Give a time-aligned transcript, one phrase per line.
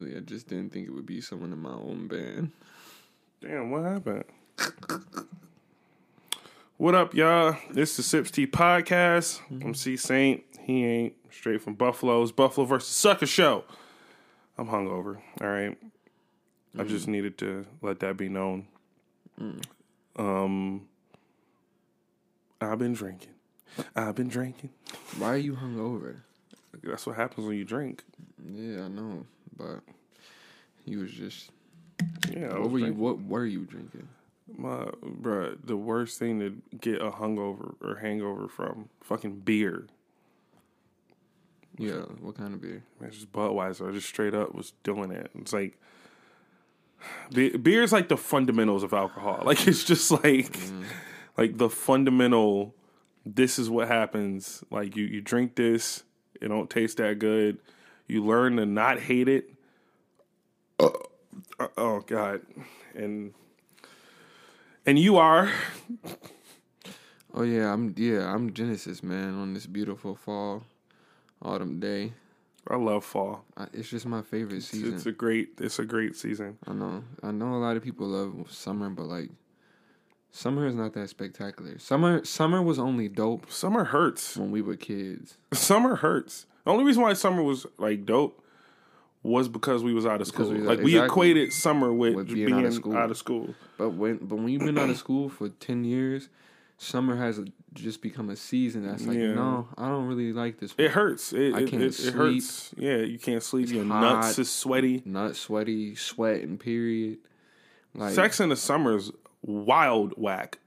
[0.00, 2.52] I just didn't think it would be someone in my own band.
[3.40, 4.24] Damn, what happened?
[6.76, 7.56] what up, y'all?
[7.72, 9.40] This is the Sips Tea Podcast.
[9.50, 9.66] Mm-hmm.
[9.66, 10.44] I'm C Saint.
[10.60, 13.64] He ain't straight from Buffalo's Buffalo versus Sucker Show.
[14.56, 15.18] I'm hungover.
[15.40, 15.76] All right.
[16.78, 17.10] I just mm.
[17.10, 18.66] needed to let that be known.
[19.40, 19.64] Mm.
[20.16, 20.88] Um,
[22.60, 23.34] I've been drinking.
[23.96, 24.70] I've been drinking.
[25.18, 26.16] Why are you hungover?
[26.84, 28.04] That's what happens when you drink.
[28.44, 29.24] Yeah, I know,
[29.58, 29.80] but
[30.84, 31.50] you was just.
[32.30, 32.58] Yeah.
[32.58, 32.84] What were you?
[32.86, 32.98] drinking.
[32.98, 34.08] What were you drinking?
[34.56, 39.86] My bruh, the worst thing to get a hungover or hangover from fucking beer.
[41.76, 42.82] Yeah, what kind of beer?
[43.02, 43.88] It's just Budweiser.
[43.88, 45.30] I just straight up was doing it.
[45.38, 45.78] It's like
[47.32, 49.42] beer is like the fundamentals of alcohol.
[49.44, 50.84] Like it's just like mm.
[51.36, 52.74] like the fundamental.
[53.24, 54.64] This is what happens.
[54.70, 56.02] Like you you drink this,
[56.40, 57.58] it don't taste that good.
[58.08, 59.50] You learn to not hate it.
[60.80, 60.88] Uh,
[61.76, 62.40] oh God,
[62.94, 63.34] and
[64.86, 65.50] and you are
[67.34, 70.64] Oh yeah, I'm yeah I'm Genesis man on this beautiful fall,
[71.42, 72.12] autumn day.
[72.70, 73.44] I love fall.
[73.56, 74.94] I, it's just my favorite It's, season.
[74.94, 76.58] it's a great it's a great season.
[76.66, 77.04] I know.
[77.22, 79.30] I know a lot of people love summer, but like
[80.30, 81.78] summer is not that spectacular.
[81.78, 84.36] Summer summer was only dope Summer hurts.
[84.36, 85.36] when we were kids.
[85.52, 86.46] Summer hurts.
[86.68, 88.44] The only reason why summer was like dope
[89.22, 90.50] was because we was out of school.
[90.50, 92.58] we like we equated summer with, With being, being
[92.94, 93.54] out of school.
[93.78, 96.28] But when but when you've been out of school for ten years,
[96.76, 97.40] summer has
[97.72, 99.32] just become a season that's like, Yeah.
[99.32, 100.74] no, I don't really like this.
[100.76, 101.32] It hurts.
[101.32, 102.14] It, I can't it, it sleep.
[102.14, 102.74] hurts.
[102.76, 103.70] Yeah, you can't sleep.
[103.70, 104.38] Your nuts hot.
[104.38, 105.00] is sweaty.
[105.06, 106.58] Not sweaty, sweating.
[106.58, 107.16] Period.
[107.94, 109.10] Like Sex in the summer is
[109.40, 110.58] wild whack.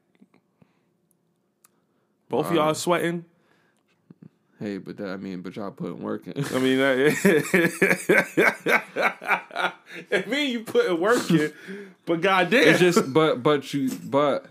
[2.28, 3.26] Both of y'all sweating.
[4.62, 6.46] Hey, but that, I mean, but y'all putting work in.
[6.46, 6.94] I mean, I,
[10.12, 11.52] it mean you putting work in,
[12.06, 14.46] but goddamn, it's just, but but you, but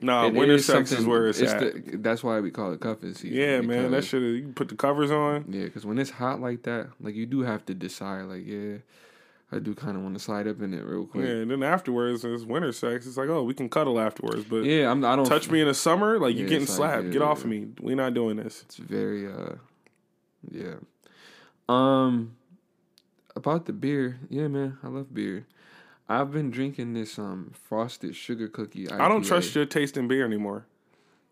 [0.00, 0.26] nah.
[0.26, 1.60] it Winter sex is where it's, at.
[1.60, 3.36] the- that's why we call it cuffing season.
[3.36, 4.20] yeah, man, that shit.
[4.20, 5.46] You can put the covers on.
[5.48, 8.24] Yeah, because when it's hot like that, like you do have to decide.
[8.24, 8.78] Like, yeah,
[9.52, 11.26] I do kind of want to slide up in it real quick.
[11.26, 13.06] Yeah, and then afterwards, it's winter sex.
[13.06, 15.04] It's like, oh, we can cuddle afterwards, but Yeah, I'm.
[15.04, 17.04] I don't touch me in the summer, like you're getting it's like, slapped.
[17.06, 17.44] yeah, Get off yeah.
[17.44, 17.66] of me.
[17.80, 18.62] We're not doing this.
[18.62, 19.56] It's very uh
[20.50, 20.74] yeah.
[21.68, 22.36] Um
[23.36, 25.46] about the beer, yeah man, I love beer.
[26.08, 28.90] I've been drinking this um frosted sugar cookie.
[28.90, 30.66] I don't trust your taste in beer anymore.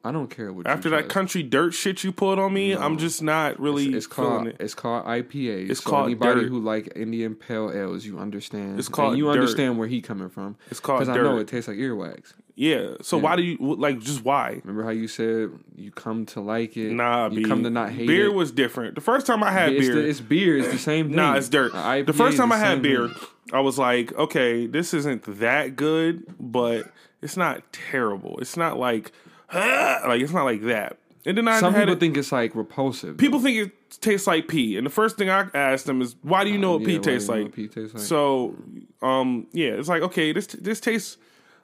[0.02, 3.22] I don't care what After that country dirt shit you pulled on me, I'm just
[3.22, 4.56] not really it's, it's called it.
[4.58, 5.68] it's called IPA.
[5.70, 6.48] It's so called anybody dirt.
[6.48, 8.78] who like Indian pale ales, you understand.
[8.78, 9.32] It's called and you dirt.
[9.32, 10.56] understand where he coming from.
[10.70, 12.32] It's called because I know it tastes like earwax.
[12.54, 12.94] Yeah.
[13.02, 13.22] So Yeah.
[13.22, 14.00] why do you like?
[14.00, 14.60] Just why?
[14.64, 16.92] Remember how you said you come to like it?
[16.92, 17.44] Nah, you B.
[17.48, 18.06] come to not hate it.
[18.06, 18.34] beer it.
[18.34, 18.94] was different.
[18.94, 20.56] The first time I had it's, beer, the, it's beer.
[20.58, 21.16] It's the same thing.
[21.16, 21.72] Nah, it's dirt.
[21.72, 23.16] IPA The first time the I had beer, thing.
[23.52, 26.90] I was like, okay, this isn't that good, but
[27.22, 28.38] it's not terrible.
[28.40, 29.10] It's not like,
[30.06, 30.98] like it's not like that.
[31.26, 33.18] And then I Some had people it, think it's like repulsive.
[33.18, 36.44] people think it tastes like pee, and the first thing I asked them is, why
[36.44, 37.42] do you know what Yeah, pee tastes you like?
[37.44, 38.02] what pee tastes like?
[38.02, 38.56] So,
[39.02, 41.18] um, yeah, it's like okay, this this tastes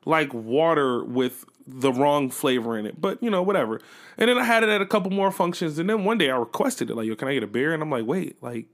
[0.04, 3.80] like water with the wrong flavor in it, but you know, whatever.
[4.18, 6.36] And then I had it at a couple more functions, and then one day I
[6.36, 7.72] requested it, like, yo, can I get a beer?
[7.72, 8.66] And I'm like, wait, like.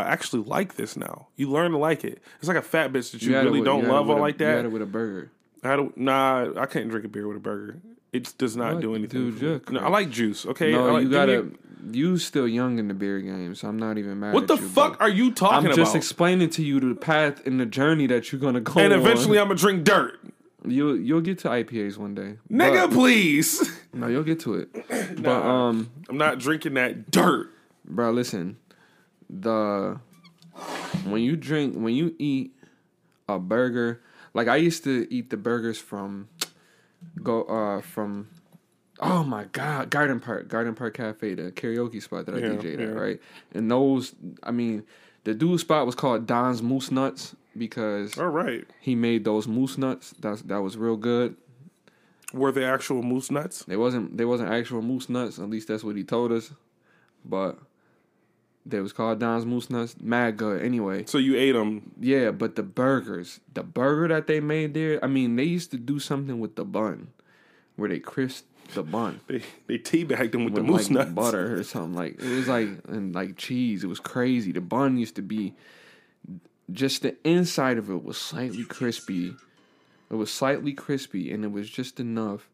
[0.00, 1.26] I actually like this now.
[1.34, 2.22] You learn to like it.
[2.38, 4.22] It's like a fat bitch that you, it really with- don't love with or a-
[4.22, 4.64] like You had that.
[4.66, 5.32] it with a burger.
[5.64, 5.96] I don't.
[5.98, 7.80] Nah, I couldn't drink a beer with a burger.
[8.12, 8.82] It does not What?
[8.82, 9.32] do anything.
[9.36, 9.70] Dude.
[9.70, 10.46] No, I like juice.
[10.46, 11.42] Okay, No, like, you gotta.
[11.44, 11.52] me
[11.92, 14.32] You still young in the beer game, so I'm not even mad.
[14.34, 15.78] what at the you, fuck are you talking about?
[15.78, 18.80] I'm just explaining to you the path and the journey that you're gonna go.
[18.80, 19.00] and on.
[19.00, 20.18] eventually, I'm gonna drink dirt,
[20.66, 22.88] you'll you'll get to IPAs one day, nigga.
[22.88, 23.70] But- please.
[23.92, 24.68] no, you'll get to it.
[25.22, 27.50] But um, I'm not drinking that dirt.
[27.84, 28.56] bro, listen,
[29.30, 30.00] the
[31.04, 32.52] when you drink when you eat
[33.28, 34.00] a burger,
[34.34, 36.28] like I used to eat the burgers from
[37.22, 38.28] go uh from
[39.00, 42.80] oh my god Garden Park Garden Park Cafe the karaoke spot that I Yeah, DJ'd
[42.80, 43.20] at right?
[43.52, 44.84] And those I mean
[45.24, 48.64] the dude spot was called Don's Moose Nuts because All right.
[48.80, 50.14] he made those moose nuts.
[50.20, 51.36] That that was real good.
[52.32, 53.64] Were they actual moose nuts?
[53.64, 56.52] they wasn't they wasn't actual moose nuts at least that's what he told us.
[57.24, 57.58] But
[58.66, 61.92] they was called Don's Moose Nuts mad good anyway So you ate them.
[62.00, 65.78] Yeah, but the burgers, the burger that they made there, I mean, they used to
[65.78, 67.08] do something with the bun,
[67.76, 68.44] where they crisp
[68.74, 71.10] the bun They they teabagged them with, the with moose like nuts.
[71.12, 71.94] butter or something.
[71.94, 73.82] Like it was like and like cheese.
[73.84, 74.52] It was crazy.
[74.52, 75.54] The bun used to be
[76.70, 79.34] just the inside of it was slightly crispy.
[80.10, 82.50] It was slightly crispy, and it was just enough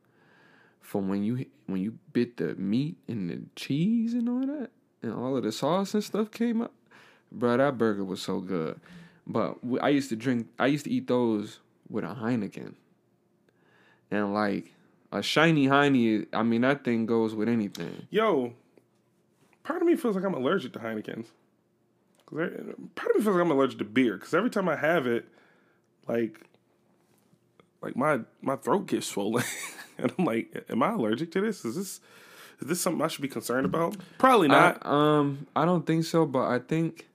[0.80, 4.70] for when you when you bit the meat and the cheese and all that,
[5.04, 6.72] and all of the sauce and stuff came up.
[7.30, 8.80] Bro, that burger was so good.
[9.26, 10.48] But I used to drink.
[10.58, 12.74] I used to eat those with a Heineken,
[14.10, 14.72] and like
[15.12, 16.26] a shiny Heine.
[16.32, 18.06] I mean, that thing goes with anything.
[18.10, 18.52] Yo,
[19.62, 21.26] part of me feels like I'm allergic to Heinekens.
[22.26, 22.50] 'Cause
[22.94, 25.26] Part of me feels like I'm allergic to beer because every time I have it,
[26.08, 26.40] like,
[27.82, 29.44] like my my throat gets swollen,
[29.98, 31.64] and I'm like, am I allergic to this?
[31.64, 32.00] Is this
[32.64, 33.94] is this something I should be concerned about?
[34.16, 34.78] Probably not.
[34.86, 37.06] I, um, I don't think so, but I think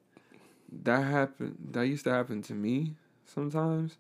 [0.84, 1.58] that happened.
[1.72, 2.94] That used to happen to me
[3.26, 3.98] sometimes.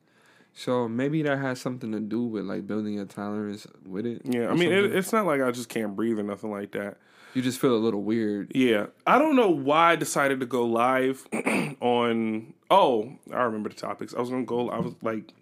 [0.54, 4.22] So maybe that has something to do with like building a tolerance with it.
[4.26, 6.98] yeah, I mean, it, it's not like I just can't breathe or nothing like that.
[7.34, 8.52] you just feel a little weird.
[8.54, 11.28] Yeah, I don't know why I decided to go live
[11.80, 12.54] on.
[12.70, 14.14] Oh, I remember the topics.
[14.14, 14.70] I was gonna go.
[14.70, 15.34] I was like,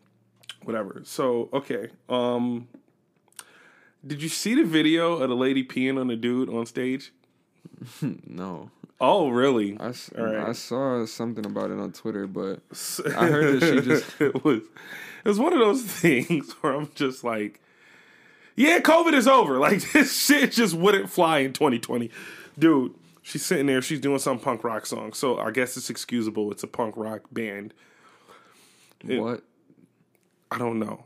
[0.63, 1.01] whatever.
[1.04, 1.89] So okay.
[2.07, 2.69] Um,
[4.07, 7.12] did you see the video of the lady peeing on the dude on stage?
[8.25, 9.77] No, Oh, really?
[9.80, 10.50] I, s- All right.
[10.50, 12.62] I saw something about it on Twitter, but
[13.15, 14.62] I heard that she just- it was
[15.24, 17.59] it was one of those things where I'm just like,
[18.56, 19.59] yeah, COVID is over.
[19.59, 22.09] Like this shit just wouldn't fly in 2020,
[22.57, 22.95] dude.
[23.21, 23.81] She's sitting there.
[23.81, 25.12] She's doing some punk rock song.
[25.13, 26.50] So I guess it's excusable.
[26.51, 27.74] It's a punk rock band.
[29.07, 29.44] It- what?
[30.50, 31.04] I don't know.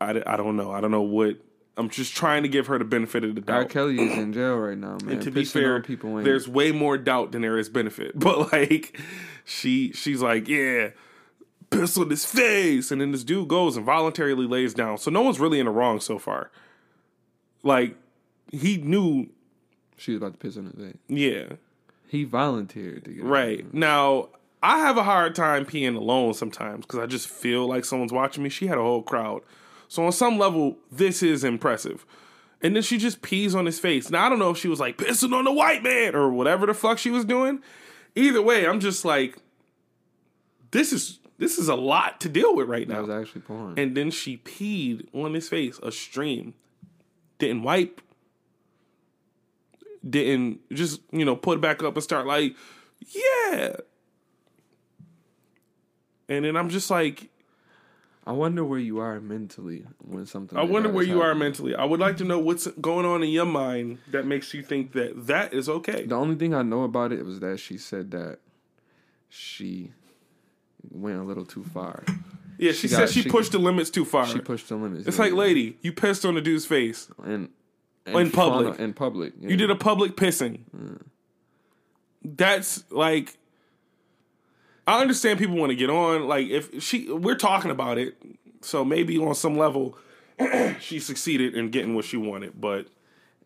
[0.00, 0.72] I, I don't know.
[0.72, 1.36] I don't know what.
[1.80, 3.56] I'm just trying to give her the benefit of the doubt.
[3.56, 3.64] R.
[3.64, 5.14] Kelly is in jail right now, man.
[5.14, 8.12] And to be fair, people ain't- there's way more doubt than there is benefit.
[8.18, 9.00] But like,
[9.44, 10.90] she she's like, yeah,
[11.70, 14.98] piss on his face, and then this dude goes and voluntarily lays down.
[14.98, 16.50] So no one's really in the wrong so far.
[17.62, 17.96] Like,
[18.52, 19.28] he knew,
[19.96, 20.96] she was about to piss on his face.
[21.08, 21.56] yeah,
[22.08, 24.28] He volunteered to get right now.
[24.62, 28.42] I have a hard time peeing alone sometimes because I just feel like someone's watching
[28.42, 28.50] me.
[28.50, 29.40] She had a whole crowd,
[29.90, 32.06] so on some level, this is impressive.
[32.62, 34.08] And then she just pees on his face.
[34.08, 36.64] Now I don't know if she was like pissing on the white man or whatever
[36.64, 37.60] the fuck she was doing.
[38.14, 39.36] Either way, I'm just like,
[40.70, 43.00] this is this is a lot to deal with right That now.
[43.00, 43.74] was actually porn.
[43.78, 46.54] And then she peed on his face, a stream.
[47.38, 48.00] Didn't wipe.
[50.08, 52.54] Didn't just, you know, put it back up and start like,
[53.08, 53.74] yeah.
[56.28, 57.28] And then I'm just like,
[58.26, 60.56] I wonder where you are mentally when something.
[60.58, 61.74] I like wonder where you are mentally.
[61.74, 64.92] I would like to know what's going on in your mind that makes you think
[64.92, 66.04] that that is okay.
[66.04, 68.38] The only thing I know about it was that she said that
[69.28, 69.92] she
[70.90, 72.04] went a little too far.
[72.58, 74.26] Yeah, she, she said got- she, she- pushed the limits too far.
[74.26, 75.06] She pushed the limits.
[75.08, 77.08] it's like, lady, you pissed on the dude's face.
[77.24, 77.48] and,
[78.06, 78.78] In public.
[78.78, 80.60] In public, You did a public pissing.
[80.76, 81.00] Mm.
[82.22, 83.38] That's like
[84.90, 86.26] I understand people want to get on.
[86.26, 88.16] Like if she we're talking about it,
[88.60, 89.96] so maybe on some level
[90.80, 92.60] she succeeded in getting what she wanted.
[92.60, 92.86] But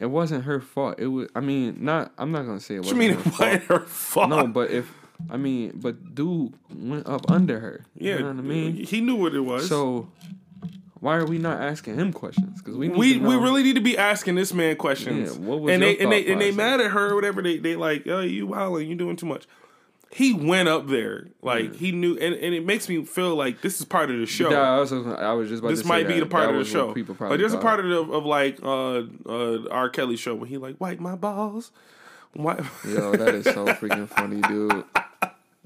[0.00, 0.96] It wasn't her fault.
[0.99, 1.29] It was.
[1.35, 2.12] I mean, not.
[2.19, 3.41] I'm not gonna say it wasn't you mean her it fault.
[3.41, 4.29] wasn't her fault?
[4.31, 4.93] No, but if
[5.31, 7.85] I mean, but dude went up under her.
[7.94, 8.75] yeah, you know what I mean.
[8.76, 9.69] he knew what it was.
[9.69, 10.08] So
[11.00, 12.62] why are we not asking him questions?
[12.62, 15.37] Because we need we we really need to be asking this man questions.
[15.37, 17.43] Yeah, what was and they and they and they mad at her or whatever.
[17.43, 19.47] They they like, oh, you wilding, you doing too much.
[20.14, 23.81] He went up there like he knew, and, and it makes me feel like this
[23.81, 24.49] is part of the show.
[24.49, 26.20] Yeah, I was, I was just about this might be that.
[26.20, 26.93] the part of the show.
[26.93, 29.88] People Like probably there's a part of the, of like uh uh R.
[29.88, 31.72] Kelly show when he like wipe my balls,
[32.37, 34.84] wipe, Yo, that is so freaking funny, dude.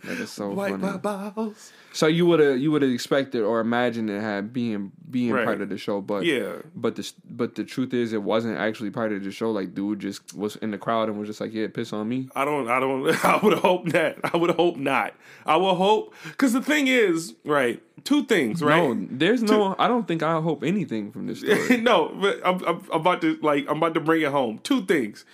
[0.04, 1.30] That is so wipe my funny.
[1.34, 1.72] balls.
[1.92, 5.44] So you would have you would have expected or imagined it had being being Right.
[5.44, 8.90] part of the show, but Yeah, But the but the truth is, it wasn't actually
[8.90, 9.50] part of the show.
[9.50, 12.28] Like, dude just was in the crowd and was just like, "Yeah, piss on me."
[12.36, 14.16] I don't, I don't, I would hope not.
[14.32, 15.14] I would hope not.
[15.44, 17.82] I will hope because the thing is, right?
[18.04, 18.76] Two things, right?
[18.96, 19.74] No, there's no.
[19.80, 21.78] I don't think I hope anything from this story.
[21.78, 24.60] no, but I'm, I'm, I'm about to like I'm about to bring it home.
[24.62, 25.24] Two things.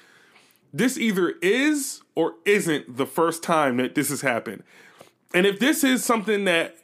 [0.75, 4.65] This either is or isn't the first time that this has happened.
[5.33, 6.77] And if this is something that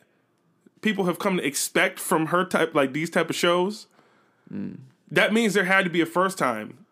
[0.81, 3.89] people have come to expect from her type like these type of shows,
[5.11, 6.87] that means there had to be a first time.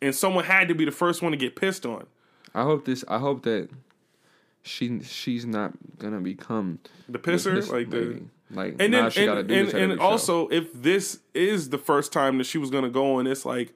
[0.00, 2.06] And someone had to be the first one to get pissed on.
[2.54, 3.04] I hope this.
[3.06, 3.68] I hope that
[4.62, 9.38] she she's not gonna become The pisser, this like the like and then she and,
[9.38, 13.16] and, and every also if this is the first time that she was gonna go
[13.16, 13.74] on it's like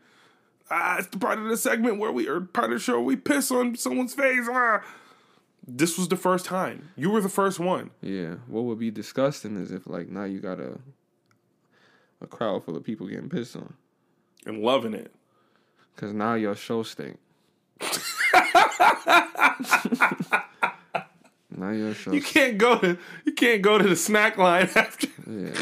[0.70, 3.16] ah it's the part of the segment where we or part of the show we
[3.16, 4.82] piss on someone's face ah.
[5.66, 8.34] this was the first time you were the first one yeah.
[8.46, 10.78] What would be disgusting is if like now you got a
[12.20, 13.74] a crowd full of people getting pissed on
[14.46, 15.12] and loving it
[15.94, 17.18] because now your show stink.
[21.50, 22.12] now your show.
[22.12, 25.52] you can't go to you can't go to the snack line after Yeah.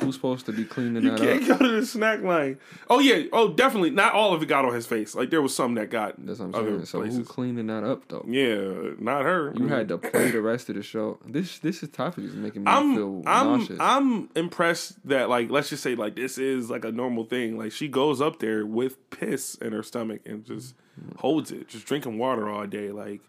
[0.00, 1.58] Who's supposed to be cleaning You that can't up?
[1.58, 2.58] go to the snack line.
[2.88, 3.24] Oh yeah.
[3.32, 3.90] Oh, definitely.
[3.90, 5.14] Not all of it got on his face.
[5.14, 6.84] Like there was some that got That's what I'm saying.
[6.86, 7.18] So places.
[7.18, 8.24] who cleaning that up though?
[8.28, 9.52] yeah, not her.
[9.56, 11.18] You had to play the rest of the show.
[11.26, 13.78] This this is topic is making me I'm feel I'm nauseous.
[13.80, 17.58] I'm impressed that like let's just say like this is like a normal thing.
[17.58, 20.74] Like she goes up there with piss in her stomach and just
[21.18, 22.90] holds it, just drinking water all day.
[22.90, 23.20] Like,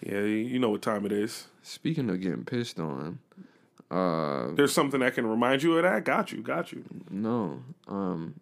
[0.00, 1.46] yeah, you know what time it is.
[1.62, 3.18] Speaking of getting pissed on,
[3.90, 6.04] uh, There's something that can remind you of that.
[6.04, 6.84] Got you, got you.
[7.10, 8.40] no, um,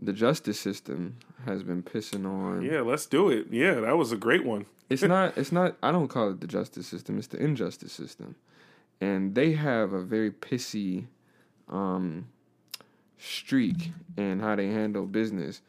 [0.00, 1.16] the justice system
[1.46, 2.62] has been pissing on.
[2.62, 3.46] Yeah, let's do it.
[3.50, 4.66] Yeah, that was a great one.
[4.88, 5.36] It's not.
[5.36, 5.74] It's not.
[5.82, 7.18] I don't call it the justice system.
[7.18, 8.36] It's the injustice system,
[9.00, 11.06] and they have a very pissy
[11.68, 12.28] um,
[13.18, 15.60] streak in how they handle business.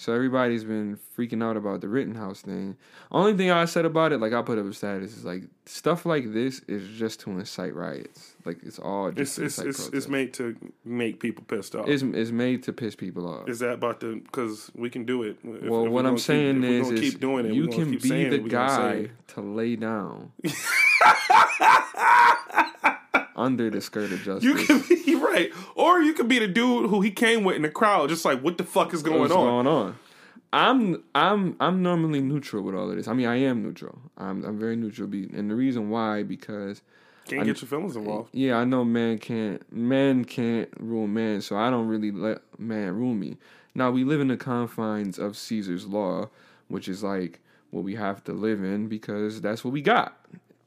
[0.00, 2.78] So everybody's been freaking out about the Rittenhouse thing.
[3.12, 6.06] Only thing I said about it, like I put up a status, is like stuff
[6.06, 8.34] like this is just to incite riots.
[8.46, 11.86] Like it's all It's just to it's it's, it's made to make people pissed off.
[11.86, 13.46] It's, it's made to piss people off.
[13.46, 14.22] is that about the?
[14.24, 15.36] Because we can do it.
[15.44, 17.52] If- well, if what I'm saying is, is keep doing it.
[17.52, 20.32] you can keep be the it, we're gonna say guy to lay down
[23.36, 24.44] under the skirt of justice.
[24.44, 27.62] You can be right, or you could be the dude who he came with in
[27.62, 29.44] the crowd, just like, what the fuck is going What's on?
[29.46, 29.98] going on?
[30.52, 33.06] I'm I'm I'm normally neutral with all of this.
[33.06, 33.98] I mean, I am neutral.
[34.18, 35.06] I'm I'm very neutral.
[35.08, 36.82] Be- And the reason why because
[37.26, 38.30] Can't get your feelings involved.
[38.34, 42.96] yeah, I know man can't man can't rule man, so I don't really let man
[42.96, 43.36] rule me.
[43.76, 46.30] Now we live in the confines of Caesar's law,
[46.66, 47.38] which is like
[47.70, 50.18] what we have to live in because that's what we got.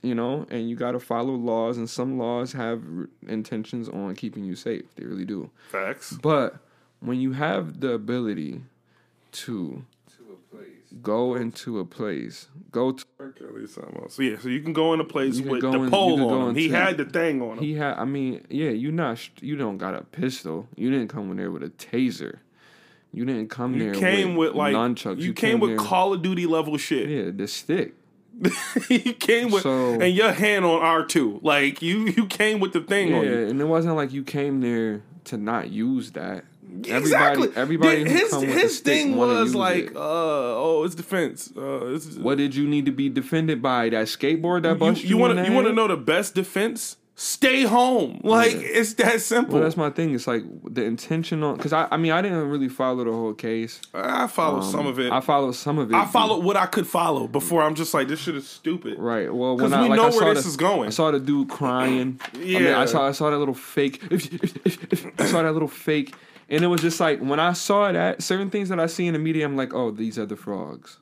[0.03, 4.13] You know, and you got to follow laws, and some laws have r- intentions on
[4.15, 4.83] keeping you safe.
[4.95, 5.49] They really do.
[5.71, 6.11] Facts.
[6.21, 6.57] But
[6.99, 8.61] when you have the ability
[9.31, 9.85] to
[11.01, 14.15] go into a place, go to Okay, at least something else.
[14.15, 15.83] So yeah, so you can go in a place You can with go the in-
[15.85, 16.55] you pole can go on him.
[16.55, 17.63] He into- had the thing on him.
[17.63, 17.97] he had.
[17.97, 20.67] I mean, yeah, you not sh- you don't got a pistol.
[20.75, 22.39] You didn't come in there with a taser.
[23.13, 23.93] You didn't come You there.
[23.93, 25.19] came with, like nunchucks.
[25.19, 27.09] you, came, with there- Call of Duty level shit.
[27.09, 27.93] yeah the stick.
[28.89, 31.39] you came with So- and your hand on R two.
[31.43, 33.47] Like you you came with the thing Yeah, on you.
[33.47, 36.45] and it wasn't like you came there to not use that.
[36.85, 37.49] Exactly.
[37.55, 39.95] Everybody, everybody his his thing was like, it.
[39.95, 41.53] uh, oh, it's defense.
[41.55, 43.89] Uh, it's, what did you need to be defended by?
[43.89, 46.97] That skateboard that bust you, you want to you want to know the best defense?
[47.15, 48.19] Stay home.
[48.23, 48.59] Like Yeah.
[48.61, 49.53] it's that simple.
[49.55, 50.15] Well, that's my thing.
[50.15, 51.55] It's like the intentional.
[51.55, 53.81] Because I, I mean, I didn't really follow the whole case.
[53.93, 55.11] I followed Um, some of it.
[55.11, 55.95] I followed some of it.
[55.95, 58.97] I followed what I could follow before I'm just like this shit is stupid.
[58.97, 59.31] Right.
[59.31, 60.87] Well, when I we like, know I where saw this the, is going.
[60.87, 62.19] I saw the dude crying.
[62.33, 62.79] I, mean, Yeah.
[62.81, 64.01] I saw I saw that little fake.
[65.19, 66.15] I saw that little fake,
[66.49, 69.13] and it was just like when I saw that certain things that I see in
[69.13, 70.97] the media, I'm like, oh, these are the frogs.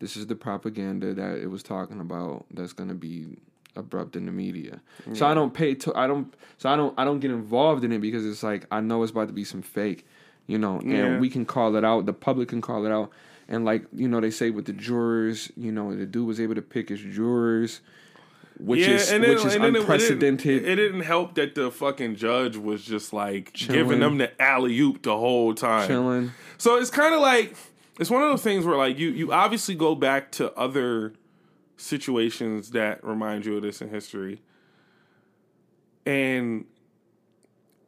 [0.00, 2.44] This is the propaganda that it was talking about.
[2.52, 3.38] That's gonna be
[3.76, 4.80] abrupt in the media.
[5.12, 5.74] So I don't pay.
[5.76, 6.32] To, I don't.
[6.58, 6.94] So I don't.
[6.98, 9.44] I don't get involved in it because it's like I know it's about to be
[9.44, 10.06] some fake.
[10.46, 11.18] You know, and Yeah.
[11.18, 12.06] we can call it out.
[12.06, 13.10] The public can call it out.
[13.48, 16.54] And like you know, they say with the jurors, you know, the dude was able
[16.56, 17.80] to pick his jurors,
[18.58, 20.46] which is then- which is and unprecedented.
[20.46, 23.74] It, didn't, it didn't help that the fucking judge was just like Chilling.
[23.82, 25.86] giving them the alley oop the whole time.
[25.88, 26.32] chilling.
[26.58, 27.54] So it's kind of like
[27.98, 31.12] it's one of those things where like you you obviously go back to other
[31.80, 34.42] situations that remind you of this in history,
[36.06, 36.64] and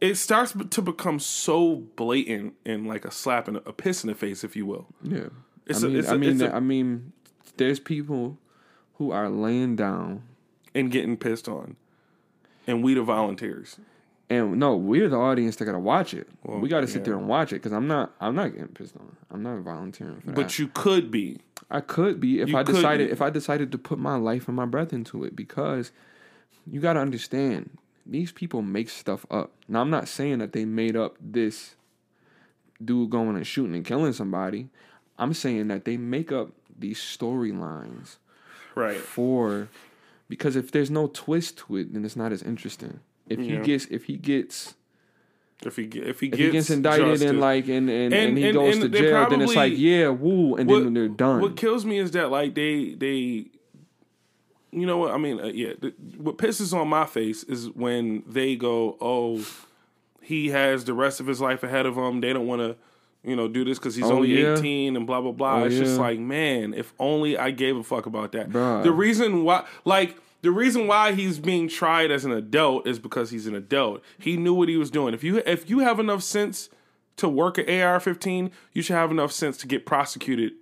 [0.00, 4.08] it starts to become so blatant and like a slap in a, a piss in
[4.08, 4.86] the face, if you will.
[5.02, 5.28] Yeah,
[5.66, 7.12] It's I a- mean, it's a- I mean, it's a- I mean,
[7.56, 8.38] there's people
[8.94, 10.22] who are laying down,
[10.74, 11.76] and getting pissed on,
[12.66, 13.76] and we the volunteers.
[14.32, 16.28] And no, we're the audience that gotta watch it.
[16.44, 17.04] Well, we gotta sit yeah.
[17.06, 19.16] there and watch it because I'm not, I'm not getting pissed on.
[19.30, 20.34] I'm not volunteering for that.
[20.34, 21.40] But you could be.
[21.70, 23.12] I could be if You I decided be.
[23.12, 25.92] if I decided to put my life and my breath into it because
[26.66, 29.52] you got to understand these people make stuff up.
[29.68, 31.74] Now I'm not saying that they made up this
[32.84, 34.68] dude going and shooting and killing somebody.
[35.18, 38.16] I'm saying that they make up these storylines
[38.74, 38.96] Right.
[38.96, 39.68] for
[40.28, 43.00] because if there's no twist to it, then it's not as interesting.
[43.32, 44.74] If he gets if he gets
[45.64, 47.30] If he if he if gets he gets indicted justice.
[47.30, 50.08] and like and and, and, And- he and- goes to jail, then it's like yeah,
[50.08, 51.40] woo, and then they're done.
[51.40, 53.46] What kills me is that like they they,
[54.72, 55.38] you know what I mean?
[55.40, 59.44] Uh, yeah, th- what pisses on my face is when they go, oh,
[60.22, 62.20] he has the rest of his life ahead of him.
[62.20, 62.76] They don't want to.
[63.24, 64.56] You know, do this because he's Oh, only yeah.
[64.56, 65.60] eighteen and blah blah blah.
[65.60, 68.50] Oh, it's just like, man, if only I gave a fuck about that.
[68.50, 68.82] Bruh.
[68.82, 73.30] The reason why, like, the reason why he's being tried as an adult is because
[73.30, 74.02] he's an adult.
[74.18, 75.14] He knew what he was doing.
[75.14, 76.68] If you if you have enough sense
[77.16, 80.52] to work at AR-15, you should have enough sense to get prosecuted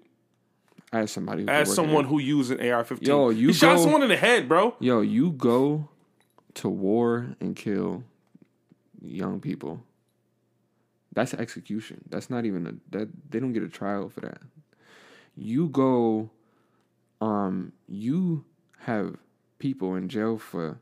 [0.92, 3.06] as somebody as someone who used an AR-15.
[3.06, 4.75] Yo, you he shot someone in the head, bro.
[4.80, 5.88] yo, you go
[6.54, 8.04] to war and kill
[9.00, 9.82] young people.
[11.12, 12.02] That's execution.
[12.08, 14.38] That's not even a that they don't get a trial for that.
[15.37, 16.30] You go
[17.20, 18.44] um you
[18.80, 19.16] have
[19.61, 20.81] people in jail for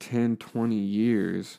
[0.00, 1.58] 10 20 years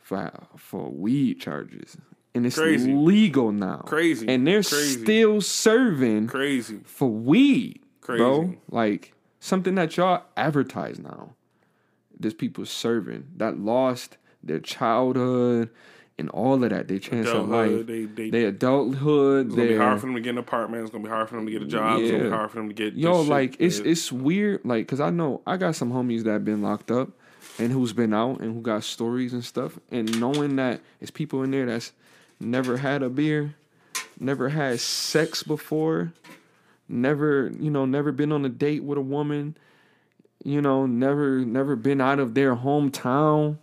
[0.00, 1.96] for for weed charges
[2.34, 2.92] and it's Crazy.
[2.94, 4.28] legal now Crazy.
[4.28, 5.02] and they're Crazy.
[5.02, 6.78] still serving Crazy.
[6.84, 8.18] for weed Crazy.
[8.22, 11.34] bro like something that y'all advertise now
[12.18, 15.70] there's people serving that lost their childhood
[16.22, 19.76] and all of that They chance of life they- they- their adulthood It's gonna be
[19.76, 20.82] hard for them to get an apartment.
[20.82, 22.00] It's gonna be hard for them to get a job.
[22.00, 23.30] It's gonna be hard for them to get Yo, this shit.
[23.30, 23.86] like it's Yeah.
[23.90, 27.10] it's weird, like, cause I know I got some homies that been locked up
[27.58, 31.42] and who's been out and who got stories and stuff, and knowing that it's people
[31.42, 31.92] in there that's
[32.40, 33.54] never had a beer,
[34.20, 36.12] never had sex before,
[36.88, 39.56] never you know never been on a date with a woman,
[40.44, 43.56] you know never never been out of their hometown.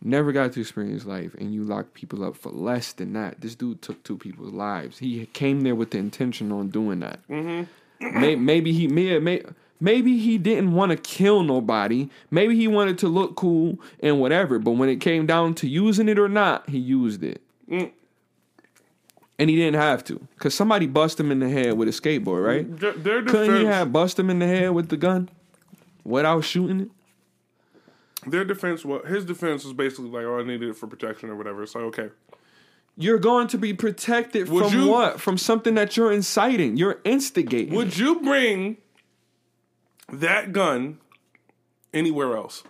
[0.00, 3.40] Never got to experience life, and you lock people up for less than that.
[3.40, 4.98] This dude took two people's lives.
[4.98, 7.18] He came there with the intention on doing that.
[7.28, 8.20] Mm-hmm.
[8.20, 9.42] May, maybe he may, may
[9.80, 12.08] maybe he didn't want to kill nobody.
[12.30, 14.60] Maybe he wanted to look cool and whatever.
[14.60, 17.42] But when it came down to using it or not, he used it.
[17.68, 17.90] Mm.
[19.40, 22.44] And he didn't have to, cause somebody bust him in the head with a skateboard,
[22.44, 23.26] right?
[23.26, 25.28] Couldn't he have bust him in the head with the gun
[26.04, 26.90] without shooting it?
[28.30, 31.36] Their defense, well, his defense was basically like, "Oh, I needed it for protection or
[31.36, 32.10] whatever." It's like, okay,
[32.96, 35.20] You're going to be protected Would from you- what?
[35.20, 36.76] From something that you're inciting.
[36.76, 37.74] You're instigating.
[37.74, 38.78] would you bring
[40.12, 40.98] that gun
[41.94, 42.64] anywhere else?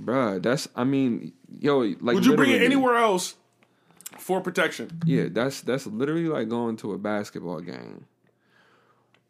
[0.00, 3.36] Bruh, that's I mean, yo, like Would you bring it anywhere else
[4.18, 5.00] for protection?
[5.04, 8.06] Yeah, that's that's literally like going to a basketball game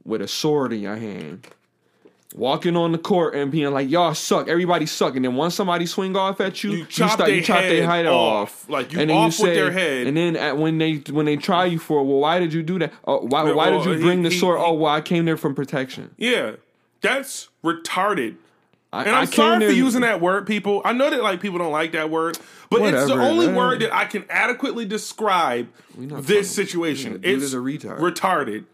[0.05, 1.47] with a sword in your hand,
[2.35, 5.87] walking on the court and being like, "Y'all suck, everybody suck," and then once somebody
[5.87, 8.64] swing off at you, You you, chop start their you chop their head head off.
[8.64, 10.07] off, Like, you and then off you with say, their head.
[10.09, 12.79] and then at, when they when they try you for, well, why did you do
[12.81, 12.93] that?
[13.07, 14.59] Oh, why why did uh, you he- bring the sword?
[14.59, 16.11] he- oh, well, I came there from protection.
[16.19, 16.53] Yeah,
[17.00, 18.37] that's retarded.
[18.93, 20.81] I, And I'm sorry there- for using that word, people.
[20.85, 22.39] I know that like people don't like that word,
[22.71, 23.56] but it's the only man.
[23.56, 27.21] word that I can adequately describe this situation.
[27.25, 27.99] it's a retard.
[27.99, 28.65] retarded.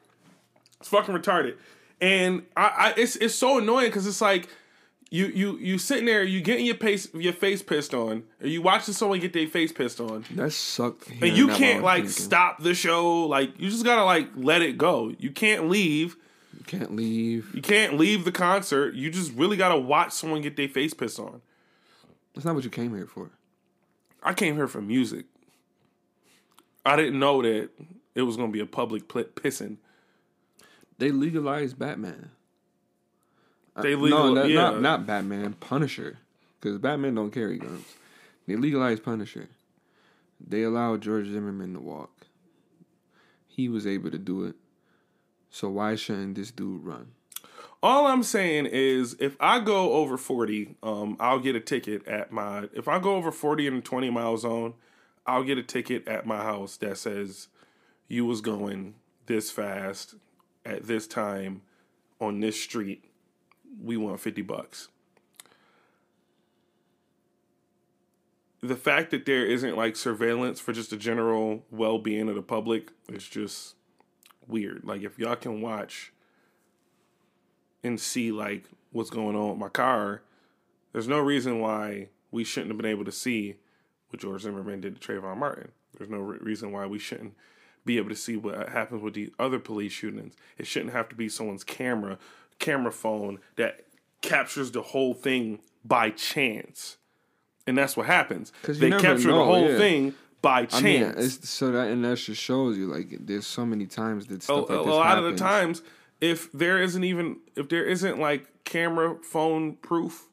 [0.79, 1.55] It's fucking retarded,
[2.01, 4.49] and I, I it's it's so annoying because it's like
[5.11, 8.63] you you you sitting there, you getting your face your face pissed on, or you
[8.63, 11.09] watching someone get their face pissed on, That sucked.
[11.11, 13.25] and you can't like stop the show.
[13.27, 15.13] Like you just gotta like let it go.
[15.19, 16.17] You can't leave.
[16.57, 17.53] You can't leave.
[17.55, 18.95] You can't leave the concert.
[18.95, 21.41] You just really gotta watch someone get their face pissed on.
[22.35, 23.31] That's not what you came here for.
[24.23, 25.25] I came here for music.
[26.87, 27.71] I didn't know that
[28.15, 29.77] it was gonna be a public pl- pissing.
[31.01, 32.31] They legalized Batman.
[33.81, 34.55] They no, not, yeah.
[34.55, 35.55] not not Batman.
[35.55, 36.19] Punisher,
[36.61, 37.87] because Batman don't carry guns.
[38.47, 39.49] They legalized Punisher.
[40.39, 42.27] They allowed George Zimmerman to walk.
[43.49, 44.57] He was able to do it.
[45.51, 47.13] So why shouldn't this dude run?
[47.83, 52.31] All I'm saying is, if I go over 40, um, I'll get a ticket at
[52.31, 52.69] my.
[52.75, 54.75] If I go over 40 in a 20 mile zone,
[55.27, 57.49] I'll get a ticket at my house that says
[58.07, 60.17] you was going this fast
[60.65, 61.63] at this time
[62.21, 63.05] on this street.
[63.83, 64.89] We want 50 bucks.
[68.63, 72.43] The fact that there isn't like surveillance for just the general well being of the
[72.43, 73.75] public is just
[74.47, 74.83] weird.
[74.85, 76.13] Like, if y'all can watch
[77.83, 80.23] and see like what's going on with my car,
[80.93, 83.57] there's no reason why we shouldn't have been able to see
[84.11, 85.71] what George Zimmerman did to Trayvon Martin.
[85.97, 87.35] There's no re- reason why we shouldn't
[87.85, 90.35] be able to see what happens with the other police shootings.
[90.59, 92.19] It shouldn't have to be someone's camera,
[92.59, 93.87] camera phone that
[94.23, 96.99] captures the whole thing by chance.
[97.67, 98.53] And that's what happens.
[98.65, 99.79] They capture the whole yeah.
[99.79, 100.75] thing by chance.
[100.75, 104.27] I mean, it's, so that and that just shows you like there's so many times
[104.27, 105.83] that a, stuff like a this lot of the times
[106.21, 110.29] if there isn't even if there isn't like camera phone proof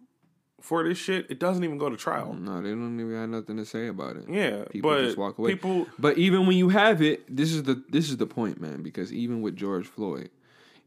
[0.61, 3.57] for this shit it doesn't even go to trial No, they don't even have nothing
[3.57, 4.25] to say about it.
[4.29, 5.51] yeah people but just walk away.
[5.53, 8.81] people But even when you have it, this is the this is the point, man.
[8.83, 10.29] Because even with George Floyd,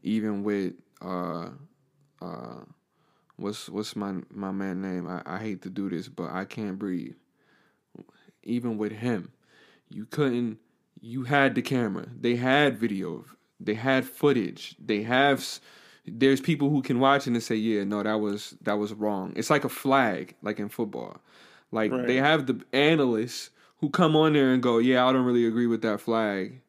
[0.03, 1.49] even with uh
[2.21, 2.61] uh
[3.37, 5.07] what's what's my my man name?
[5.07, 7.15] I, I hate to do this, but I can't breathe.
[8.43, 9.31] Even with him,
[9.89, 10.57] you couldn't.
[10.99, 12.07] You had the camera.
[12.19, 13.25] They had video.
[13.59, 14.75] They had footage.
[14.79, 15.43] They have.
[16.05, 19.33] There's people who can watch it and say, "Yeah, no, that was that was wrong."
[19.35, 21.21] It's like a flag, like in football.
[21.71, 22.07] Like Right.
[22.07, 25.67] they have the analysts who come on there and go, "Yeah, I don't really agree
[25.67, 26.61] with that flag."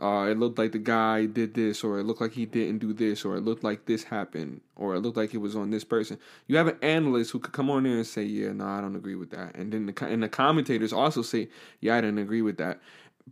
[0.00, 2.92] uh, it looked like the guy did this, or it looked like he didn't do
[2.92, 5.84] this, or it looked like this happened, or it looked like it was on this
[5.84, 6.18] person.
[6.48, 8.96] You have an analyst who could come on there and say, "Yeah, no, I don't
[8.96, 11.48] agree with that," and then the and the commentators also say,
[11.80, 12.80] "Yeah, I didn't agree with that,"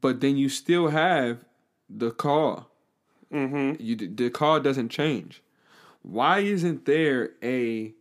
[0.01, 1.45] but then you still have
[1.91, 2.71] the call.
[3.33, 3.83] Mm-hmm.
[3.83, 5.43] You the call doesn't change.
[6.03, 7.95] Why isn't there a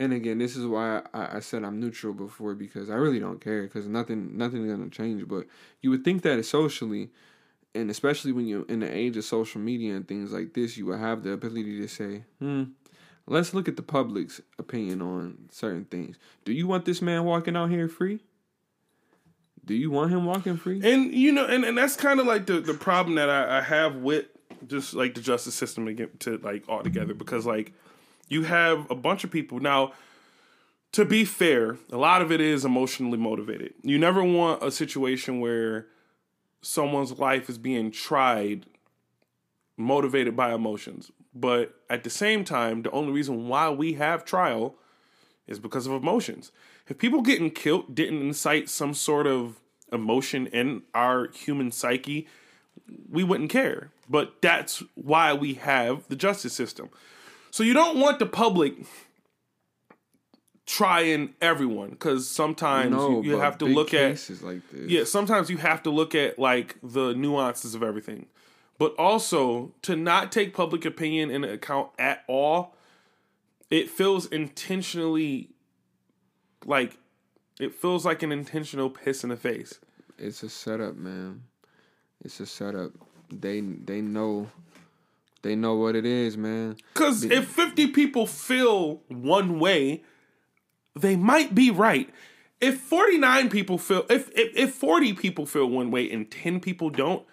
[0.00, 3.38] and again, this is why I, I, said I'm neutral before because I really don't
[3.38, 5.28] care because nothing nothing's gonna change.
[5.28, 5.46] But
[5.82, 7.10] you would think that socially,
[7.74, 10.86] and especially when you're in the age of social media and things like this, you
[10.86, 12.62] would have the ability to say, "Hmm,
[13.26, 16.16] let's look at the public's opinion on certain things.
[16.46, 18.20] Do you want this man walking out here free?
[19.66, 22.46] Do you want him walking free?" And you know, and, and that's kind of like
[22.46, 24.28] the the problem that I, I have with
[24.66, 27.14] just like the justice system to get to like all together.
[27.14, 27.72] Because like
[28.28, 29.60] you have a bunch of people.
[29.60, 29.92] Now
[30.92, 33.74] to be fair a lot of it is emotionally motivated.
[33.82, 35.86] You never want a situation where
[36.62, 38.66] someone's life is being tried
[39.76, 41.10] motivated by emotions.
[41.34, 44.74] But at the same time the only reason why we have trial
[45.46, 46.52] is because of emotions.
[46.88, 49.60] If people getting killed didn't incite some sort of
[49.92, 52.26] emotion in our human psyche
[53.10, 53.90] we wouldn't care.
[54.08, 56.90] But that's why we have the justice system.
[57.50, 58.74] So you don't want the public
[60.66, 65.56] trying everyone because sometimes no, you, you have to look at like yeah sometimes you
[65.56, 68.26] have to look at like the nuances of everything.
[68.78, 72.74] But also to not take public opinion into account at all
[73.70, 75.50] it feels intentionally
[76.64, 76.98] like
[77.58, 79.78] it feels like an intentional piss in the face.
[80.18, 81.42] It's a setup man
[82.24, 82.92] it's a setup
[83.30, 84.48] they they know
[85.42, 86.76] they know what it is, man.
[86.92, 90.02] Because if 50 people feel one way,
[90.94, 92.10] they might be right.
[92.60, 96.90] If 49 people feel, if, if, if 40 people feel one way and 10 people
[96.90, 97.24] don't,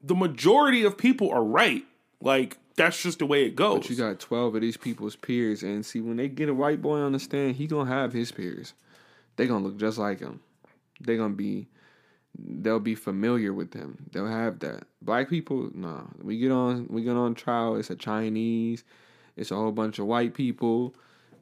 [0.00, 1.84] the majority of people are right.
[2.20, 3.80] Like, that's just the way it goes.
[3.80, 6.80] But you got 12 of these people's peers, and see, when they get a white
[6.80, 8.72] boy on the stand, he gonna have his peers.
[9.34, 10.40] They gonna look just like him.
[11.00, 11.66] They gonna be
[12.38, 14.06] they'll be familiar with them.
[14.12, 14.84] They'll have that.
[15.00, 16.04] Black people, nah.
[16.22, 17.76] We get on we get on trial.
[17.76, 18.84] It's a Chinese.
[19.36, 20.94] It's a whole bunch of white people.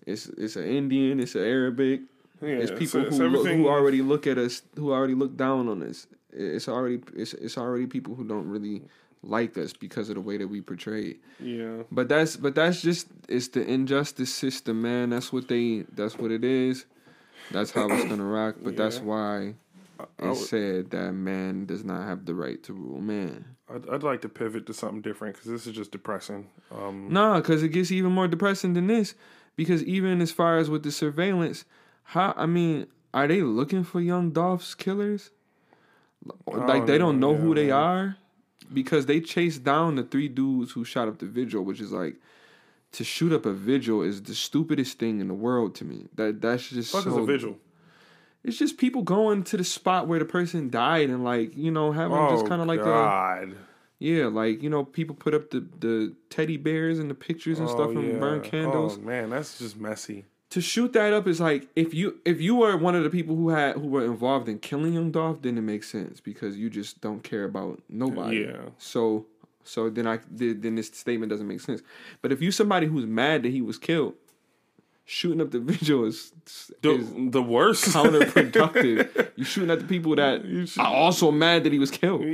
[0.07, 1.21] It's it's an Indian.
[1.21, 2.03] It's an Arabic.
[2.43, 5.69] Yeah, it's people it's, who look, who already look at us, who already look down
[5.69, 6.07] on us.
[6.33, 8.83] It's already it's it's already people who don't really
[9.23, 11.17] like us because of the way that we portray it.
[11.39, 11.83] Yeah.
[11.93, 15.11] But that's but that's just it's the injustice system, man.
[15.11, 16.87] That's what they that's what it is.
[17.51, 18.57] That's how it's gonna rock.
[18.63, 18.85] But yeah.
[18.85, 19.55] that's why
[20.19, 23.57] it said that man does not have the right to rule man.
[23.73, 26.49] I'd, I'd like to pivot to something different because this is just depressing.
[26.71, 29.15] Um, no, because it gets even more depressing than this.
[29.57, 31.65] Because even as far as with the surveillance,
[32.03, 35.31] how I mean, are they looking for young Dolph's killers?
[36.47, 38.17] Like they don't know, who they are
[38.73, 42.17] because they chased down the three dudes who shot up the vigil, which is like
[42.93, 46.07] to shoot up a vigil is the stupidest thing in the world to me.
[46.15, 47.57] That that's just fuck so, is a vigil.
[48.43, 51.93] It's just people going to the spot where the person died and like you know
[51.93, 53.53] having oh, just kind of like God.
[53.53, 53.55] a
[54.01, 57.69] yeah, like you know people put up the the teddy bears and the pictures and
[57.69, 58.19] oh, stuff and yeah.
[58.19, 58.99] burn candles.
[58.99, 60.25] Oh man, that's just messy.
[60.51, 63.37] To shoot that up is like if you if you were one of the people
[63.37, 66.71] who had who were involved in killing young Dolph, then it makes sense because you
[66.71, 68.39] just don't care about nobody.
[68.39, 68.71] Yeah.
[68.79, 69.27] So
[69.65, 71.83] so then I then this statement doesn't make sense.
[72.23, 74.15] But if you somebody who's mad that he was killed,
[75.11, 76.33] shooting up the vigil is,
[76.83, 77.85] the, is the worst.
[77.87, 79.33] Counterproductive.
[79.37, 82.25] you shooting at the people that are also mad that he was killed.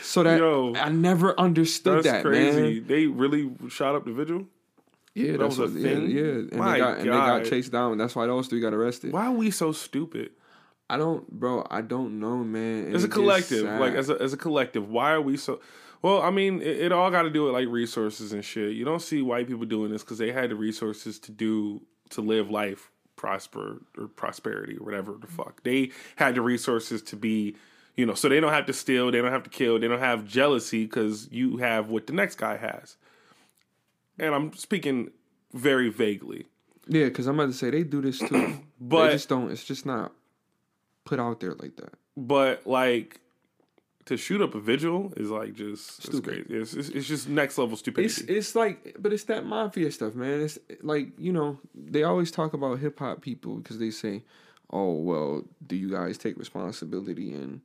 [0.00, 2.80] so that Yo, I never understood that, crazy.
[2.80, 2.86] man.
[2.86, 4.46] They really shot up the vigil.
[5.14, 6.10] Yeah, that was what, a thing.
[6.10, 6.30] Yeah, yeah.
[6.30, 7.98] And, My they got, and they got chased down.
[7.98, 9.12] That's why those three got arrested.
[9.12, 10.30] Why are we so stupid?
[10.88, 11.66] I don't, bro.
[11.68, 12.86] I don't know, man.
[12.86, 15.60] And as a collective, like as a as a collective, why are we so?
[16.02, 18.72] Well, I mean, it, it all got to do with like resources and shit.
[18.72, 22.20] You don't see white people doing this because they had the resources to do to
[22.20, 25.62] live life prosper or prosperity or whatever the fuck.
[25.62, 27.56] They had the resources to be,
[27.96, 30.00] you know, so they don't have to steal, they don't have to kill, they don't
[30.00, 32.96] have jealousy because you have what the next guy has.
[34.18, 35.12] And I'm speaking
[35.52, 36.46] very vaguely.
[36.88, 39.50] Yeah, because I'm about to say they do this too, but they just don't.
[39.52, 40.12] It's just not
[41.04, 41.94] put out there like that.
[42.16, 43.20] But like
[44.06, 46.34] to shoot up a vigil is like just Stupid.
[46.38, 46.60] it's crazy.
[46.62, 48.06] It's, it's, it's just next level stupidity.
[48.12, 50.40] It's it's like, but it's that mafia stuff, man.
[50.40, 54.22] It's like you know they always talk about hip hop people because they say,
[54.70, 57.60] "Oh well, do you guys take responsibility and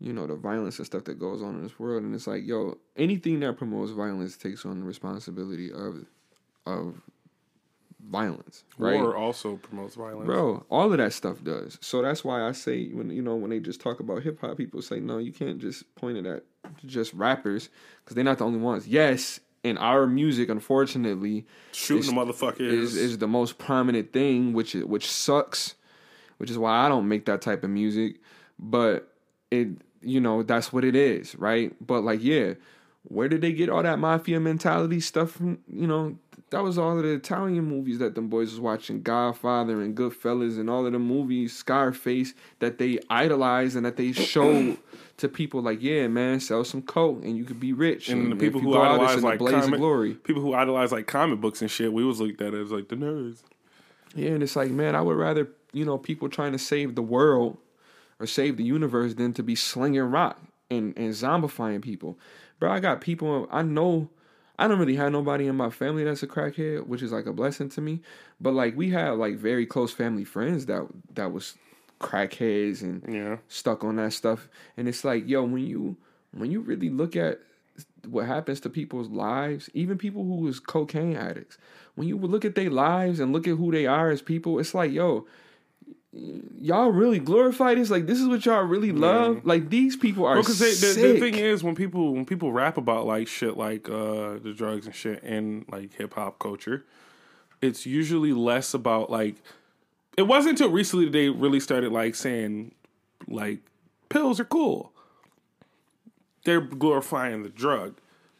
[0.00, 2.44] you know the violence and stuff that goes on in this world?" And it's like,
[2.44, 6.04] yo, anything that promotes violence takes on the responsibility of
[6.66, 7.00] of
[8.08, 9.00] violence, right?
[9.00, 10.26] War also promotes violence.
[10.26, 11.78] Bro, all of that stuff does.
[11.80, 14.56] So that's why I say when you know when they just talk about hip hop,
[14.56, 16.44] people say no, you can't just point it at
[16.84, 17.68] just rappers
[18.04, 18.88] because they're not the only ones.
[18.88, 24.52] Yes, in our music, unfortunately, Shooting the motherfucker is is, is the most prominent thing,
[24.52, 25.74] which which sucks,
[26.38, 28.20] which is why I don't make that type of music.
[28.58, 29.08] But
[29.50, 29.68] it,
[30.00, 31.74] you know, that's what it is, right?
[31.84, 32.54] But like, yeah,
[33.04, 35.58] where did they get all that mafia mentality stuff from?
[35.68, 36.18] You know,
[36.50, 40.58] that was all of the Italian movies that them boys was watching, Godfather and Goodfellas,
[40.58, 44.76] and all of the movies, Scarface, that they idolized and that they showed
[45.16, 45.62] to people.
[45.62, 48.08] Like, yeah, man, sell some coke and you could be rich.
[48.08, 50.14] and the people who go out, it's idolize like blaze comic, of glory.
[50.14, 52.96] people who idolize like comic books and shit, we was looked at as like the
[52.96, 53.42] nerds.
[54.14, 57.02] Yeah, and it's like, man, I would rather, you know, people trying to save the
[57.02, 57.56] world
[58.20, 62.18] or save the universe than to be slinging rock and, and zombifying people.
[62.58, 64.08] Bro, I got people, I know,
[64.58, 67.32] I don't really have nobody in my family that's a crackhead, which is like a
[67.32, 68.00] blessing to me.
[68.40, 71.56] But like, we have like very close family friends that that was
[72.00, 73.38] crackheads and Yeah.
[73.48, 74.48] stuck on that stuff.
[74.76, 75.96] And it's like, yo, when you
[76.32, 77.40] when you really look at
[78.06, 81.58] what happens to people's lives, even people who is cocaine addicts,
[81.94, 84.74] when you look at their lives and look at who they are as people, it's
[84.74, 85.26] like, yo,
[86.12, 87.90] y'all really glorify this?
[87.90, 89.44] Like, this is what y'all really love?
[89.44, 93.06] Like, these people are Because the, the thing is, when people when people rap about
[93.06, 96.84] like shit like uh, the drugs and shit in like hip hop culture,
[97.60, 99.36] it's usually less about like.
[100.18, 102.74] It wasn't until recently that they really started like saying
[103.26, 103.60] like
[104.10, 104.92] pills are cool.
[106.44, 107.96] They're glorifying the drug,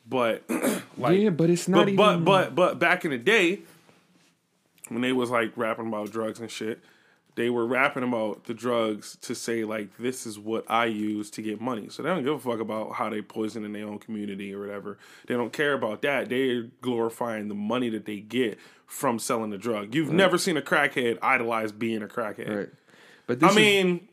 [0.06, 0.42] but
[0.98, 1.96] like yeah, but it's not but, even.
[1.96, 3.60] but but but back in the day
[4.88, 6.82] when they was like rapping about drugs and shit
[7.34, 11.40] they were rapping about the drugs to say like this is what i use to
[11.42, 13.98] get money so they don't give a fuck about how they poison in their own
[13.98, 18.58] community or whatever they don't care about that they're glorifying the money that they get
[18.86, 22.68] from selling the drug you've never seen a crackhead idolize being a crackhead right.
[23.26, 24.08] But this i mean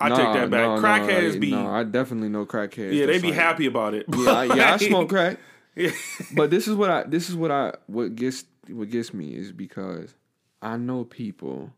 [0.00, 2.94] i is, take that back no, crackheads I- be No, I definitely know crackheads.
[2.94, 5.38] yeah they be like- happy about it Yeah, I, yeah, I smoke crack.
[5.74, 5.90] Yeah.
[6.34, 9.52] but this is what I this is what I what gets what gets me is
[9.52, 10.14] because
[10.60, 11.72] I know people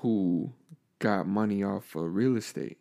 [0.00, 0.52] who
[0.98, 2.78] got money off of real estate.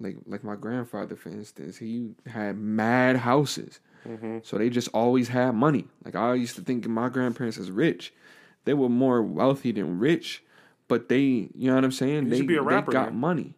[0.00, 3.80] Like like my grandfather, for instance, he had mad houses.
[4.08, 4.38] Mm-hmm.
[4.42, 5.86] So they just always had money.
[6.04, 8.12] Like I used to think my grandparents as rich.
[8.64, 10.42] They were more wealthy than rich,
[10.88, 12.28] but they, you know what I'm saying?
[12.28, 13.54] they, should be a rapper they got money.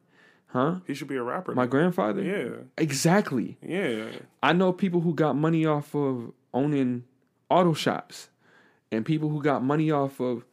[0.47, 0.77] Huh?
[0.87, 2.23] he should be a rapper My grandfather?
[2.23, 3.59] yeah Exactly.
[3.61, 4.07] yeah
[4.41, 7.03] I know people who got money off of owning
[7.51, 8.29] auto shops
[8.93, 10.45] and people who got money off of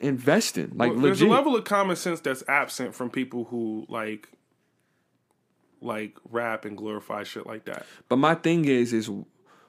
[0.00, 0.72] investing.
[0.74, 4.28] Like Well, There's a level of common sense that's absent from people who like
[5.80, 7.86] like rap and glorify shit like that.
[8.08, 9.10] but my thing is is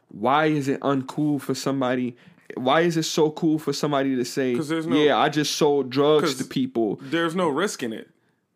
[0.09, 2.17] why is it uncool for somebody
[2.55, 5.89] why is it so cool for somebody to say there's no- yeah, I just sold
[5.89, 6.99] drugs to people.
[7.01, 8.09] There's no risk in it.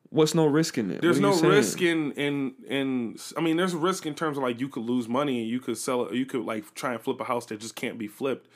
[0.09, 1.01] What's no risk in it?
[1.01, 1.53] There's no saying?
[1.53, 3.17] risk in in in.
[3.37, 5.77] I mean, there's risk in terms of like you could lose money and you could
[5.77, 6.13] sell it.
[6.13, 8.47] You could like try and flip a house that just can't be flipped.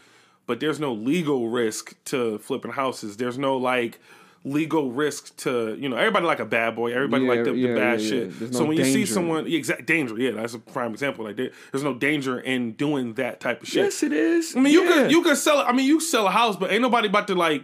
[0.50, 3.18] But there's no legal risk to flipping houses.
[3.18, 4.00] There's no like
[4.44, 6.92] legal risk to you know everybody like a bad boy.
[6.92, 8.40] Everybody Yeah, like the, yeah, the bad yeah, shit.
[8.40, 10.18] There's so no when you see someone, yeah, exact danger.
[10.18, 11.24] Yeah, that's a prime example.
[11.24, 13.84] Like there, there's no danger in doing that type of shit.
[13.84, 14.56] Yes, it is.
[14.56, 15.60] I mean, you could you could sell.
[15.60, 17.64] I mean, you sell a house, but ain't nobody about to like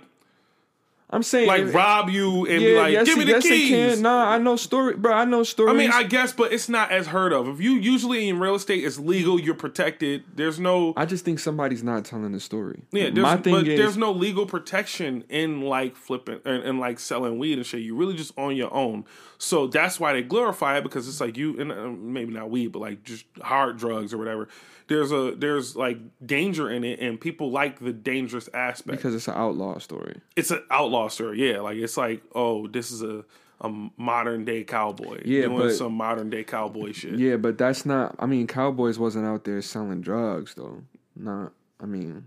[1.15, 3.69] I'm saying like rob you and yeah, be like, yes, give me the yes, keys.
[3.69, 4.01] can.
[4.01, 5.13] Nah, I know story, bro.
[5.13, 5.73] I know stories.
[5.73, 7.47] I mean, I guess, but it's not as heard of.
[7.47, 9.39] If you usually in real estate, it's legal.
[9.39, 10.25] You're protected.
[10.35, 10.93] There's no.
[10.97, 12.81] I just think somebody's not telling the story.
[12.91, 16.79] Yeah, there's, my thing but is, there's no legal protection in like flipping and, and
[16.81, 17.79] like selling weed and shit.
[17.79, 19.05] You're really just on your own.
[19.37, 22.73] So that's why they glorify it because it's like you and uh, maybe not weed,
[22.73, 24.49] but like just hard drugs or whatever.
[24.87, 28.97] There's a there's like danger in it, and people like the dangerous aspect.
[28.97, 30.21] because it's an outlaw story.
[30.35, 31.49] it's an outlaw story.
[31.49, 33.25] Yeah, like it's like oh, this is a
[33.61, 37.17] a modern day cowboy Yeah, doing but- some modern day cowboy shit.
[37.17, 38.15] Yeah, but that's not.
[38.19, 40.83] I mean, Cowboys wasn't out there selling drugs though.
[41.15, 41.53] Not.
[41.81, 42.25] I mean,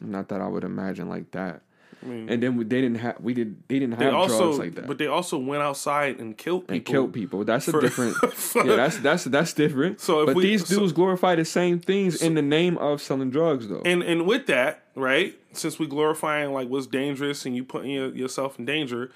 [0.00, 1.62] not that I would imagine like that.
[2.06, 3.16] And then we, they didn't have.
[3.20, 3.56] We did.
[3.68, 4.86] They didn't They have also, drugs like that.
[4.86, 6.74] but they also went outside and killed people.
[6.76, 7.44] and killed people.
[7.44, 8.16] That's a different.
[8.16, 10.00] for- yeah, that's that's that's different.
[10.00, 13.02] So if but we- these so- dudes glorify the same things in the name of
[13.02, 13.82] selling drugs, though.
[13.84, 15.34] And and with that, right?
[15.52, 19.10] Since we glorifying like what's dangerous and you putting your, yourself in danger,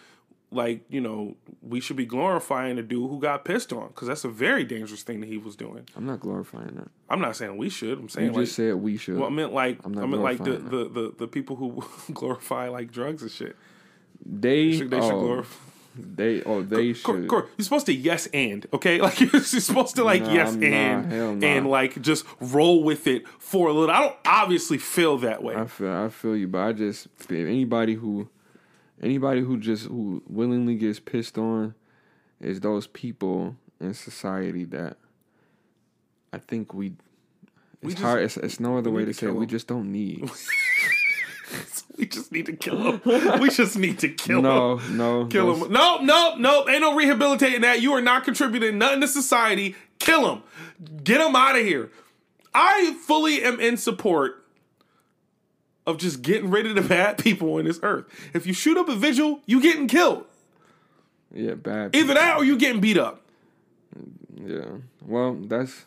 [0.53, 4.25] like you know, we should be glorifying the dude who got pissed on because that's
[4.25, 5.87] a very dangerous thing that he was doing.
[5.97, 6.89] I'm not glorifying that.
[7.09, 7.99] I'm not saying we should.
[7.99, 8.43] I'm You saying like.
[8.45, 9.17] just said we should.
[9.17, 11.85] well, I meant like I I'm not meant like the, the, the, the people who
[12.13, 13.57] glorify like drugs and shit.
[14.25, 15.57] they They should, they should oh, glorify.
[15.97, 17.29] They oh they Cor- should.
[17.29, 20.67] Cor- you're supposed to yes and okay, like you're supposed to like Nah, yes nah,
[20.67, 21.47] and nah.
[21.47, 23.95] and like just roll with it for a little.
[23.95, 25.57] I don't obviously feel that way.
[25.57, 28.29] I feel I feel you, but I just if anybody who
[29.03, 31.75] anybody who just who willingly gets pissed on
[32.41, 34.97] is those people in society that
[36.33, 36.95] I think we.
[37.83, 38.23] It's just- hard.
[38.23, 39.35] It's, it's no other way to to say it.
[39.35, 40.31] We just don't need.
[41.99, 43.41] we just need to kill him.
[43.41, 44.45] we just need to kill him.
[44.45, 45.73] no, no, Kill him.
[45.73, 46.69] Nope, nope, nope.
[46.69, 47.81] Ain't no rehabilitating that.
[47.81, 49.75] You are not contributing nothing to society.
[49.99, 50.43] Kill him.
[51.03, 51.91] Get him out of here.
[52.55, 54.40] I fully am in support
[55.91, 58.07] of just getting rid of the bad people on this earth.
[58.33, 60.25] If you shoot up a vigil, you getting killed.
[61.33, 61.95] Yeah, bad.
[61.95, 63.23] Either that or you getting beat up.
[64.35, 64.65] Yeah.
[65.07, 65.85] Well, that's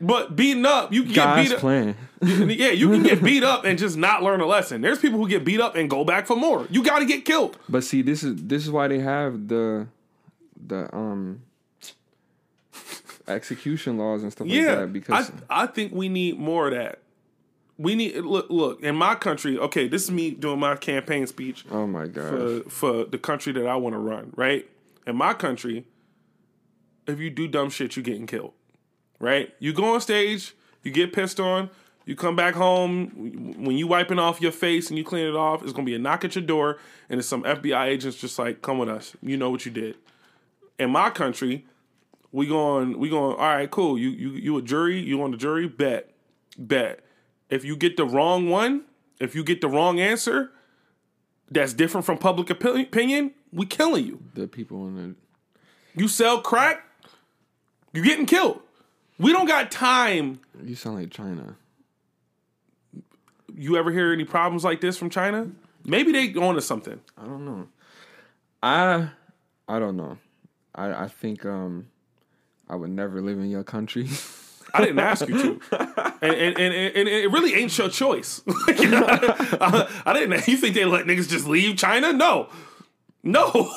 [0.00, 1.58] But beating up, you can get beat up.
[1.60, 1.96] plan.
[2.22, 4.80] Yeah, you can get beat up and just not learn a lesson.
[4.80, 6.66] There's people who get beat up and go back for more.
[6.70, 7.58] You got to get killed.
[7.68, 9.86] But see, this is this is why they have the
[10.66, 11.42] the um
[13.28, 17.00] execution laws and stuff like that because I I think we need more of that.
[17.78, 19.58] We need look look in my country.
[19.58, 22.28] Okay, this is me doing my campaign speech oh my god.
[22.30, 24.32] for for the country that I want to run.
[24.34, 24.68] Right
[25.06, 25.84] in my country,
[27.06, 28.52] if you do dumb shit, you're getting killed.
[29.18, 29.54] Right?
[29.58, 31.70] You go on stage, you get pissed on.
[32.04, 35.62] You come back home when you wiping off your face and you clean it off.
[35.62, 38.62] It's gonna be a knock at your door, and it's some FBI agents just like,
[38.62, 39.16] "Come with us.
[39.20, 39.96] You know what you did."
[40.78, 41.66] In my country,
[42.32, 45.36] we going we going all right cool you you you a jury you on the
[45.38, 46.10] jury bet
[46.58, 47.00] bet
[47.50, 48.82] if you get the wrong one
[49.20, 50.50] if you get the wrong answer
[51.50, 55.14] that's different from public opinion we killing you the people in the
[56.00, 56.84] you sell crack
[57.92, 58.60] you getting killed
[59.18, 61.56] we don't got time you sound like China.
[63.54, 65.48] you ever hear any problems like this from china
[65.84, 67.68] maybe they going to something I don't know.
[68.62, 69.08] I
[69.68, 70.18] I don't know.
[70.74, 71.88] I I think um
[72.68, 74.08] I would never live in your country.
[74.76, 75.60] I didn't ask you to,
[76.22, 78.42] and and, and, and it really ain't your choice.
[78.76, 79.04] You know?
[79.08, 80.46] I, I didn't.
[80.46, 82.12] You think they let niggas just leave China?
[82.12, 82.48] No,
[83.22, 83.70] no,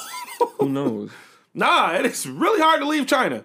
[0.60, 1.12] Who knows?
[1.54, 1.92] nah.
[1.94, 3.44] It's really hard to leave China.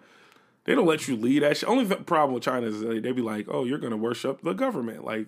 [0.65, 1.69] They don't let you leave that shit.
[1.69, 5.05] Only problem with China is they, they be like, "Oh, you're gonna worship the government,"
[5.05, 5.27] like,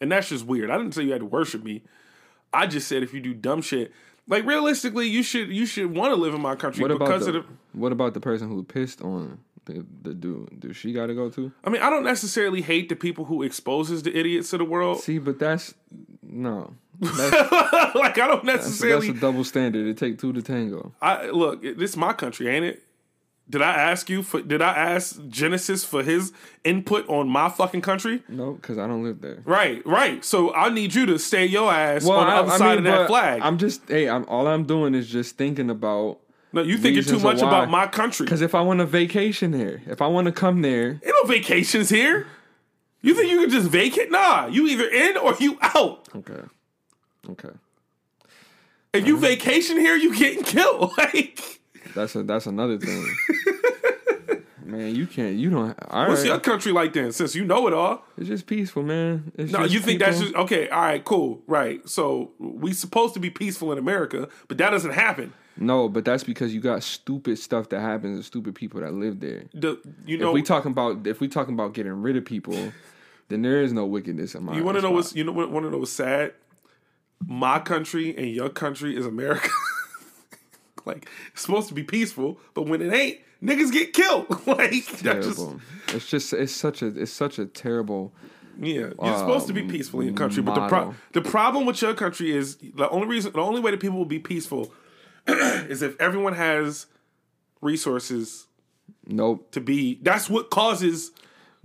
[0.00, 0.70] and that's just weird.
[0.70, 1.82] I didn't say you had to worship me.
[2.52, 3.92] I just said if you do dumb shit,
[4.26, 7.36] like realistically, you should you should want to live in my country What because the,
[7.38, 7.52] of the.
[7.78, 9.38] what about the person who pissed on
[9.74, 10.60] the, the dude?
[10.60, 11.52] Do she got to go too?
[11.64, 15.00] I mean, I don't necessarily hate the people who exposes the idiots to the world.
[15.00, 15.74] See, but that's
[16.22, 16.74] no.
[17.00, 19.06] That's, like I don't that's, necessarily.
[19.06, 19.86] that's a double standard.
[19.86, 20.92] It take two to tango.
[21.00, 21.62] I look.
[21.62, 22.82] This is my country, ain't it?
[23.50, 24.42] Did I ask you for?
[24.42, 26.32] Did I ask Genesis for his
[26.64, 28.22] input on my fucking country?
[28.28, 29.42] No, because I don't live there.
[29.44, 30.24] Right, right.
[30.24, 33.40] So I need you to stay your ass on the other side of that flag.
[33.42, 36.18] I'm just hey, I'm all I'm doing is just thinking about
[36.58, 38.24] no, you thinking too much about my country.
[38.24, 41.28] because if I want a vacation here, if I want to come there, Ain't no
[41.28, 42.26] vacations here.
[43.00, 44.10] You think you can just vacate?
[44.10, 46.08] Nah, you either in or you out.
[46.16, 46.40] okay,
[47.30, 47.50] okay,
[48.92, 50.92] If you vacation here, you getting killed.
[50.98, 51.60] Like,
[51.94, 53.16] that's a that's another thing.
[54.64, 55.74] man, you can't, you don't.
[55.90, 57.12] All what's right, your country like then?
[57.12, 58.04] Since you know it all.
[58.16, 59.32] it's just peaceful, man.
[59.36, 60.68] It's No, you think that's just okay?
[60.68, 61.86] All right, cool, right?
[61.88, 65.32] So we supposed to be peaceful in America, but that doesn't happen.
[65.60, 69.20] No, but that's because you got stupid stuff that happens and stupid people that live
[69.20, 69.44] there.
[69.52, 72.72] The, you know, if we talking about if we talking about getting rid of people,
[73.28, 74.56] then there is no wickedness in my.
[74.56, 76.32] you want to know what's you know want to know what's sad?
[77.26, 79.50] My country and your country is America.
[80.84, 84.26] like it's supposed to be peaceful, but when it ain't, niggas get killed.
[84.46, 85.50] like that's just
[85.88, 88.12] it's just it's such a it's such a terrible.
[88.60, 91.64] Yeah, you're supposed to be um, peaceful in your country, but the pro- the problem
[91.64, 94.72] with your country is the only reason, the only way that people will be peaceful
[95.68, 96.86] is if everyone has
[97.60, 98.46] resources
[99.06, 99.50] Nope.
[99.52, 99.98] to be.
[100.02, 101.12] That's what causes.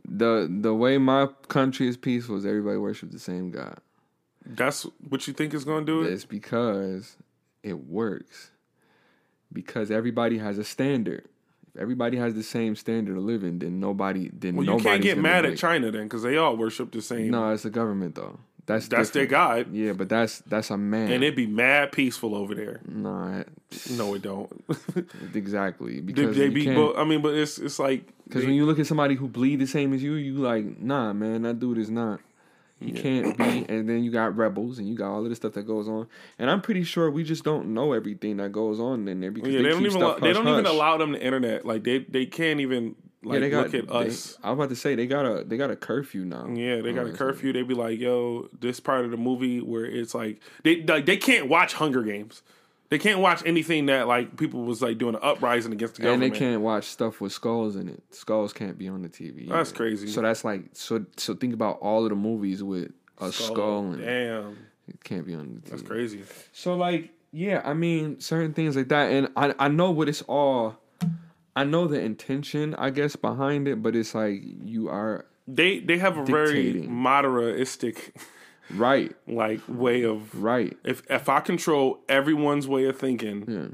[0.07, 3.79] the The way my country is peaceful is everybody worships the same God.
[4.45, 6.11] That's what you think is going to do it.
[6.13, 7.15] It's because
[7.63, 8.51] it works.
[9.51, 11.25] Because everybody has a standard.
[11.73, 15.17] If everybody has the same standard of living, then nobody then Well, you can't get
[15.17, 17.31] mad at China then, because they all worship the same.
[17.31, 18.39] No, it's the government though.
[18.65, 19.67] That's that's their different.
[19.67, 21.11] god, Yeah, but that's that's a man.
[21.11, 22.79] and it'd be mad peaceful over there.
[22.87, 23.49] nah, it-
[23.91, 24.49] No, it don't.
[25.33, 28.65] exactly because they you be, but, I mean, but it's it's like Because when you
[28.65, 31.77] look at somebody who bleed the same as you, you like, nah, man, that dude
[31.77, 32.19] is not.
[32.79, 33.65] He can't be.
[33.69, 36.07] And then you got rebels, and you got all of the stuff that goes on.
[36.37, 39.51] And I'm pretty sure we just don't know everything that goes on in there because
[39.53, 40.71] yeah, they, they, don't even allow, they don't hush-hush.
[40.73, 41.65] allow them the internet.
[41.65, 42.95] Like they they can't even
[43.25, 43.63] like Yeah, they got.
[43.65, 44.37] look at they- us.
[44.43, 46.47] I was about to say they got a they got a curfew now.
[46.47, 47.53] Yeah, they got a curfew.
[47.53, 51.17] They be like, "Yo, this part of the movie where it's like they like they
[51.17, 52.41] can't watch Hunger Games.
[52.89, 56.23] They can't watch anything that like people was like doing an uprising against the government.
[56.25, 58.03] And they can't watch stuff with skulls in it.
[58.11, 59.49] Skulls can't be on the TV.
[59.49, 60.07] That's crazy.
[60.07, 61.03] So that's like so.
[61.17, 64.57] So think about all of the movies with a skull, and Damn,
[64.87, 65.69] it can't be on the TV.
[65.71, 66.21] that's crazy.
[66.51, 70.21] So like, yeah, I mean, certain things like that, and I I know what it's
[70.23, 70.77] all.
[71.55, 75.97] I know the intention, I guess, behind it, but it's like you are They they
[75.99, 76.89] have a very Dictating.
[76.91, 78.11] moderatistic
[78.71, 80.75] right, like way of right.
[80.83, 83.67] if if I control everyone's way of thinking, Yeah.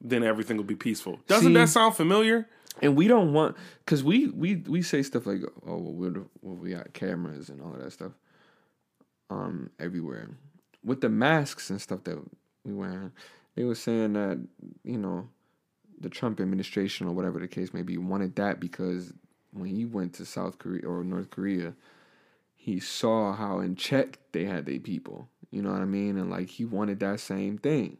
[0.00, 1.20] then everything will be peaceful.
[1.26, 2.48] Doesn't See- that sound familiar?
[2.80, 6.56] And we don't want because we we we say stuff like, oh, well, we're well,
[6.56, 8.12] we got cameras and all of that stuff,
[9.30, 10.30] um, everywhere.
[10.84, 12.18] With the masks and stuff that
[12.64, 13.12] we wearing,
[13.54, 14.38] they were saying that
[14.84, 15.28] you know,
[16.02, 19.12] the Trump administration or whatever the case may be wanted that because
[19.52, 21.74] when he went to South Korea or North Korea,
[22.54, 25.28] he saw how in check they had their people.
[25.50, 26.16] You know what I mean?
[26.16, 27.98] And like he wanted that same thing.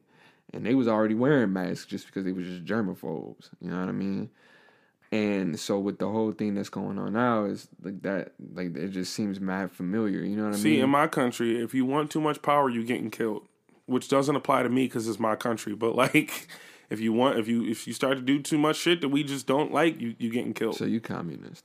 [0.54, 3.50] And they was already wearing masks just because they was just germaphobes.
[3.60, 4.30] You know what I mean?
[5.12, 8.88] And so with the whole thing that's going on now is like that like it
[8.88, 10.20] just seems mad familiar.
[10.20, 10.78] You know what I See, mean?
[10.78, 13.46] See, in my country, if you want too much power, you're getting killed.
[13.84, 15.74] Which doesn't apply to me because it's my country.
[15.74, 16.48] But like,
[16.92, 19.24] if you want, if you if you start to do too much shit that we
[19.24, 20.76] just don't like, you you getting killed.
[20.76, 21.64] so you communist.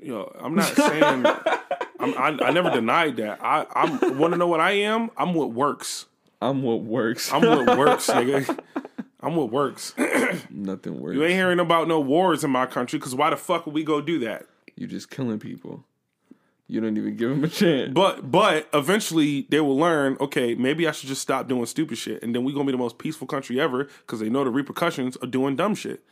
[0.00, 1.26] you know, I'm not saying.
[2.00, 3.40] I'm, I, I never denied that.
[3.42, 5.10] I I'm want to know what I am.
[5.16, 6.06] I'm what works.
[6.40, 7.32] I'm what works.
[7.32, 8.56] I'm what works, nigga.
[9.20, 9.94] I'm what works.
[10.50, 11.16] Nothing works.
[11.16, 13.82] You ain't hearing about no wars in my country because why the fuck would we
[13.82, 14.46] go do that?
[14.76, 15.84] You're just killing people.
[16.70, 17.92] You don't even give them a chance.
[17.94, 20.18] But but eventually they will learn.
[20.20, 22.78] Okay, maybe I should just stop doing stupid shit, and then we gonna be the
[22.78, 26.04] most peaceful country ever because they know the repercussions of doing dumb shit.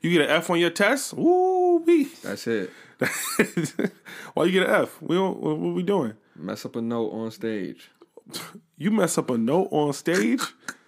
[0.00, 2.08] You get an F on your test, woo wee.
[2.22, 2.70] That's it.
[4.34, 5.00] Why you get an F?
[5.02, 6.14] We don't, what, what we doing?
[6.34, 7.90] Mess up a note on stage.
[8.78, 10.40] You mess up a note on stage.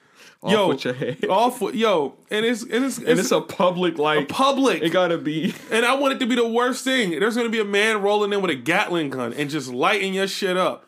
[0.43, 1.25] Off yo, with your head.
[1.31, 4.83] off with yo, and it's and it's, And it's, it's a public like public.
[4.83, 5.55] It gotta be.
[5.71, 7.11] And I want it to be the worst thing.
[7.11, 10.27] There's to be a man rolling in with a Gatling gun and just lighting your
[10.27, 10.87] shit up.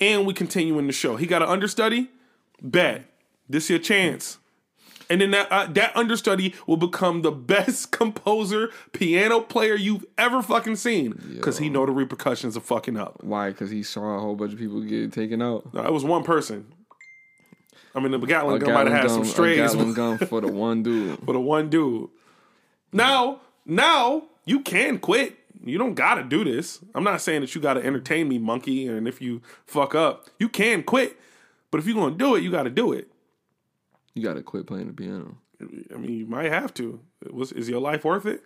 [0.00, 1.16] And we continue in the show.
[1.16, 2.08] He got an understudy.
[2.62, 3.04] Bet
[3.48, 4.38] this your chance.
[5.10, 10.42] And then that uh, that understudy will become the best composer, piano player you've ever
[10.42, 13.22] fucking seen because he know the repercussions of fucking up.
[13.22, 13.50] Why?
[13.50, 15.72] Because he saw a whole bunch of people get taken out.
[15.72, 16.66] No, it was one person.
[17.94, 20.40] I mean, the Gatling A gun might have had some strays, a Gatling gun for
[20.40, 21.18] the one dude.
[21.24, 22.10] for the one dude.
[22.92, 25.36] Now, now you can quit.
[25.64, 26.78] You don't gotta do this.
[26.94, 30.48] I'm not saying that you gotta entertain me, monkey, and if you fuck up, you
[30.48, 31.18] can quit.
[31.70, 33.10] But if you're gonna do it, you gotta do it.
[34.14, 35.36] You gotta quit playing the piano.
[35.60, 37.00] I mean, you might have to.
[37.30, 38.42] Was is your life worth it?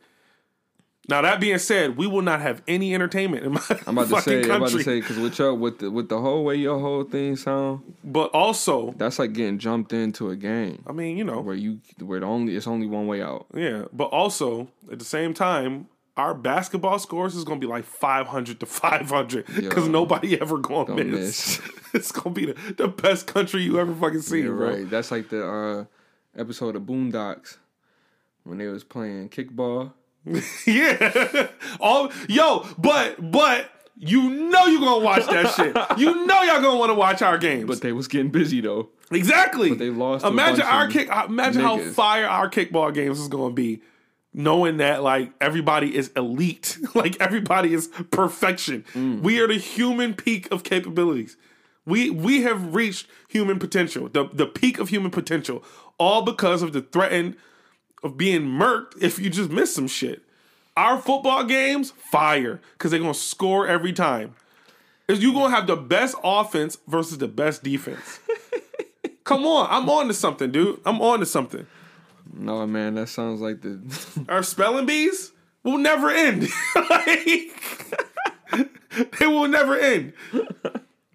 [1.08, 4.22] Now that being said, we will not have any entertainment in my I'm about to
[4.22, 6.78] say, I'm about to say, because with your with the with the whole way your
[6.78, 11.24] whole thing sound, but also, that's like getting jumped into a game I mean, you
[11.24, 13.46] know, where you where the only it's only one way out.
[13.52, 18.28] Yeah, but also at the same time, our basketball scores is gonna be like five
[18.28, 21.58] hundred to five hundred because nobody ever gonna, miss.
[21.58, 21.60] miss.
[21.94, 24.70] it's gonna be the, the best country you ever fucking seen, You're bro.
[24.70, 24.90] right.
[24.90, 25.84] That's like the uh,
[26.40, 27.56] episode of Boondocks
[28.44, 29.94] when they was playing kickball.
[30.66, 31.48] Yeah,
[31.80, 35.98] all yo, but but you know you're gonna watch that shit.
[35.98, 37.66] You know y'all gonna want to watch our games.
[37.66, 38.90] But they was getting busy though.
[39.10, 39.70] exactly.
[39.70, 41.08] but they lost Imagine our kick.
[41.28, 43.82] Imagine how fire our kickball games is gonna be.
[44.34, 48.82] Knowing that like everybody is elite, like everybody is perfection.
[48.94, 49.20] Mm.
[49.20, 51.36] We are the human peak of capabilities.
[51.84, 55.62] We we have reached human potential, the the peak of human potential,
[55.98, 57.12] all because of the threat
[58.02, 60.22] of being murked if you just miss some shit.
[60.76, 64.34] Our football games, fire, because they're gonna score every time.
[65.08, 68.20] Is you gonna have the best offense versus the best defense.
[69.24, 70.80] Come on, I'm on to something, dude.
[70.86, 71.66] I'm on to something.
[72.32, 73.80] No man, that sounds like the
[74.28, 75.32] Our spelling bees
[75.62, 76.48] will never end.
[76.90, 77.52] like,
[79.18, 80.14] they will never end.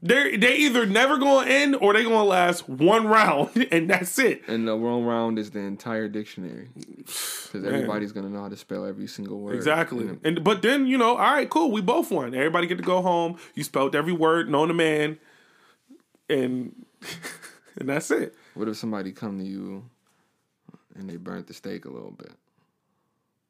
[0.01, 4.47] They they either never gonna end or they gonna last one round and that's it.
[4.47, 8.85] and the wrong round is the entire dictionary because everybody's gonna know how to spell
[8.85, 9.55] every single word.
[9.55, 10.07] Exactly.
[10.07, 12.35] And And but then, you know, all right, cool, we both won.
[12.35, 13.37] Everybody get to go home.
[13.55, 15.17] You spelled every word known to man.
[16.29, 16.85] And
[17.79, 18.35] and that's it.
[18.53, 19.83] what if somebody come to you
[20.95, 22.33] and they burnt the steak a little bit?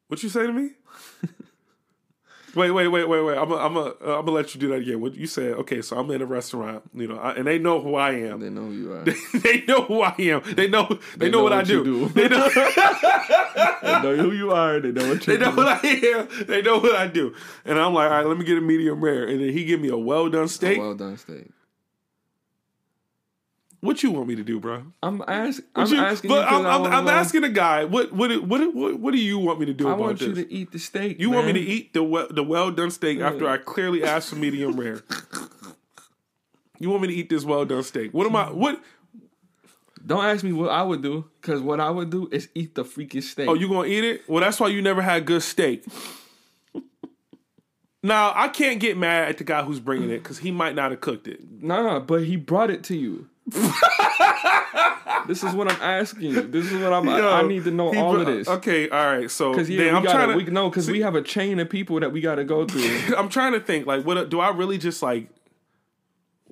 [0.06, 0.70] What you say to me?
[2.58, 3.38] wait, wait, wait, wait, wait.
[3.38, 5.00] I'm gonna I'm gonna uh, I'm gonna let you do that again.
[5.00, 5.52] What you said?
[5.54, 8.40] Okay, so I'm in a restaurant, you know, I, and they know who I am.
[8.40, 9.04] They know who you are.
[9.40, 10.42] they know who I am.
[10.54, 12.08] They know they, know, know what, I what you do.
[12.08, 12.08] do.
[12.08, 12.48] They know
[13.82, 14.80] they know who you are.
[14.80, 16.28] They know what you they know what I am.
[16.46, 17.34] They know what I do.
[17.64, 19.24] And I'm like, all right, let me get a medium rare.
[19.26, 20.78] And then he give me a well done steak.
[20.78, 21.50] Well done steak.
[23.80, 24.82] What you want me to do, bro?
[25.02, 25.64] I'm asking.
[25.76, 26.28] I'm You- asking.
[26.30, 27.84] but I'm, I'm, I'm asking a guy.
[27.84, 29.86] What what what what what do you want me to do?
[29.86, 30.28] I about want this?
[30.28, 31.20] you to eat the steak.
[31.20, 34.30] You want me to eat the well, the well done steak after I clearly asked
[34.30, 35.02] for medium rare.
[36.80, 38.14] You want me to eat this well done steak?
[38.14, 38.52] What am I?
[38.52, 38.80] What?
[40.06, 42.84] Don't ask me what I would do, because what I would do is eat the
[42.84, 43.48] freaking steak.
[43.48, 44.22] Oh, you gonna eat it?
[44.28, 45.84] Well, that's why you never had good steak.
[48.02, 50.92] now I can't get mad at the guy who's bringing it because he might not
[50.92, 51.40] have cooked it.
[51.62, 53.28] Nah, but he brought it to you.
[55.26, 56.42] This is what I'm asking you.
[56.42, 57.06] This is what I'm.
[57.06, 58.48] Yo, I need to know all br- of this.
[58.48, 59.30] Okay, all right.
[59.30, 61.58] So Because yeah, we I'm gotta, trying to we, no, because we have a chain
[61.60, 63.14] of people that we got to go through.
[63.16, 65.28] I'm trying to think like what do I really just like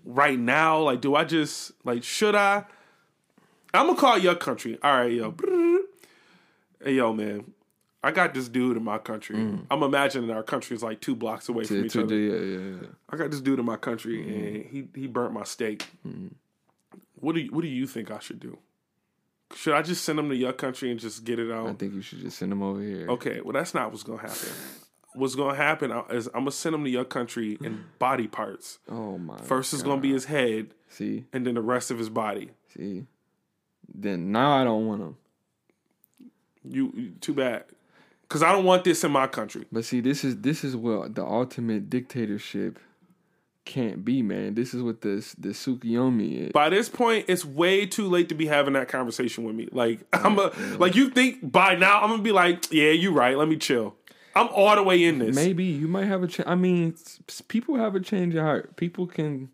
[0.05, 2.64] right now like do I just like should I
[3.74, 5.34] I'm gonna call your country all right yo
[6.84, 7.53] hey yo man
[8.05, 9.36] I got this dude in my country
[9.68, 11.84] I'm imagining our country is like two blocks away from Mm.
[11.86, 12.88] each other yeah, yeah, yeah.
[13.11, 14.44] I got this dude in my country Mm-hmm.
[14.44, 15.88] and he he burnt my steak
[17.16, 18.58] what do you, what do you think I should do
[19.54, 21.94] should I just send him to your country and just get it out I think
[21.94, 23.06] you should just send them over here.
[23.08, 24.48] Okay, well, that's not what's gonna happen.
[25.14, 28.78] what's gonna happen is I'm gonna send him to your country in body parts.
[28.88, 29.38] Oh my.
[29.38, 32.50] First is gonna be his head, See, and then the rest of his body.
[32.76, 33.06] see.
[33.94, 35.16] Then now I don't want him.
[36.64, 37.64] You, you too bad,
[38.22, 39.64] because I don't want this in my country.
[39.70, 42.80] But see, this is this is what the ultimate dictatorship
[43.66, 44.54] can't be, man.
[44.54, 46.52] This is what this the Tsukuyomi is.
[46.52, 49.68] By this point, it's way too late to be having that conversation with me.
[49.70, 53.36] Like I'm a like you think by now I'm gonna be like, yeah, you right.
[53.36, 53.94] Let me chill.
[54.34, 55.34] I'm all the way in this.
[55.34, 56.26] Maybe you might have a.
[56.26, 56.94] Ch- I mean,
[57.48, 58.76] people have a change of heart.
[58.76, 59.50] People can.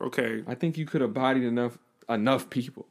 [0.00, 0.42] Okay.
[0.46, 2.86] I think you could have bodied enough enough people.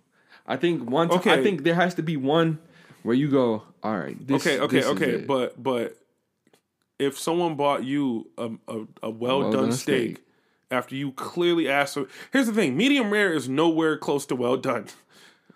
[0.48, 1.08] I think one.
[1.10, 1.44] T- I Okay.
[1.44, 2.60] think there has to be one
[3.04, 3.64] where you go.
[3.84, 4.18] All right.
[4.28, 4.60] This, Okay.
[4.60, 4.78] Okay.
[4.78, 5.12] this Okay.
[5.12, 5.98] it." But but
[6.98, 10.25] if someone bought you a a, a well, done well-done steak, steak.
[10.72, 14.58] After you clearly asked for, here's the thing: medium rare is nowhere close to well
[14.58, 14.88] done.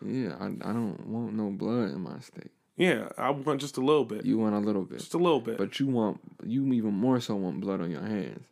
[0.06, 2.50] yeah, I, I don't want no blood in my steak.
[2.78, 5.42] Yeah, I want just a little bit, You want a little bit, just a little
[5.42, 5.58] bit.
[5.58, 8.46] but you want you even more so want blood on your hands.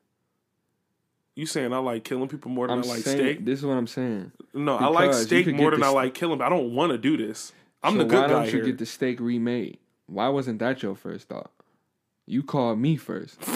[1.35, 3.45] you saying I like killing people more than I'm I like saying steak?
[3.45, 4.33] this is what I'm saying.
[4.53, 6.39] No, I like steak more than I like killing.
[6.39, 7.53] But I don't want to do this.
[7.81, 8.65] I'm so the good guy why don't you here.
[8.65, 9.77] get the steak remade?
[10.07, 11.51] Why wasn't that your first thought?
[12.25, 13.37] You called me first.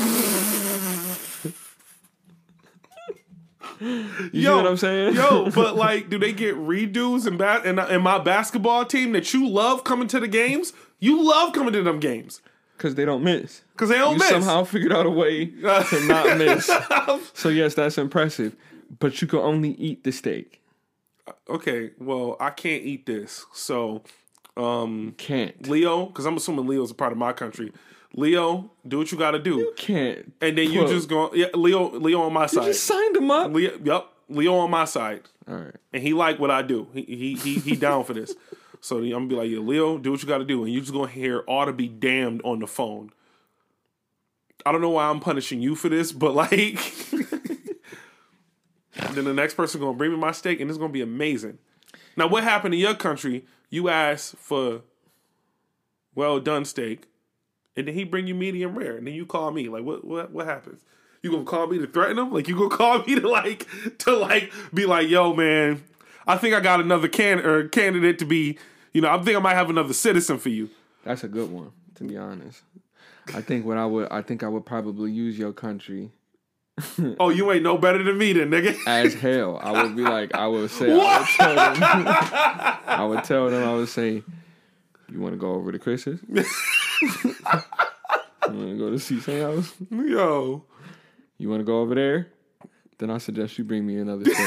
[3.82, 5.16] You see what I'm saying?
[5.16, 9.34] yo, but like, do they get redos and ba- and, in my basketball team that
[9.34, 10.74] you love coming to the games?
[11.00, 12.42] You love coming to them games
[12.78, 13.62] Because they don't miss.
[13.74, 14.30] because they don't You miss.
[14.30, 16.70] somehow figured out a way to not miss.
[17.34, 18.56] so yes, that's impressive.
[19.00, 20.62] But you can only eat the steak.
[21.50, 23.46] okay, well, I can't eat this.
[23.54, 24.04] So,
[24.58, 25.68] um, Can't.
[25.70, 27.72] Leo, because I'm assuming Leo's a part of my country.
[28.14, 30.34] Leo, do what you got to do, You Can't.
[30.42, 31.34] and then you just go.
[31.34, 32.66] Yeah, Leo, Leo on my side.
[32.66, 33.52] You just signed him up.
[33.54, 35.22] Leo, yep, Leo on my side.
[35.48, 35.76] All right.
[35.94, 36.88] and he like what I do.
[36.94, 38.34] He he he, he down for this.
[38.84, 40.80] So I'm gonna be like, yeah, Leo, do what you got to do, and you
[40.82, 43.12] just gonna hear "ought to be damned" on the phone.
[44.66, 46.80] I don't know why I'm punishing you for this, but like,
[49.14, 51.60] then the next person gonna bring me my steak, and it's gonna be amazing.
[52.18, 53.46] Now, what happened in your country?
[53.70, 54.82] You asked for
[56.16, 57.06] well done steak,
[57.76, 59.70] and then he bring you medium rare, and then you call me.
[59.70, 60.82] Like, what what what happens?
[61.24, 62.32] You gonna call me to threaten him?
[62.32, 63.68] Like you gonna call me to like
[64.00, 65.84] to like be like, yo, man,
[66.28, 68.58] I think I got another can or candidate to be.
[68.94, 70.70] You know, I think I might have another citizen for you.
[71.04, 72.62] That's a good one, to be honest.
[73.34, 76.12] I think what I would I think I would probably use your country
[77.20, 78.76] Oh, you ain't no better than me, then, nigga.
[78.88, 79.60] as hell.
[79.62, 81.84] I would be like I would say I would tell them
[82.88, 84.24] I would tell them I would say,
[85.12, 86.20] You wanna go over to Chris's?
[87.02, 87.36] You
[88.48, 89.74] wanna go to CC house?
[89.92, 90.64] Yo,
[91.38, 92.28] You wanna go over there?
[92.98, 94.38] Then I suggest you bring me another steak.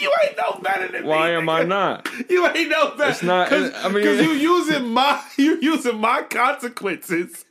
[0.00, 1.08] you ain't no better than me.
[1.08, 2.08] Why am I not?
[2.28, 3.10] You ain't no better.
[3.10, 7.44] It's not- Cause, I mean- 'cause you using my you using my consequences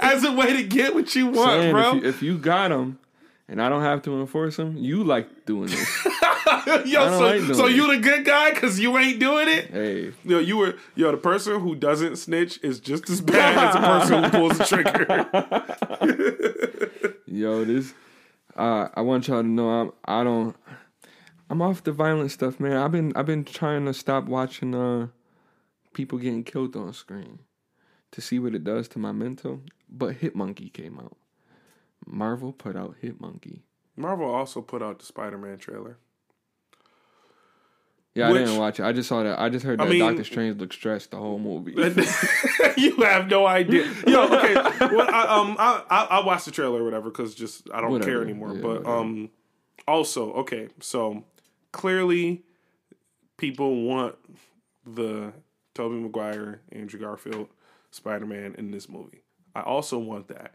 [0.00, 1.96] as a way to get what you want, Saying, bro.
[1.96, 2.98] if, you, if you got them
[3.52, 6.06] and I don't have to enforce them, you like doing this.
[6.86, 9.66] yo, so, like so you the good guy because you ain't doing it.
[9.70, 11.10] hey, Yo, you were yo.
[11.10, 14.64] The person who doesn't snitch is just as bad as the person who pulls the
[17.04, 17.14] trigger.
[17.26, 17.92] yo, this.
[18.56, 19.92] Uh, I want y'all to know I'm.
[20.06, 20.56] I don't.
[21.50, 22.78] I'm off the violent stuff, man.
[22.78, 23.12] I've been.
[23.14, 25.08] I've been trying to stop watching uh,
[25.92, 27.40] people getting killed on screen,
[28.12, 29.60] to see what it does to my mental.
[29.90, 31.18] But Hit Monkey came out.
[32.06, 33.62] Marvel put out Hit Monkey.
[33.96, 35.98] Marvel also put out the Spider-Man trailer.
[38.14, 38.82] Yeah, I didn't watch it.
[38.84, 39.40] I just saw that.
[39.40, 41.72] I just heard I that mean- Doctor Strange looked stressed the whole movie.
[42.76, 43.86] you have no idea.
[44.06, 44.54] Yo, okay.
[44.54, 47.90] Well, I, um, I, I I watched the trailer or whatever because just I don't
[47.90, 48.10] Whatever.
[48.10, 48.54] care anymore.
[48.54, 48.96] Yeah, but whatever.
[48.98, 49.30] um,
[49.88, 50.68] also okay.
[50.80, 51.24] So
[51.72, 52.42] clearly,
[53.38, 54.16] people want
[54.84, 55.32] the
[55.72, 57.48] Tobey Maguire, Andrew Garfield,
[57.92, 59.22] Spider Man in this movie.
[59.54, 60.54] I also want that.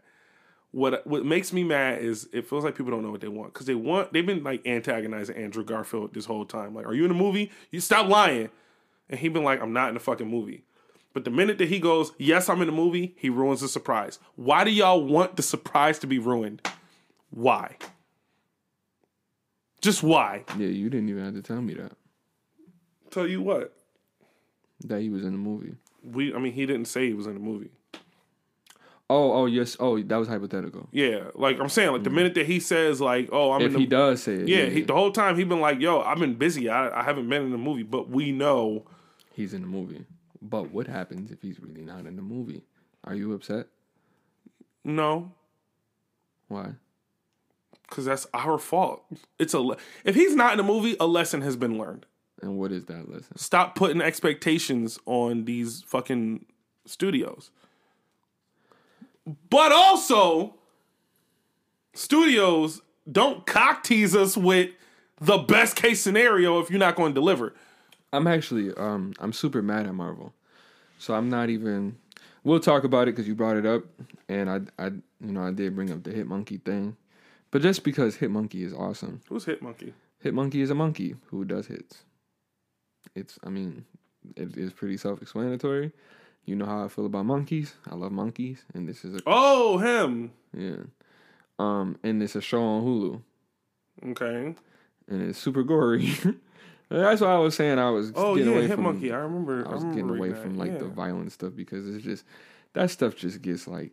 [0.78, 3.52] What what makes me mad is it feels like people don't know what they want
[3.52, 6.72] because they want they've been like antagonizing Andrew Garfield this whole time.
[6.74, 7.50] Like, are you in the movie?
[7.72, 8.50] You stop lying.
[9.10, 10.62] And he been like, I'm not in the fucking movie.
[11.14, 14.18] But the minute that he goes, yes, I'm in the movie, he ruins the surprise.
[14.36, 16.60] Why do y'all want the surprise to be ruined?
[17.30, 17.76] Why?
[19.80, 20.44] Just why?
[20.58, 21.92] Yeah, you didn't even have to tell me that
[23.10, 23.72] Tell you what.
[24.84, 25.74] that he was in the movie.
[26.04, 27.70] We I mean he didn't say he was in the movie.
[29.10, 29.76] Oh, oh yes.
[29.80, 30.88] Oh, that was hypothetical.
[30.92, 32.14] Yeah, like I'm saying, like the mm.
[32.14, 33.84] minute that he says like, "Oh, I'm if in the movie.
[33.84, 36.34] he does say it, yeah,", he, the whole time he been like, "Yo, I've been
[36.34, 36.68] busy.
[36.68, 38.84] I, I haven't been in the movie." But we know,
[39.32, 40.04] he's in the movie.
[40.42, 42.62] But what happens if he's really not in the movie?
[43.04, 43.68] Are you upset?
[44.84, 45.32] no,
[46.48, 46.74] Why?
[47.88, 49.04] because that's our fault.
[49.38, 52.06] It's a le- if he's not in the movie, a lesson has been learned.
[52.42, 53.36] And what is that lesson?
[53.36, 56.44] Stop putting expectations on these fucking
[56.86, 57.50] studios.
[59.50, 60.54] But also,
[61.94, 64.70] studios don't cock tease us with
[65.20, 67.54] the best case scenario if you're not going to deliver.
[68.12, 70.32] I'm actually um I'm super mad at Marvel.
[70.98, 71.96] So I'm not even
[72.44, 73.84] we'll talk about it cuz you brought it up
[74.28, 76.96] and I I you know I did bring up the Hit Monkey thing.
[77.50, 79.20] But just because Hit Monkey is awesome.
[79.28, 79.92] Who's Hit Monkey?
[80.20, 82.04] Hit Monkey is a monkey who does hits.
[83.14, 83.84] It's I mean
[84.36, 85.92] it is pretty self-explanatory.
[86.48, 87.74] You know how I feel about monkeys.
[87.90, 90.32] I love monkeys and this is a Oh, him.
[90.56, 90.84] yeah.
[91.58, 93.22] Um and it's a show on Hulu
[94.12, 94.54] Okay.
[95.08, 96.10] and it's super gory.
[96.88, 99.12] That's why I was saying I was Oh getting yeah, away from Hitmonkey.
[99.12, 99.66] I remember.
[99.68, 100.78] I was remember getting away reading from like yeah.
[100.78, 102.24] the violent stuff because it's just
[102.72, 103.92] that stuff just gets like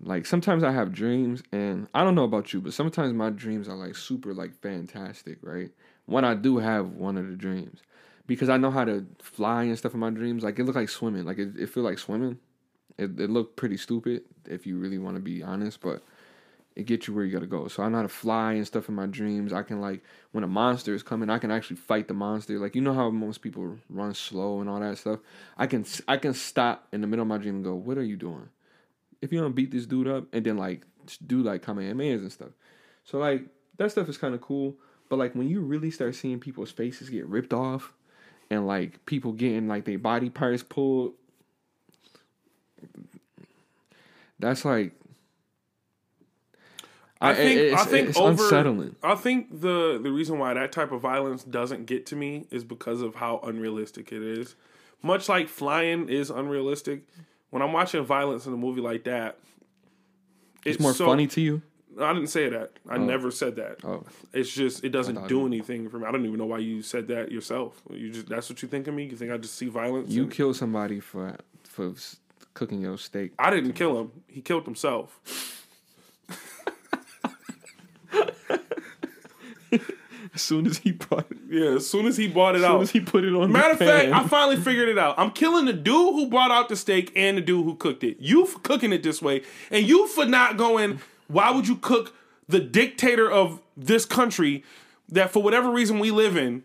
[0.00, 3.68] like sometimes I have dreams and I don't know about you, but sometimes my dreams
[3.68, 5.70] are like super like fantastic, right?
[6.06, 7.80] When I do have one of the dreams.
[8.26, 10.42] Because I know how to fly and stuff in my dreams.
[10.42, 11.24] Like it looked like swimming.
[11.24, 12.38] Like it, it feel like swimming.
[12.96, 16.02] It it looked pretty stupid if you really want to be honest, but
[16.76, 17.68] it gets you where you gotta go.
[17.68, 19.52] So I know how to fly and stuff in my dreams.
[19.52, 20.02] I can like
[20.32, 22.58] when a monster is coming, I can actually fight the monster.
[22.58, 25.20] Like you know how most people run slow and all that stuff.
[25.56, 28.04] I can I can stop in the middle of my dream and go, "What are
[28.04, 28.48] you doing?"
[29.22, 30.84] If you don't beat this dude up, and then like
[31.26, 32.50] do like kamehamehas and stuff.
[33.04, 33.46] So like
[33.76, 34.76] that stuff is kind of cool.
[35.08, 37.92] But like when you really start seeing people's faces get ripped off,
[38.54, 41.12] and like people getting like their body parts pulled,
[44.38, 44.92] that's like
[47.20, 48.96] I think it's, I think it's over, unsettling.
[49.02, 52.64] I think the the reason why that type of violence doesn't get to me is
[52.64, 54.56] because of how unrealistic it is.
[55.02, 57.06] Much like flying is unrealistic.
[57.50, 59.38] When I'm watching violence in a movie like that,
[60.64, 61.62] It's more so- funny to you.
[62.00, 62.72] I didn't say that.
[62.88, 63.04] I oh.
[63.04, 63.84] never said that.
[63.84, 66.06] Oh, It's just it doesn't do anything for me.
[66.06, 67.80] I don't even know why you said that yourself.
[67.90, 69.04] You just that's what you think of me.
[69.04, 70.10] You think I just see violence?
[70.10, 71.94] you and- killed somebody for for
[72.54, 73.32] cooking your steak.
[73.38, 74.12] I didn't kill him.
[74.26, 75.20] He killed himself.
[80.34, 82.72] As soon as he bought it, Yeah, as soon as he bought it as soon
[82.72, 82.82] out.
[82.82, 83.52] as he put it on.
[83.52, 84.12] Matter of fact.
[84.12, 85.16] I finally figured it out.
[85.16, 88.16] I'm killing the dude who brought out the steak and the dude who cooked it.
[88.18, 91.00] You for cooking it this way, and you for not going.
[91.28, 92.14] Why would you cook
[92.48, 94.64] the dictator of this country
[95.08, 96.64] that for whatever reason we live in?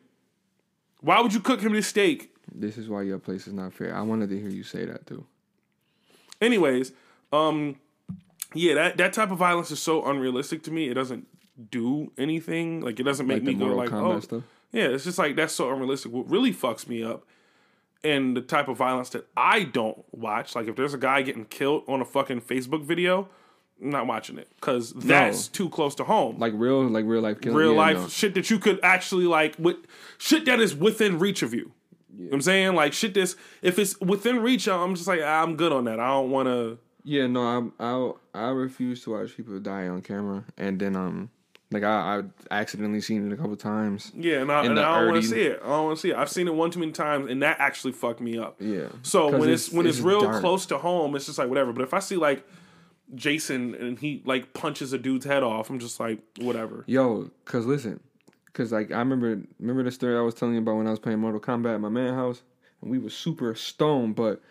[1.02, 2.34] Why would you cook him this steak?
[2.54, 3.96] this is why your place is not fair.
[3.96, 5.26] I wanted to hear you say that too.
[6.42, 6.92] Anyways,
[7.32, 7.78] um,
[8.54, 10.90] yeah, that that type of violence is so unrealistic to me.
[10.90, 11.28] It doesn't
[11.70, 12.82] do anything.
[12.82, 14.44] Like it doesn't make Like me go like, oh, stuff.
[14.72, 16.12] Yeah, it's just like that's so unrealistic.
[16.12, 17.26] What really fucks me up
[18.04, 21.46] and the type of violence that I don't watch, like if there's a guy getting
[21.46, 23.30] killed on a fucking Facebook video,
[23.82, 26.40] not watching it because that's too close to home.
[26.40, 27.58] Like real, like real life killing.
[27.58, 28.08] Real yeah, life no.
[28.08, 29.78] shit that you could actually like with
[30.18, 31.72] shit that is within reach of you.
[32.18, 35.22] You know what I'm saying like shit this if it's within reach, I'm just like
[35.22, 36.00] I'm good on that.
[36.00, 36.78] I don't want to.
[37.04, 41.30] Yeah, no, I I I refuse to watch people die on camera, and then um,
[41.72, 44.12] like I I accidentally seen it a couple times.
[44.16, 45.62] Yeah, and I, and I don't want to see it.
[45.64, 46.18] I don't want to see it.
[46.18, 48.58] I've seen it one too many times, and that actually fucked me up.
[48.60, 48.88] Yeah.
[49.04, 50.42] So when it's, when it's, it's real dark.
[50.42, 51.72] close to home, it's just like whatever.
[51.72, 52.46] But if I see like
[53.16, 56.84] Jason and he like punches a dude's head off, I'm just like whatever.
[56.88, 58.00] Yo, cause listen,
[58.54, 61.00] cause like I remember remember the story I was telling you about when I was
[61.00, 62.42] playing Mortal Kombat at my man house,
[62.82, 64.16] and we were super stoned.
[64.16, 64.42] But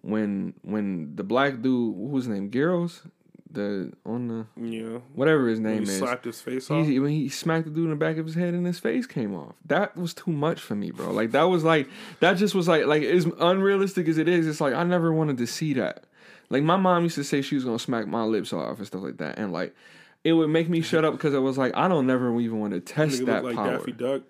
[0.00, 3.02] when when the black dude, what was his name, Gyros,
[3.50, 6.86] the on the Yeah, whatever his name he is, slapped his face off.
[6.86, 9.06] he, when he smacked the dude in the back of his head and his face
[9.06, 9.54] came off.
[9.66, 11.10] That was too much for me, bro.
[11.10, 11.88] Like that was like
[12.20, 14.46] that just was like like as unrealistic as it is.
[14.46, 16.04] It's like I never wanted to see that.
[16.52, 19.02] Like my mom used to say she was gonna smack my lips off and stuff
[19.02, 19.74] like that, and like
[20.22, 22.74] it would make me shut up because it was like I don't never even want
[22.74, 23.78] to test that like power.
[23.78, 24.22] Daffy Duck.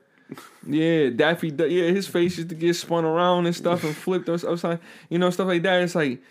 [0.64, 1.50] Yeah, Daffy.
[1.50, 4.78] Duck- Yeah, his face used to get spun around and stuff and flipped upside.
[5.10, 5.82] You know, stuff like that.
[5.82, 6.22] It's like.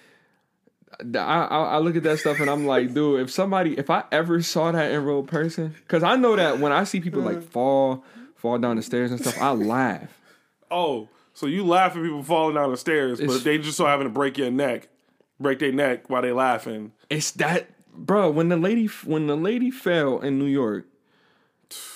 [1.15, 4.03] I, I I look at that stuff and I'm like, dude, if somebody, if I
[4.11, 7.37] ever saw that in real person, because I know that when I see people like
[7.37, 7.43] mm.
[7.43, 8.03] fall,
[8.35, 10.19] fall down the stairs and stuff, I laugh.
[10.69, 13.85] Oh, so you laugh at people falling down the stairs, It's- but they just so
[13.85, 14.89] having to break your neck,
[15.41, 16.91] break their neck while they laughing.
[17.09, 18.29] It's that, bro.
[18.29, 20.85] When the lady, when the lady fell in New York,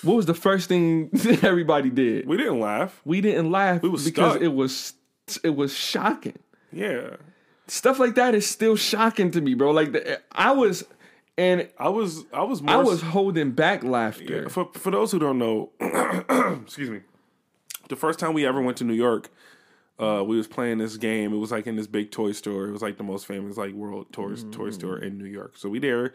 [0.03, 1.09] what was the first thing
[1.41, 2.27] everybody did?
[2.27, 3.01] We didn't laugh.
[3.05, 4.41] We didn't laugh We was because stuck.
[4.43, 4.93] it was
[5.43, 6.39] it was shocking.
[6.71, 7.15] Yeah,
[7.67, 9.71] Stuff like that is still shocking to me, bro.
[9.71, 10.83] Like the, I was,
[11.37, 12.23] and I was.
[12.31, 12.61] I was.
[12.67, 14.41] I was holding back laughter.
[14.43, 15.71] Yeah, For for those who don't know,
[16.63, 16.99] excuse me,
[17.89, 19.29] the first time we ever went to New York,
[19.99, 21.33] uh, we was playing this game.
[21.33, 22.67] It was like in this big toy store.
[22.67, 24.73] It was like the most famous like world toy toy mm.
[24.73, 25.53] store in New York.
[25.57, 26.13] So we there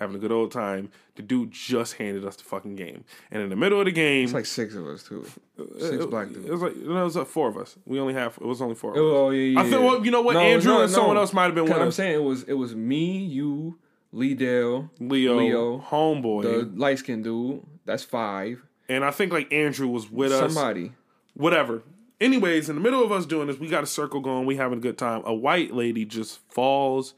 [0.00, 0.90] having a good old time.
[1.14, 4.24] The dude just handed us the fucking game, and in the middle of the game,
[4.24, 5.24] It's like six of us too.
[5.58, 7.76] Uh, six black it was like no, it was like four of us.
[7.84, 8.92] We only have it was only four.
[8.92, 9.14] Of oh, us.
[9.16, 9.60] Oh yeah, yeah.
[9.60, 11.64] I feel well, you know what, No, Andrew no, and someone else might have been.
[11.64, 11.96] with I'm us.
[11.96, 13.78] saying it was it was me, you,
[14.12, 17.62] Lee Dale, Leo, Leo, homeboy, the light skinned dude.
[17.84, 18.62] That's five.
[18.88, 20.54] and I think like Andrew was with us.
[20.54, 20.92] Somebody.
[21.34, 21.82] whatever.
[22.20, 24.44] Anyways, in the middle of us doing this, we got a circle going.
[24.46, 25.22] We having a good time.
[25.24, 27.14] A white lady just falls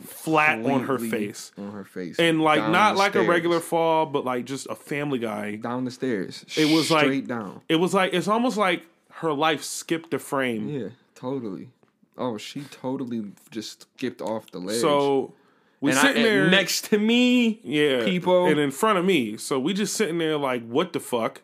[0.00, 2.18] flat on her face, On her face.
[2.18, 5.56] and like Down not like a regular fall, but like just a Family Guy.
[5.56, 6.44] down the stairs.
[6.56, 7.62] It was like- straight down.
[7.68, 8.82] It was like it's almost like
[9.14, 10.68] her life skipped a frame.
[10.68, 11.70] Yeah, totally.
[12.16, 14.80] Oh, she totally just skipped off the ledge.
[14.80, 15.32] So
[15.80, 18.46] we and I, sitting and there next to me, yeah, people.
[18.46, 19.36] and in front of me.
[19.36, 21.42] So we just sitting there like, what the fuck?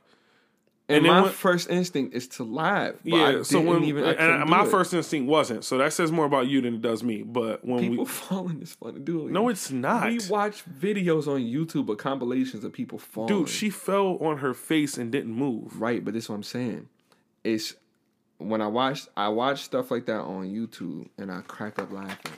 [0.89, 2.95] And, and my when- first instinct is to laugh.
[3.05, 3.39] Yeah.
[3.39, 4.69] I so when even, I and my it.
[4.69, 5.65] first instinct wasn't.
[5.65, 7.23] So that says more about you than it does me.
[7.23, 9.29] But when people we falling is fun to do.
[9.31, 10.09] no, it's not.
[10.09, 13.29] We watch videos on YouTube of compilations of people falling.
[13.29, 15.81] Dude, she fell on her face and didn't move.
[15.81, 16.89] right, but this is what I'm saying.
[17.45, 17.75] It's
[18.39, 22.33] when I watch I watch stuff like that on YouTube and I crack up laughing.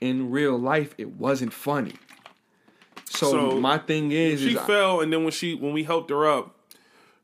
[0.00, 1.94] In real life, it wasn't funny.
[3.08, 5.84] So, So, my thing is, She is I- fell, and then when she when we
[5.84, 6.55] helped her up,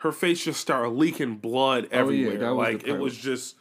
[0.02, 2.44] her face just started leaking blood oh, everywhere.
[2.44, 3.56] Oh, was like it was just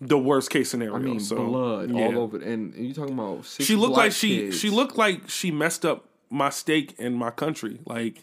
[0.00, 0.94] the worst case scenario.
[0.94, 2.06] I mean, so, blood yeah.
[2.06, 2.38] all over.
[2.38, 4.58] And you talking about six She looked like she kids.
[4.58, 7.80] she looked like she messed up my steak in my country.
[7.84, 8.22] Like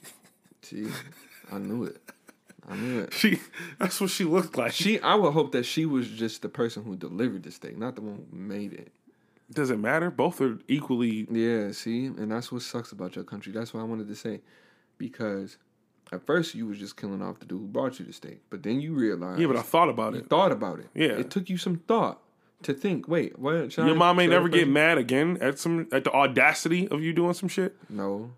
[0.61, 0.87] See,
[1.51, 1.97] I knew it.
[2.69, 3.13] I knew it.
[3.17, 3.39] she,
[3.79, 4.71] that's what she looked like.
[4.71, 7.95] She, I would hope that she was just the person who delivered the steak, not
[7.95, 8.91] the one who made it.
[9.51, 10.11] Does it matter?
[10.11, 11.27] Both are equally.
[11.31, 13.53] Yeah, see, and that's what sucks about your country.
[13.53, 14.41] That's what I wanted to say,
[14.97, 15.57] because
[16.11, 18.63] at first you was just killing off the dude who brought you the steak, but
[18.63, 20.27] then you realized Yeah, but I thought about you it.
[20.29, 20.87] thought about it.
[20.93, 21.07] Yeah.
[21.19, 22.21] it took you some thought
[22.63, 23.07] to think.
[23.07, 23.75] Wait, what?
[23.77, 27.13] Your I- mom ain't never get mad again at some at the audacity of you
[27.13, 27.75] doing some shit.
[27.89, 28.31] No,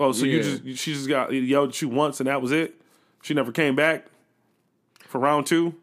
[0.00, 2.74] Oh, so you just she just got yelled at you once and that was it.
[3.22, 4.06] She never came back
[5.06, 5.74] for round two.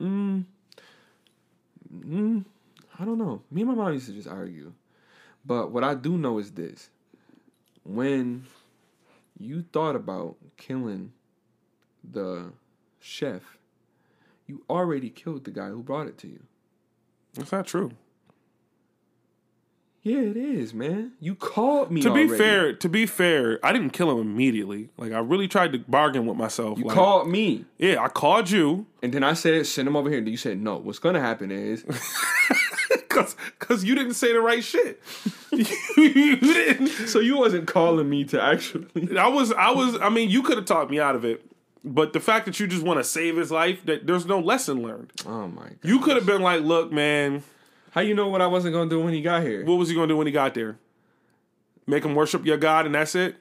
[0.00, 0.44] Mm.
[1.94, 2.44] Mm.
[2.98, 3.42] I don't know.
[3.50, 4.72] Me and my mom used to just argue.
[5.44, 6.90] But what I do know is this.
[7.84, 8.44] When
[9.38, 11.12] you thought about killing
[12.08, 12.52] the
[13.00, 13.58] chef,
[14.46, 16.42] you already killed the guy who brought it to you.
[17.34, 17.92] That's not true.
[20.02, 21.12] Yeah, it is, man.
[21.20, 22.00] You called me.
[22.00, 22.38] To be already.
[22.38, 24.88] fair, to be fair, I didn't kill him immediately.
[24.96, 26.78] Like I really tried to bargain with myself.
[26.78, 30.08] you like, called me, Yeah, I called you and then I said, "Send him over
[30.08, 31.84] here." And you said, "No." What's gonna happen is
[33.18, 35.00] because because you didn't say the right shit.
[35.52, 36.88] you didn't.
[37.08, 39.16] so you wasn't calling me to actually.
[39.18, 39.98] I was I was.
[40.00, 41.44] I mean, you could have talked me out of it.
[41.84, 44.82] But the fact that you just want to save his life, that there's no lesson
[44.82, 45.12] learned.
[45.26, 45.78] Oh my god!
[45.82, 47.44] You could have been like, "Look, man,
[47.92, 49.64] How you know what I wasn't gonna do when he got here?
[49.64, 50.78] what was he gonna do when he got there?
[51.86, 53.36] Make him worship your God, and that's it."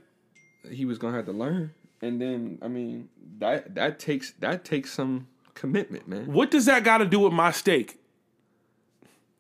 [0.72, 1.72] he was gonna have to learn.
[2.02, 3.10] And then I mean
[3.40, 6.32] that that takes that takes some commitment, man.
[6.32, 8.00] What does that got to do with my steak?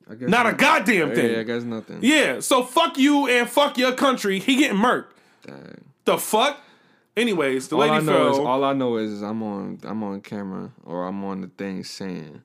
[0.09, 1.33] I guess Not a goddamn thing.
[1.33, 1.39] Yeah.
[1.39, 1.99] I guess nothing.
[2.01, 4.39] Yeah, so fuck you and fuck your country.
[4.39, 5.07] He getting murked.
[5.45, 5.83] Dang.
[6.05, 6.61] The fuck?
[7.15, 8.47] Anyways, the All lady I know is fell.
[8.47, 11.83] all I know is, is I'm on I'm on camera or I'm on the thing
[11.83, 12.41] saying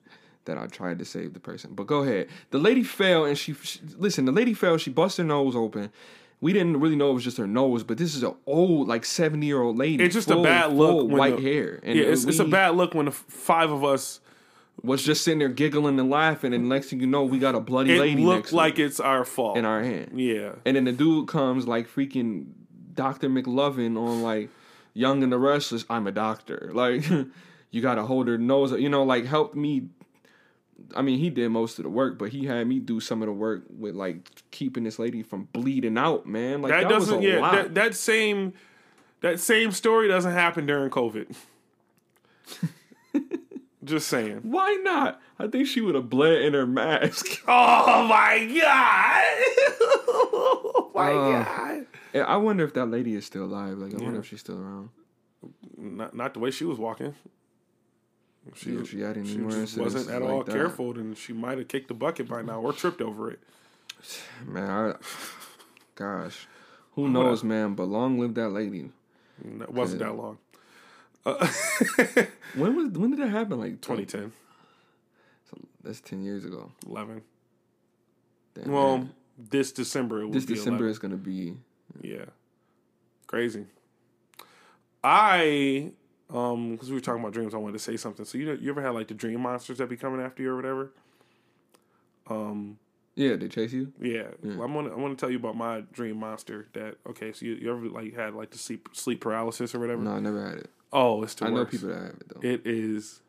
[0.47, 1.75] that I tried to save the person.
[1.75, 2.29] But go ahead.
[2.51, 4.25] The lady fell and she, she listen.
[4.25, 4.79] The lady fell.
[4.79, 5.91] She busted her nose open.
[6.41, 9.05] We didn't really know it was just her nose, but this is an old, like
[9.05, 10.03] seventy year old lady.
[10.03, 11.09] it's just full- a bad look.
[11.09, 11.79] white the- hair.
[11.85, 14.21] And yeah, it's, it's a bad look when the five of us.
[14.83, 17.61] Was just sitting there giggling and laughing, and next thing you know, we got a
[17.61, 19.57] bloody It lady looked next like to it's our fault.
[19.57, 20.19] in our hand.
[20.19, 22.47] yeah, And then the dude comes like freaking
[22.95, 23.29] Dr.
[23.29, 24.49] McLovin on like
[24.95, 25.85] Young and the Restless.
[25.89, 26.71] I'm a doctor.
[26.75, 27.05] Like
[27.71, 28.73] you gotta hold her nose.
[28.73, 29.89] You know, like help me.
[30.97, 33.27] I mean, he did most of the work, but he had me do some of
[33.27, 36.27] the work with like keeping this lady from bleeding out.
[36.27, 37.23] Man, like that, that, doesn't.
[37.23, 38.53] Yeah, that, that same
[39.21, 41.37] that same story doesn't happen during COVID.
[43.85, 44.41] Just saying.
[44.43, 45.21] Why not?
[45.39, 47.43] I think she would have bled in her mask.
[47.49, 49.25] Oh my god!
[50.09, 51.87] oh my Uh, god!
[52.15, 53.79] Yeah, I wonder if that lady is still alive.
[53.79, 54.91] Like, I wonder if she's still around.
[55.77, 57.15] Not not the way she was walking.
[58.55, 60.53] She, If she had any she more incidents wasn't at like all that.
[60.53, 63.41] careful, and she might have kicked the bucket by now or tripped over it.
[64.47, 64.95] Man, I,
[65.95, 66.47] gosh,
[66.93, 67.75] who knows, man?
[67.75, 68.91] But long live that lady.
[69.45, 70.39] And It wasn't that long.
[71.25, 71.47] Uh,
[72.55, 73.59] When was when did that happen?
[73.61, 74.33] Like 2010,
[75.51, 76.71] So that's ten years ago.
[76.87, 77.23] 11.
[78.55, 79.15] Damn, Well, man.
[79.39, 80.91] this December it will this be December 11.
[80.91, 81.55] is gonna be.
[82.03, 82.27] Yeah.
[83.27, 83.65] Crazy.
[85.05, 85.93] I
[86.31, 88.25] um because we were talking about dreams, I wanted to say something.
[88.25, 90.51] So you know, you ever had like the dream monsters that be coming after you
[90.51, 90.91] or whatever?
[92.29, 92.79] Um
[93.15, 93.93] Yeah, they chase you.
[94.01, 96.69] yeah, I'm gonna I want to tell you about my dream monster.
[96.75, 97.33] That okay?
[97.33, 100.03] So you, you ever like had like the sleep sleep paralysis or whatever?
[100.03, 100.71] No, I never had it.
[100.93, 102.41] Oh, it's the I know people that have it though.
[102.49, 103.21] It is.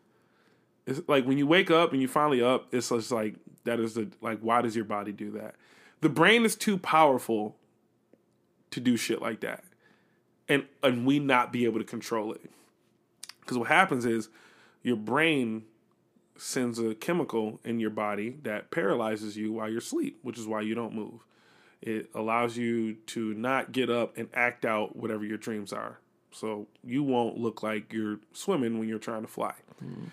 [0.85, 2.73] It's like when you wake up and you finally up.
[2.73, 4.39] It's just like that is the like.
[4.39, 5.55] Why does your body do that?
[6.01, 7.55] The brain is too powerful
[8.71, 9.63] to do shit like that,
[10.49, 12.41] and and we not be able to control it.
[13.39, 14.29] Because what happens is
[14.81, 15.63] your brain
[16.35, 20.61] sends a chemical in your body that paralyzes you while you're asleep, which is why
[20.61, 21.25] you don't move.
[21.81, 25.99] It allows you to not get up and act out whatever your dreams are.
[26.33, 29.53] So you won't look like you're swimming when you're trying to fly.
[29.83, 30.05] Mm-hmm.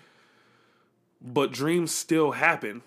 [1.21, 2.81] But dreams still happen.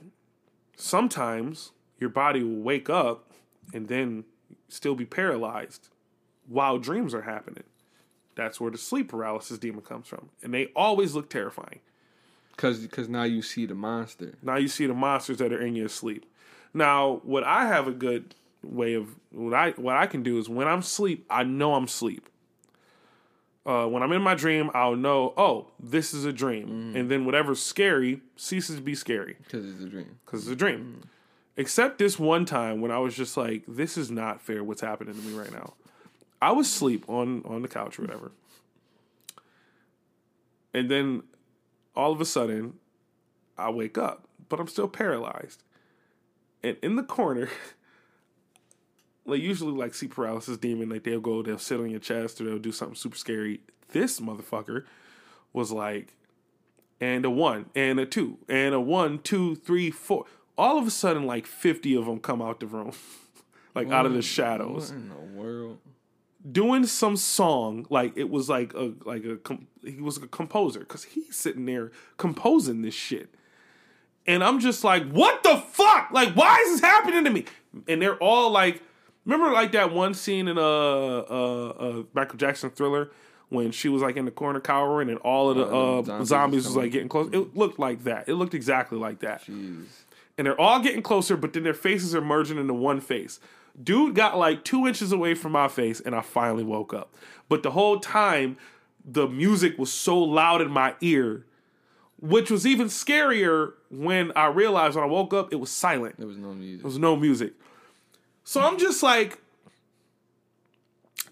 [0.76, 3.30] Sometimes your body will wake up
[3.72, 4.24] and then
[4.68, 5.88] still be paralyzed
[6.48, 7.64] while dreams are happening.
[8.34, 10.30] That's where the sleep paralysis demon comes from.
[10.42, 11.80] And they always look terrifying.
[12.56, 14.34] Cause, cause now you see the monster.
[14.42, 16.24] Now you see the monsters that are in your sleep.
[16.72, 20.48] Now, what I have a good way of what I what I can do is
[20.48, 22.28] when I'm asleep, I know I'm asleep.
[23.66, 27.24] Uh, when I'm in my dream, I'll know, oh, this is a dream, and then
[27.24, 30.18] whatever's scary ceases to be scary Cause it's a dream.
[30.24, 31.00] because it's a dream.
[31.56, 34.62] Except this one time when I was just like, this is not fair.
[34.62, 35.74] What's happening to me right now?
[36.42, 38.32] I was asleep on on the couch or whatever,
[40.74, 41.22] and then
[41.96, 42.74] all of a sudden,
[43.56, 45.62] I wake up, but I'm still paralyzed,
[46.62, 47.48] and in the corner.
[49.26, 52.44] Like usually, like sleep paralysis demon, like they'll go, they'll sit on your chest, or
[52.44, 53.60] they'll do something super scary.
[53.92, 54.84] This motherfucker
[55.52, 56.14] was like,
[57.00, 60.24] and a one, and a two, and a one, two, three, four.
[60.58, 62.92] All of a sudden, like 50 of them come out the room,
[63.74, 65.78] like out of the shadows, What in the world?
[66.50, 67.86] doing some song.
[67.88, 69.38] Like it was like a, like a,
[69.82, 73.34] he was a composer because he's sitting there composing this shit.
[74.26, 76.10] And I'm just like, what the fuck?
[76.10, 77.44] Like, why is this happening to me?
[77.88, 78.82] And they're all like,
[79.24, 83.10] remember like that one scene in a uh, uh, uh, Michael Jackson thriller
[83.48, 86.28] when she was like in the corner cowering and all of the Oh, uh, zombies
[86.28, 87.28] zombies, was was like getting close.
[87.32, 88.28] It looked like that.
[88.28, 89.84] It looked exactly like that Jeez.
[90.38, 93.40] and they're all getting closer, but then their faces are merging into one face.
[93.82, 97.14] Dude got like two inches away from my face, and I finally woke up.
[97.48, 98.56] But the whole time,
[99.04, 101.44] the music was so loud in my ear,
[102.20, 106.16] which was even scarier when I realized when I woke up, it was silent.
[106.18, 106.80] There was no music.
[106.82, 107.52] There was no music.
[108.44, 109.38] So I'm just like,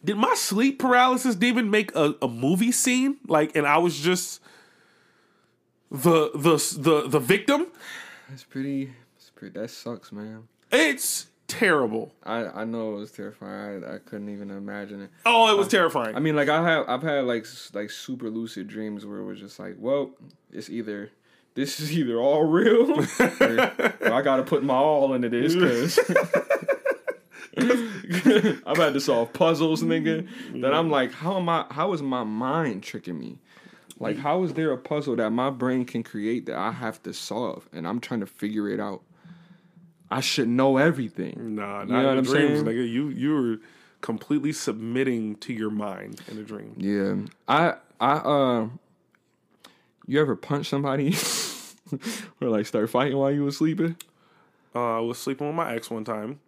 [0.04, 3.18] did my sleep paralysis demon make a, a movie scene?
[3.26, 4.40] Like, and I was just
[5.90, 7.66] the the the the victim?
[8.28, 8.86] That's pretty.
[9.14, 9.58] That's pretty.
[9.58, 10.48] That sucks, man.
[10.72, 12.14] It's terrible.
[12.24, 13.84] I I know it was terrifying.
[13.84, 15.10] I, I couldn't even imagine it.
[15.26, 16.16] Oh, it was terrifying.
[16.16, 19.38] I mean, like I have I've had like like super lucid dreams where it was
[19.38, 20.12] just like, well,
[20.50, 21.10] it's either
[21.54, 25.54] this is either all real, or, or I got to put my all into this
[25.54, 25.98] because
[28.66, 30.26] I've had to solve puzzles, nigga.
[30.62, 31.66] That I'm like, how am I?
[31.70, 33.38] How is my mind tricking me?
[33.98, 37.12] Like, how is there a puzzle that my brain can create that I have to
[37.12, 39.02] solve, and I'm trying to figure it out?
[40.10, 41.54] I should know everything.
[41.54, 42.64] nah, not know in what dreams, saying?
[42.64, 42.90] nigga.
[42.90, 43.58] You you were
[44.00, 46.74] completely submitting to your mind in a dream.
[46.76, 47.16] Yeah,
[47.48, 48.68] I I uh,
[50.06, 51.14] you ever punch somebody
[52.40, 53.96] or like start fighting while you was sleeping?
[54.74, 56.40] Uh, I was sleeping with my ex one time,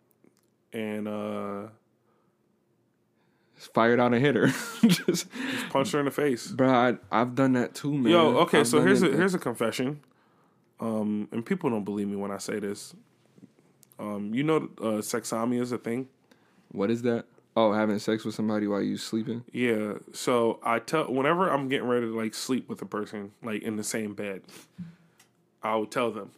[0.75, 1.69] and uh,
[3.55, 4.49] fired out and hit her.
[4.87, 5.29] Just,
[5.71, 6.49] punched her in the face.
[6.49, 8.13] bro, I, I've done that too, man.
[8.13, 10.01] Yo, okay, I've so here's a here's a confession.
[10.81, 12.95] Um, and people don't believe me when I say this.
[13.99, 16.09] Um, you know, uh, sexsomnia is a thing.
[16.73, 17.27] what is that?
[17.57, 19.45] Oh, having sex with somebody while you're sleeping?
[19.53, 19.95] Yeah.
[20.13, 23.77] So I tell whenever I'm getting ready to like sleep with a person, like in
[23.77, 24.43] the same bed,
[25.63, 26.33] I will tell them.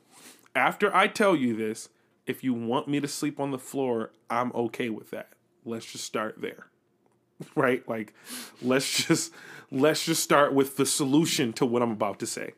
[0.54, 1.88] After I tell you this,
[2.26, 5.30] if you want me to sleep on the floor, I'm okay with that.
[5.64, 6.66] Let's just start there.
[7.54, 7.86] right?
[7.88, 8.14] Like,
[8.62, 9.32] let's just
[9.70, 12.52] let's just start with the solution to what I'm about to say.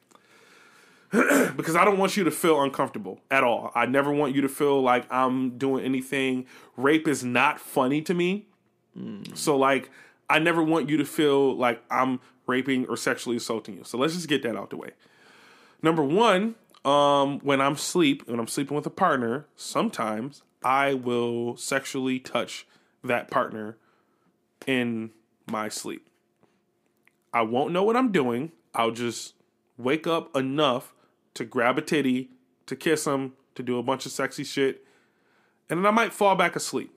[1.10, 3.72] because I don't want you to feel uncomfortable at all.
[3.74, 6.46] I never want you to feel like I'm doing anything.
[6.76, 8.46] Rape is not funny to me.
[8.96, 9.36] Mm.
[9.36, 9.90] So like
[10.28, 13.84] I never want you to feel like I'm raping or sexually assaulting you.
[13.84, 14.90] So let's just get that out the way.
[15.82, 16.54] Number 1,
[16.88, 22.66] um when I'm sleep, when I'm sleeping with a partner, sometimes I will sexually touch
[23.04, 23.76] that partner
[24.66, 25.10] in
[25.46, 26.08] my sleep.
[27.32, 28.52] I won't know what I'm doing.
[28.74, 29.34] I'll just
[29.76, 30.94] wake up enough
[31.34, 32.30] to grab a titty,
[32.66, 34.84] to kiss him, to do a bunch of sexy shit,
[35.68, 36.92] and then I might fall back asleep.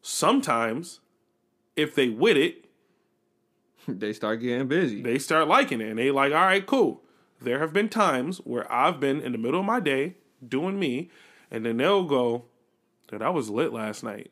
[0.00, 1.00] Sometimes,
[1.76, 2.64] if they with it,
[3.88, 5.02] they start getting busy.
[5.02, 7.02] they start liking it and they like, all right, cool.
[7.40, 10.14] There have been times where I've been in the middle of my day
[10.46, 11.10] doing me,
[11.50, 12.44] and then they'll go,
[13.10, 14.30] that I was lit last night.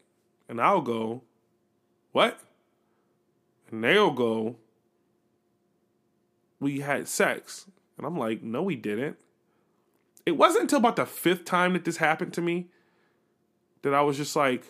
[0.48, 1.22] And I'll go,
[2.12, 2.40] what?
[3.70, 4.56] And they'll go,
[6.60, 7.66] we had sex.
[7.96, 9.16] And I'm like, no, we didn't.
[10.24, 12.68] It wasn't until about the fifth time that this happened to me
[13.82, 14.64] that I was just like,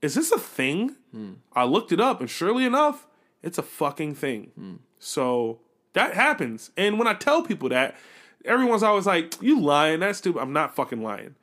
[0.00, 0.96] is this a thing?
[1.12, 1.32] Hmm.
[1.52, 3.06] I looked it up, and surely enough,
[3.42, 4.52] it's a fucking thing.
[4.54, 4.74] Hmm.
[4.98, 5.60] So
[5.94, 6.70] that happens.
[6.76, 7.96] And when I tell people that,
[8.44, 10.00] everyone's always like, "You lying?
[10.00, 11.34] That's stupid." I'm not fucking lying.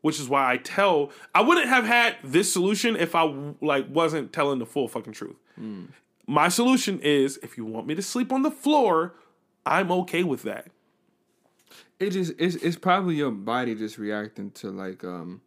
[0.00, 1.10] Which is why I tell.
[1.34, 3.24] I wouldn't have had this solution if I
[3.60, 5.36] like wasn't telling the full fucking truth.
[6.26, 9.14] My solution is if you want me to sleep on the floor,
[9.66, 10.68] I'm okay with that.
[11.98, 15.40] It just it's it's probably your body just reacting to like um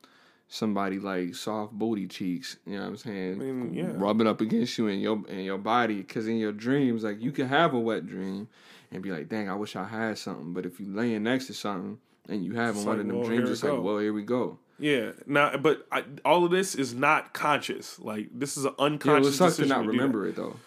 [0.52, 2.58] somebody like soft booty cheeks.
[2.66, 3.40] You know what I'm saying?
[3.40, 3.92] mean, yeah.
[3.96, 7.32] Rubbing up against you in your in your body, because in your dreams, like you
[7.32, 8.48] can have a wet dream
[8.92, 11.54] and be like, "Dang, I wish I had something." But if you laying next to
[11.54, 11.98] something
[12.28, 13.82] and you having It's one like, of them well, dreams, it's like.
[13.82, 15.12] "Well, here we go." Yeah.
[15.26, 18.00] Now, but I, all of this is not conscious.
[18.00, 20.58] Like this is an unconscious Yeah, it sucks to not remember it though.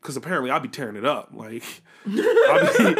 [0.00, 1.30] Because apparently I'd be tearing it up.
[1.32, 1.64] Like,
[2.06, 2.20] be,
[2.78, 2.98] and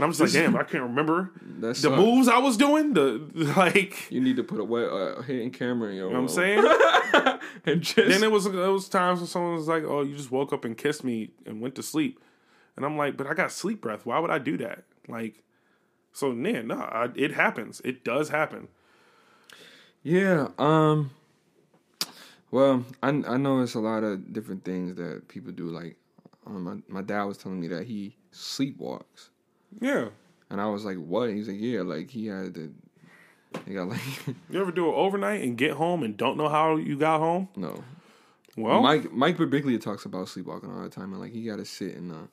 [0.00, 2.94] I'm just like, damn, I can't remember the moves I was doing.
[2.94, 6.08] The like, you need to put a wet uh, hidden camera in your.
[6.08, 7.38] You know what I'm saying.
[7.66, 10.30] and just then it was it was times when someone was like, oh, you just
[10.30, 12.18] woke up and kissed me and went to sleep,
[12.76, 14.06] and I'm like, but I got sleep breath.
[14.06, 14.84] Why would I do that?
[15.08, 15.42] Like,
[16.12, 17.82] so man, no, I, it happens.
[17.84, 18.68] It does happen.
[20.02, 20.48] Yeah.
[20.58, 21.10] Um.
[22.50, 25.66] Well, I I know it's a lot of different things that people do.
[25.66, 25.96] Like,
[26.46, 29.28] um, my my dad was telling me that he sleepwalks,
[29.80, 30.08] Yeah.
[30.50, 32.74] and I was like, "What?" He's like, "Yeah, like he had to.
[33.66, 34.00] He got like
[34.50, 37.48] You ever do it overnight and get home and don't know how you got home?
[37.56, 37.82] no."
[38.56, 41.64] Well, Mike Mike Birbiglia talks about sleepwalking all the time, and like he got to
[41.64, 42.28] sit in a.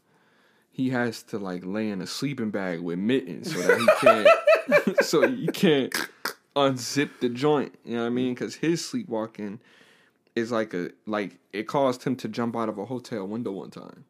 [0.71, 3.87] He has to like lay in a sleeping bag with mittens so that he
[4.85, 5.93] can't, so you can't
[6.57, 7.73] unzip the joint.
[7.85, 8.33] You know what I mean?
[8.33, 9.59] Because his sleepwalking
[10.35, 13.71] is like a like it caused him to jump out of a hotel window one
[13.71, 14.05] time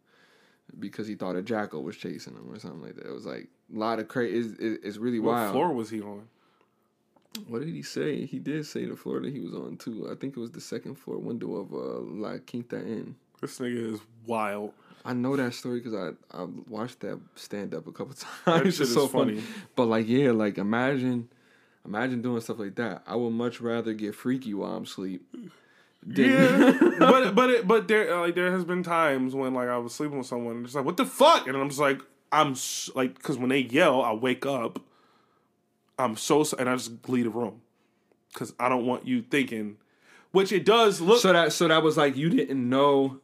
[0.77, 3.07] because he thought a jackal was chasing him or something like that.
[3.07, 4.37] It was like a lot of crazy.
[4.49, 5.51] It's, it's, it's really what wild.
[5.53, 6.27] floor was he on?
[7.47, 8.25] What did he say?
[8.25, 10.09] He did say the floor that he was on too.
[10.11, 13.15] I think it was the second floor window of uh, La Quinta Inn.
[13.39, 14.73] This nigga is wild.
[15.05, 18.13] I know that story because I I watched that stand up a couple
[18.45, 18.73] That times.
[18.75, 19.35] shit it's is so funny.
[19.35, 19.47] funny.
[19.75, 21.29] But like, yeah, like imagine,
[21.85, 23.03] imagine doing stuff like that.
[23.07, 25.23] I would much rather get freaky while I'm asleep.
[26.05, 29.77] Than, Yeah, but but it, but there like there has been times when like I
[29.77, 31.47] was sleeping with someone and it's like what the fuck?
[31.47, 34.79] And I'm just like I'm s- like because when they yell I wake up
[35.97, 37.61] I'm so and I just leave the room
[38.33, 39.77] because I don't want you thinking
[40.31, 43.19] which it does look so that so that was like you didn't know,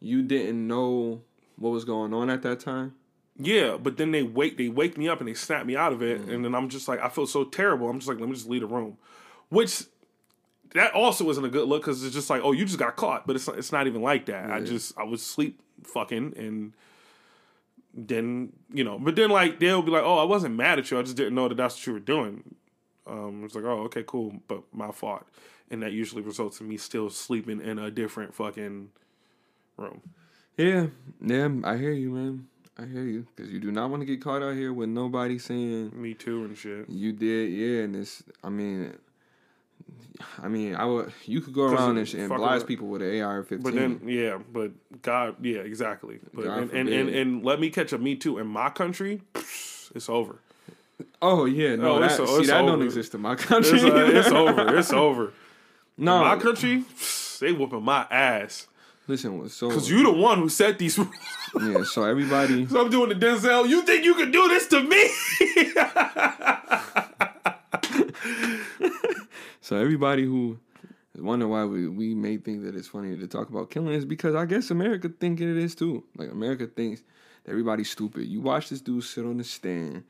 [0.00, 1.22] you didn't know
[1.56, 2.94] what was going on at that time.
[3.38, 6.02] yeah but then they wake they wake me up and they snap me out of
[6.02, 6.32] it mm.
[6.32, 7.88] and then I'm just like I feel so terrible.
[7.88, 8.98] I'm just like let me just leave the room
[9.48, 9.84] which
[10.74, 13.26] that also wasn't a good look because it's just like oh you just got caught.
[13.26, 14.50] But it's it's not even like that.
[14.50, 16.72] I just I was sleep fucking and
[17.96, 20.98] then you know but then like they'll be like oh I wasn't mad at you.
[20.98, 22.54] I just didn't know that that's what you were doing.
[23.06, 24.34] Um it's like oh okay cool.
[24.48, 25.24] But my fault.
[25.70, 28.90] And that usually results in me still sleeping in a different fucking
[29.76, 30.02] room.
[30.56, 30.86] Yeah,
[31.20, 32.46] yeah, I hear you, man.
[32.78, 33.26] I hear you.
[33.34, 36.44] Because you do not want to get caught out here with nobody saying me too
[36.44, 36.88] and shit.
[36.88, 38.22] You did, yeah, and it's.
[38.42, 38.94] I mean,
[40.42, 41.12] I mean, I would.
[41.24, 43.62] You could go around and, and blast with- people with an AR-15.
[43.62, 44.70] But then, yeah, but
[45.02, 46.20] God, yeah, exactly.
[46.32, 49.22] But God and, and, and and let me catch a me too in my country,
[49.94, 50.38] it's over.
[51.20, 53.78] oh yeah, no, Oh, that, see that don't exist in my country.
[53.80, 54.76] It's, uh, it's over.
[54.78, 55.32] It's over.
[55.98, 56.84] no, in My country,
[57.40, 58.68] they whooping my ass
[59.08, 59.48] listen.
[59.48, 60.96] So because you the one who set these.
[60.96, 61.10] rules.
[61.60, 63.68] yeah, so everybody, so I'm doing the Denzel.
[63.68, 65.10] You think you can do this to me?
[69.64, 70.58] so everybody who
[71.16, 74.04] I wonder why we, we may think that it's funny to talk about killing is
[74.04, 76.04] because I guess America thinking it is too.
[76.16, 77.02] Like America thinks
[77.44, 78.26] that everybody's stupid.
[78.26, 80.02] You watch this dude sit on the stand,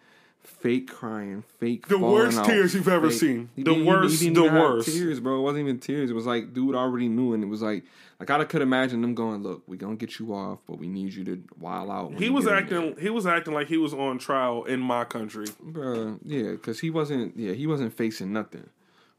[0.42, 3.48] fake crying, fake The worst out, tears you've ever fake- seen.
[3.54, 4.88] The didn't even- he worst, the worst.
[4.88, 5.38] Tears, bro.
[5.38, 6.10] It wasn't even tears.
[6.10, 7.84] It was like dude already knew, and it was like
[8.18, 11.12] like I could imagine them going, "Look, we're gonna get you off, but we need
[11.12, 13.02] you to wild out." He was get in there." acting.
[13.02, 15.46] He was acting like he was on trial in my country.
[15.62, 17.36] Bruh, yeah, because he wasn't.
[17.36, 18.68] Yeah, he wasn't facing nothing.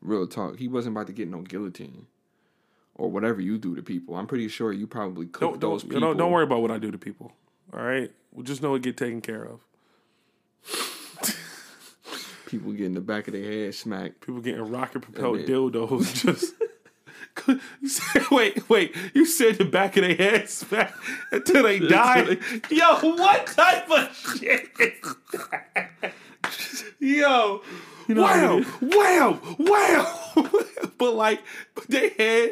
[0.06, 0.58] Real talk.
[0.58, 2.08] He wasn't about to get no guillotine
[2.96, 4.16] or whatever you do to people.
[4.16, 6.02] I'm pretty sure you probably cooked Don't those don't, people.
[6.02, 7.32] don't don't worry about what I do to people.
[7.74, 9.60] All right, we just know it get taken care of.
[12.46, 14.22] People getting the back of their head smacked.
[14.22, 16.14] People getting rocket propelled dildos.
[16.26, 16.54] Just
[17.86, 18.96] said, wait, wait.
[19.14, 20.94] You said the back of their head smack
[21.32, 22.38] until they die.
[22.70, 24.70] Yo, what type of shit?
[27.00, 27.62] Yo,
[28.10, 30.50] wow, wow, wow.
[30.98, 31.42] but like,
[31.74, 32.52] but their head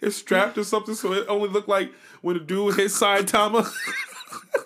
[0.00, 3.70] is strapped or something, so it only looked like when a dude hit Saitama.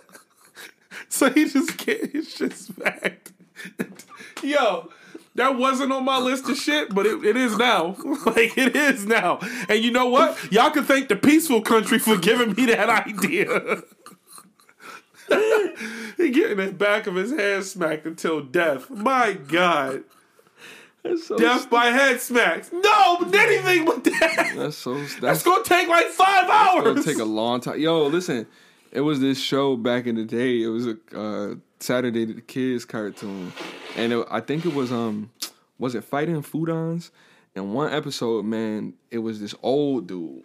[1.09, 3.33] so he just get his shit smacked.
[4.43, 4.91] Yo,
[5.35, 7.97] that wasn't on my list of shit, but it, it is now.
[8.27, 9.39] like it is now.
[9.69, 10.53] And you know what?
[10.53, 13.83] Y'all can thank the peaceful country for giving me that idea.
[16.17, 18.91] he getting the back of his head smacked until death.
[18.91, 20.05] My God.
[21.03, 21.37] That's so.
[21.37, 22.71] Death by head smacks.
[22.73, 24.53] No, anything but that.
[24.57, 24.95] That's so.
[24.95, 26.85] That's, That's gonna take like five hours.
[26.85, 27.81] gonna take a long time.
[27.81, 28.47] Yo, listen.
[28.93, 30.63] It was this show back in the day.
[30.63, 33.53] It was a uh, Saturday the Kids cartoon,
[33.97, 35.31] and it, I think it was um,
[35.79, 37.11] was it Fighting Foodons?
[37.55, 40.45] And one episode, man, it was this old dude.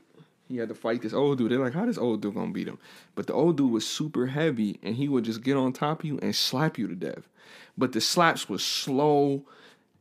[0.51, 1.51] He had to fight this old dude.
[1.51, 2.77] They're like, how this old dude gonna beat him?
[3.15, 6.05] But the old dude was super heavy, and he would just get on top of
[6.05, 7.29] you and slap you to death.
[7.77, 9.45] But the slaps was slow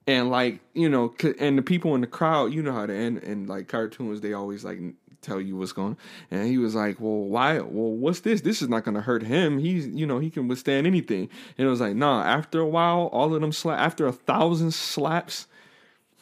[0.07, 3.19] and like you know and the people in the crowd you know how to end
[3.19, 4.81] and like cartoons they always like
[5.23, 5.97] tell you what's going on.
[6.31, 9.59] and he was like well why well what's this this is not to hurt him
[9.59, 11.29] he's you know he can withstand anything
[11.59, 14.73] and it was like nah after a while all of them slap after a thousand
[14.73, 15.47] slaps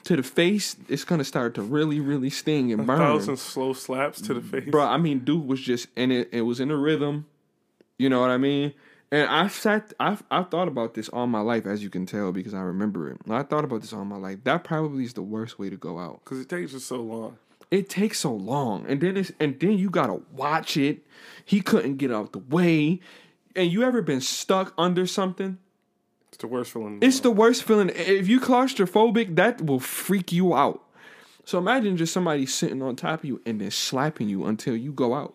[0.08, 3.36] to the face it's going to start to really really sting and burn A Thousand
[3.36, 4.70] slow slaps to the face.
[4.70, 4.82] bro.
[4.82, 6.30] I mean, dude was just and it.
[6.32, 7.26] It was in a rhythm.
[7.98, 8.72] You know what I mean?
[9.12, 9.92] And I sat.
[10.00, 13.10] I've I've thought about this all my life, as you can tell, because I remember
[13.10, 13.18] it.
[13.28, 14.38] I thought about this all my life.
[14.44, 16.20] That probably is the worst way to go out.
[16.24, 17.36] Because it takes us so long.
[17.70, 21.06] It takes so long, and then it's and then you gotta watch it.
[21.44, 23.00] He couldn't get out the way.
[23.54, 25.58] And you ever been stuck under something?
[26.38, 26.98] It's the worst feeling.
[27.02, 27.90] It's the worst feeling.
[27.92, 30.80] If you claustrophobic, that will freak you out.
[31.44, 34.92] So imagine just somebody sitting on top of you and then slapping you until you
[34.92, 35.34] go out.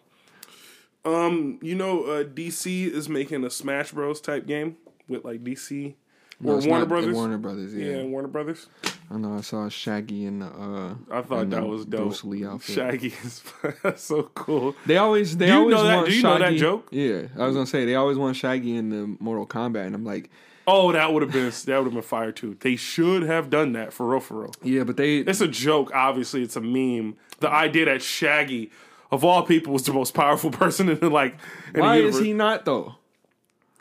[1.03, 4.77] Um, you know, uh, DC is making a Smash Bros type game
[5.09, 5.95] with like DC
[6.39, 7.15] No, or Warner not Brothers.
[7.15, 7.97] Warner Brothers, yeah.
[7.97, 8.67] yeah, Warner Brothers.
[9.11, 9.33] I know.
[9.37, 10.45] I saw Shaggy in the.
[10.45, 12.03] Uh, I thought that was dope.
[12.03, 12.75] Bruce Lee outfit.
[12.75, 13.41] Shaggy is
[13.97, 14.73] so cool.
[14.85, 16.87] They always, they you always know that- want do you know that joke?
[16.91, 20.05] Yeah, I was gonna say they always want Shaggy in the Mortal Kombat, and I'm
[20.05, 20.29] like,
[20.65, 22.55] Oh, that would have been that would have been fire too.
[22.59, 24.53] They should have done that for real, for real.
[24.63, 25.91] yeah, but they, It's a joke.
[25.93, 27.15] Obviously, it's a meme.
[27.39, 28.71] The idea that Shaggy,
[29.11, 31.35] of all people, was the most powerful person in the like.
[31.73, 32.95] In why the is he not though?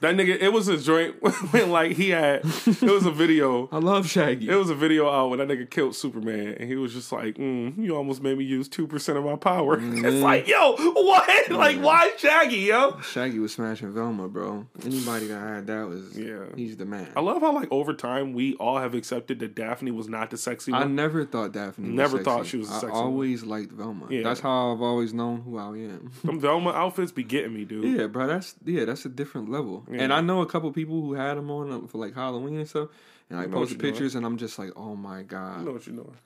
[0.02, 0.36] That nigga.
[0.40, 1.14] It was a joint
[1.52, 2.40] when like he had.
[2.44, 3.68] It was a video.
[3.72, 4.48] I love Shaggy.
[4.48, 7.36] It was a video out when that nigga killed Superman, and he was just like,
[7.36, 11.50] mm, "You almost made me use two percent of my power." it's like, yo, what?
[11.50, 12.98] Like, why Shaggy, yo?
[13.00, 14.66] Shaggy was smashing Velma, bro.
[14.84, 16.46] Anybody that had that was, Yeah.
[16.56, 17.08] he's the man.
[17.14, 20.36] I love how like over time we all have accepted that Daphne was not the
[20.36, 20.82] sexy one.
[20.82, 21.86] I never thought Daphne.
[21.88, 22.24] Was Never sexy.
[22.24, 22.90] thought she was I one.
[22.90, 24.06] always liked Velma.
[24.10, 24.22] Yeah.
[24.24, 26.10] That's how I've always known who I am.
[26.24, 27.98] Them Velma outfits be getting me, dude.
[27.98, 29.84] Yeah, bro, that's yeah, that's a different level.
[30.00, 32.68] And I know a couple people who had them on uh, for like Halloween and
[32.68, 32.88] stuff,
[33.30, 33.92] and I know posted you're doing.
[33.92, 36.16] pictures, and I'm just like, oh my god, I know what you're doing.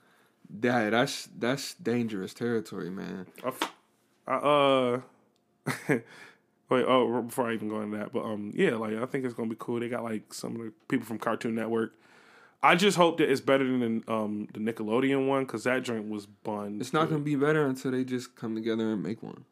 [0.59, 3.27] Dad, that's that's dangerous territory, man.
[4.27, 5.01] I, uh,
[6.69, 6.85] wait.
[6.87, 9.49] Oh, before I even go into that, but um, yeah, like I think it's gonna
[9.49, 9.79] be cool.
[9.79, 11.93] They got like some of the people from Cartoon Network.
[12.63, 16.25] I just hope that it's better than um the Nickelodeon one because that joint was
[16.25, 16.77] bun.
[16.79, 19.45] It's not gonna be better until they just come together and make one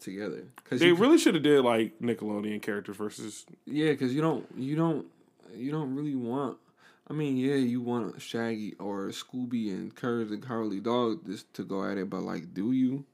[0.00, 0.44] together.
[0.68, 3.46] Cause They really should have did like Nickelodeon characters versus.
[3.66, 5.06] yeah, because you don't you don't
[5.54, 6.58] you don't really want.
[7.08, 11.64] I mean, yeah, you want Shaggy or Scooby and Courage and Cowardly Dog just to
[11.64, 13.04] go at it, but like, do you?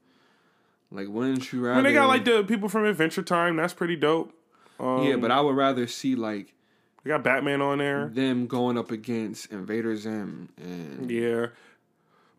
[0.91, 1.75] Like, wouldn't you rather?
[1.81, 3.55] mean, they got like the people from Adventure Time.
[3.57, 4.33] That's pretty dope.
[4.79, 6.53] Um, yeah, but I would rather see like
[7.03, 8.07] they got Batman on there.
[8.07, 11.47] them going up against Invader Zim and Yeah,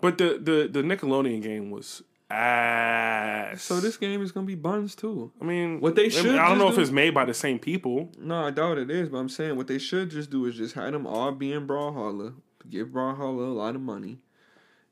[0.01, 3.63] but the the the Nickelodeon game was ass.
[3.63, 5.33] so this game is gonna be buns too.
[5.41, 7.35] I mean, What they I mean, should I don't know if it's made by the
[7.35, 8.13] same people.
[8.19, 10.75] No, I doubt it is, but I'm saying what they should just do is just
[10.75, 12.35] have them all be in Brawlhalla,
[12.69, 14.19] give Brawlhalla a lot of money,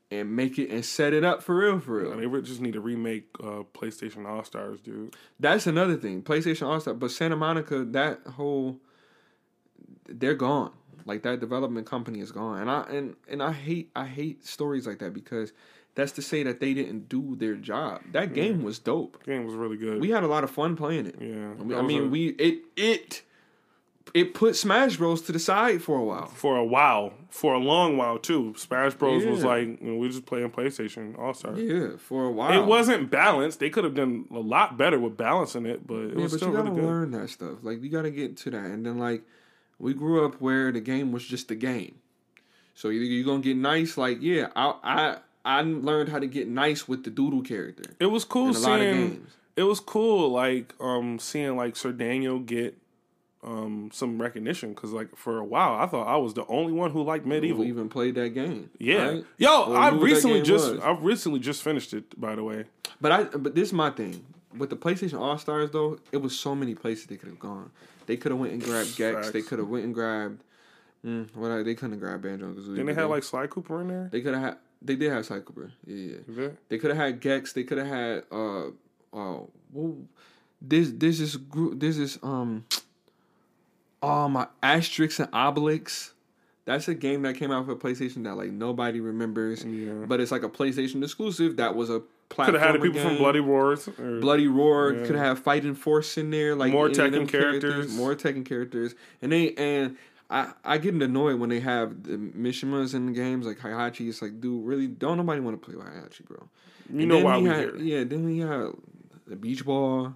[0.09, 2.17] and make it and set it up for real, for real.
[2.17, 5.15] They would just need to remake uh, PlayStation All Stars, dude.
[5.39, 6.23] That's another thing.
[6.23, 8.79] PlayStation All Star, but Santa Monica, that whole,
[10.07, 10.71] they're gone.
[11.05, 14.85] Like that development company is gone, and I and and I hate I hate stories
[14.85, 15.53] like that because
[15.97, 18.01] that's to say that they didn't do their job.
[18.13, 19.21] That game was dope.
[19.25, 19.99] Game was really good.
[19.99, 21.15] We had a lot of fun playing it.
[21.19, 23.23] yeah, I mean, I mean a- we it it
[24.13, 26.27] it put Smash Bros to the side for a while.
[26.27, 28.53] for a while, for a long while too.
[28.55, 31.59] Smash Bros was like you know, we just playing PlayStation All Stars.
[31.59, 32.53] Yeah, for a while.
[32.61, 33.59] It wasn't balanced.
[33.59, 36.37] They could have done a lot better with balancing it, but it Yeah, was but
[36.37, 36.87] still you gotta really good.
[36.87, 37.57] learn that stuff.
[37.63, 39.23] Like you gotta get to that, and then like
[39.77, 41.95] we grew up where the game was just a game.
[42.75, 45.17] So either you're gonna get nice, like yeah, I I
[45.47, 48.59] I learned how to get nice with the doodle character It was cool in a
[48.59, 49.09] lot of seeing.
[49.09, 49.31] games.
[49.55, 52.77] It was cool, like um, seeing like Sir Daniel get
[53.43, 56.91] um, some recognition because, like, for a while I thought I was the only one
[56.91, 57.55] who liked MediEvil.
[57.57, 58.69] Who even played that game?
[58.79, 59.25] yeah, right?
[59.37, 60.79] yo, Or I recently just was.
[60.81, 62.19] I recently just finished it.
[62.19, 62.65] By the way,
[62.99, 64.25] But I but this is my thing
[64.57, 65.99] with the PlayStation All Stars though.
[66.11, 67.71] It was so many places they could have gone.
[68.05, 69.31] They could have went and grabbed Gex.
[69.31, 70.43] They could have went and grabbed.
[71.05, 72.75] Mm, what they couldn't have grabbed Banjo Kazooie.
[72.75, 74.09] then they had like Sly Cooper in there.
[74.11, 74.57] they could have had.
[74.81, 75.71] They did have Cooper.
[75.85, 76.47] Yeah, yeah.
[76.69, 77.53] They could have had Gex.
[77.53, 78.65] They could have had uh
[79.13, 79.49] oh
[80.61, 82.65] this this is group this is um
[84.01, 86.11] oh my Asterix and Obelix.
[86.65, 89.93] That's a game that came out for PlayStation that like nobody remembers, Yeah.
[90.05, 91.57] but it's like a PlayStation exclusive.
[91.57, 93.87] That was a Could have had the people from Bloody Wars.
[93.87, 95.05] Or, Bloody Roar Yeah.
[95.05, 97.95] could have Fighting Force in there, like More any of them Tekken characters.
[97.95, 99.95] more Tekken characters, and they and
[100.29, 104.09] I I get annoyed when they have the Mishimas in the games like Heihachi.
[104.09, 106.47] It's like, dude, really don't nobody want to play with Heihachi, bro.
[106.91, 107.77] you And know why we had, here?
[107.77, 108.71] Yeah, then we had
[109.25, 110.13] the beach ball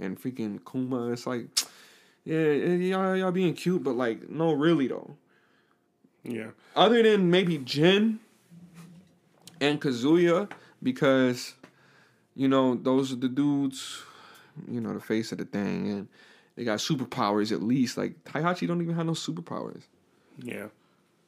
[0.00, 1.12] and freaking Kuma.
[1.12, 1.46] It's like,
[2.24, 5.16] yeah, y'all y'all being cute, but like, no, really though.
[6.24, 8.20] Yeah, Other than maybe Jin
[9.60, 10.48] and Kazuya,
[10.80, 11.54] because
[12.36, 14.02] you know those are the dudes,
[14.70, 16.08] you know, the face of the thing, and
[16.56, 17.96] they got superpowers at least.
[17.96, 19.82] Like Heihachi don't even have no superpowers.
[20.38, 20.66] yeah.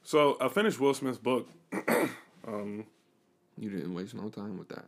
[0.03, 1.49] So I finished Will Smith's book.
[2.47, 2.85] um,
[3.57, 4.85] You didn't waste no time with that.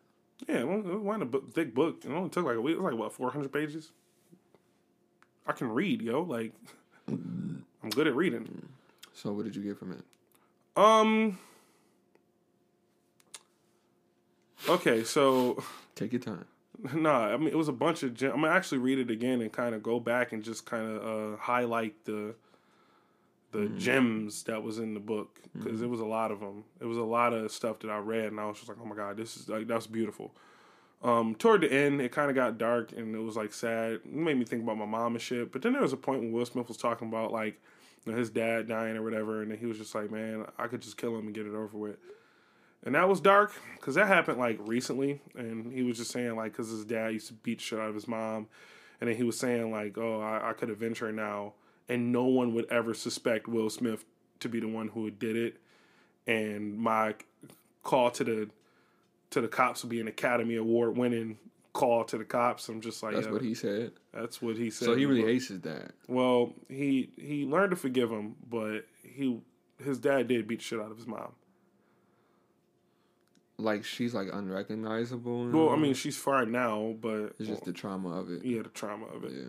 [0.47, 2.05] Yeah, well, it wasn't a book, thick book.
[2.05, 2.75] It only took like a week.
[2.75, 3.91] It was like what four hundred pages.
[5.47, 6.21] I can read, yo.
[6.21, 6.53] Like
[7.07, 8.67] I'm good at reading.
[9.13, 10.03] So what did you get from it?
[10.75, 11.39] Um.
[14.69, 15.63] Okay, so
[15.95, 16.45] Take your time.
[16.93, 18.13] nah, I mean it was a bunch of.
[18.13, 20.89] Gem- I'm gonna actually read it again and kind of go back and just kind
[20.89, 22.35] of uh, highlight the
[23.51, 26.63] the gems that was in the book because it was a lot of them.
[26.79, 28.85] It was a lot of stuff that I read and I was just like, oh
[28.85, 30.31] my god, this is like that's beautiful.
[31.03, 33.93] Um, toward the end, it kind of got dark and it was like sad.
[33.93, 35.51] It made me think about my mom and shit.
[35.51, 37.59] But then there was a point when Will Smith was talking about like
[38.05, 40.67] you know, his dad dying or whatever, and then he was just like, man, I
[40.67, 41.97] could just kill him and get it over with.
[42.83, 46.53] And that was dark because that happened like recently, and he was just saying like
[46.53, 48.47] because his dad used to beat shit out of his mom,
[49.01, 51.53] and then he was saying like, oh, I, I could avenge her now,
[51.89, 54.05] and no one would ever suspect Will Smith
[54.39, 55.57] to be the one who did it,
[56.27, 57.15] and my
[57.83, 58.49] call to the
[59.31, 61.37] to the cops would be an Academy Award winning
[61.73, 62.67] call to the cops.
[62.69, 63.91] I'm just like, That's yeah, what he said.
[64.13, 64.85] that's what he said.
[64.85, 65.29] So he really book.
[65.29, 65.93] hates his dad.
[66.07, 69.39] Well, he he learned to forgive him, but he
[69.83, 71.33] his dad did beat the shit out of his mom.
[73.59, 75.49] Like she's like unrecognizable.
[75.49, 78.45] Well, I mean, she's fine now, but it's just the trauma of it.
[78.45, 79.31] yeah, the trauma of it.
[79.33, 79.43] Yeah.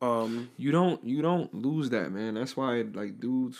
[0.00, 2.34] Um, You don't you don't lose that, man.
[2.34, 3.58] That's why like dudes,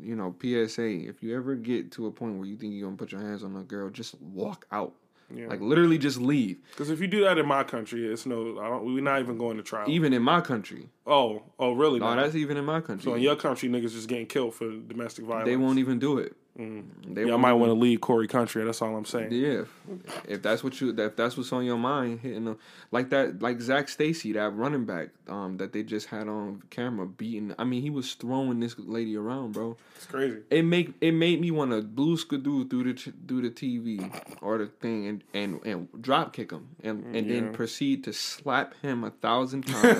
[0.00, 2.96] you know, PSA, if you ever get to a point where you think you're gonna
[2.96, 4.92] put your hands on a girl, just walk out.
[5.34, 6.58] yeah, Like literally just leave.
[6.70, 8.84] because if you do that in my country, it's no, I don't.
[8.84, 9.88] We're not even going to trial.
[9.88, 10.90] Even in my country.
[11.06, 11.98] oh, oh, really?
[11.98, 12.22] No, now?
[12.22, 13.04] that's even in my country.
[13.10, 15.46] so in your country, niggas just getting killed for domestic violence.
[15.46, 16.36] they won't even do it.
[16.58, 17.14] Mm.
[17.16, 18.64] They Y'all might want to leave Corey country.
[18.64, 19.32] That's all I'm saying.
[19.32, 22.58] Yeah, if, if that's what you, if that's what's on your mind, hitting them
[22.92, 27.06] like that, like Zac Stacy, that running back, um, that they just had on camera
[27.06, 27.54] beating.
[27.58, 29.76] I mean, he was throwing this lady around, bro.
[29.96, 30.42] It's crazy.
[30.48, 34.58] It make it made me want to blue skidoo through the through the TV or
[34.58, 37.40] the thing and and, and drop kick him and and Yeah.
[37.40, 39.98] then proceed to slap him a thousand times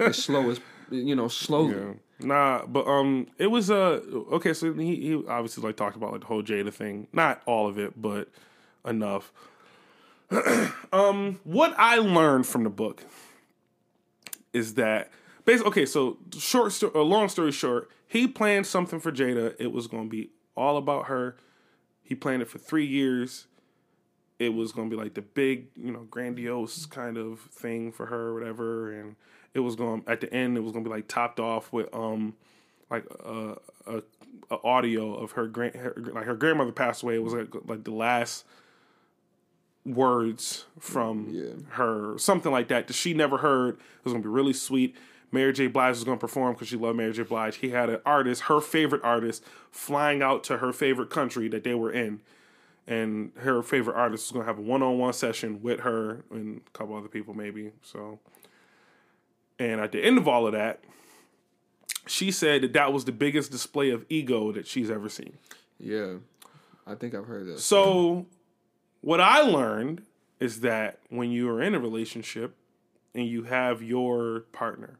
[0.00, 0.58] as slow as
[0.90, 1.76] you know slowly.
[1.76, 1.92] Yeah.
[2.22, 4.00] Nah, but um, it was uh
[4.32, 4.52] okay.
[4.52, 7.78] So he he obviously like talked about like the whole Jada thing, not all of
[7.78, 8.28] it, but
[8.84, 9.32] enough.
[10.92, 13.04] um, what I learned from the book
[14.52, 15.10] is that
[15.44, 15.86] basically okay.
[15.86, 19.54] So short, sto- uh, long story short, he planned something for Jada.
[19.58, 21.36] It was going to be all about her.
[22.02, 23.46] He planned it for three years.
[24.38, 28.06] It was going to be like the big, you know, grandiose kind of thing for
[28.06, 29.16] her, whatever, and
[29.54, 30.56] it was going to, at the end.
[30.56, 32.34] It was going to be like topped off with um
[32.90, 33.56] like a,
[33.86, 34.02] a,
[34.50, 37.14] a audio of her grand her, like her grandmother passed away.
[37.16, 38.44] It was like like the last
[39.84, 41.74] words from Yeah.
[41.76, 43.74] her, something like that that she never heard.
[43.74, 44.94] It was gonna be really sweet.
[45.32, 45.68] Mary J.
[45.68, 47.22] Blige was gonna perform because she loved Mary J.
[47.22, 47.56] Blige.
[47.56, 51.74] He had an artist, her favorite artist, flying out to her favorite country that they
[51.74, 52.20] were in,
[52.86, 56.96] and her favorite artist was gonna have a one-on-one session with her and a couple
[56.96, 57.70] other people maybe.
[57.82, 58.18] So,
[59.60, 60.82] and at the end of all of that,
[62.06, 65.34] she said that that was the biggest display of ego that she's ever seen.
[65.78, 66.14] Yeah,
[66.86, 67.60] I think I've heard that.
[67.60, 68.26] So,
[69.02, 70.02] what I learned
[70.40, 72.56] is that when you are in a relationship
[73.14, 74.98] and you have your partner,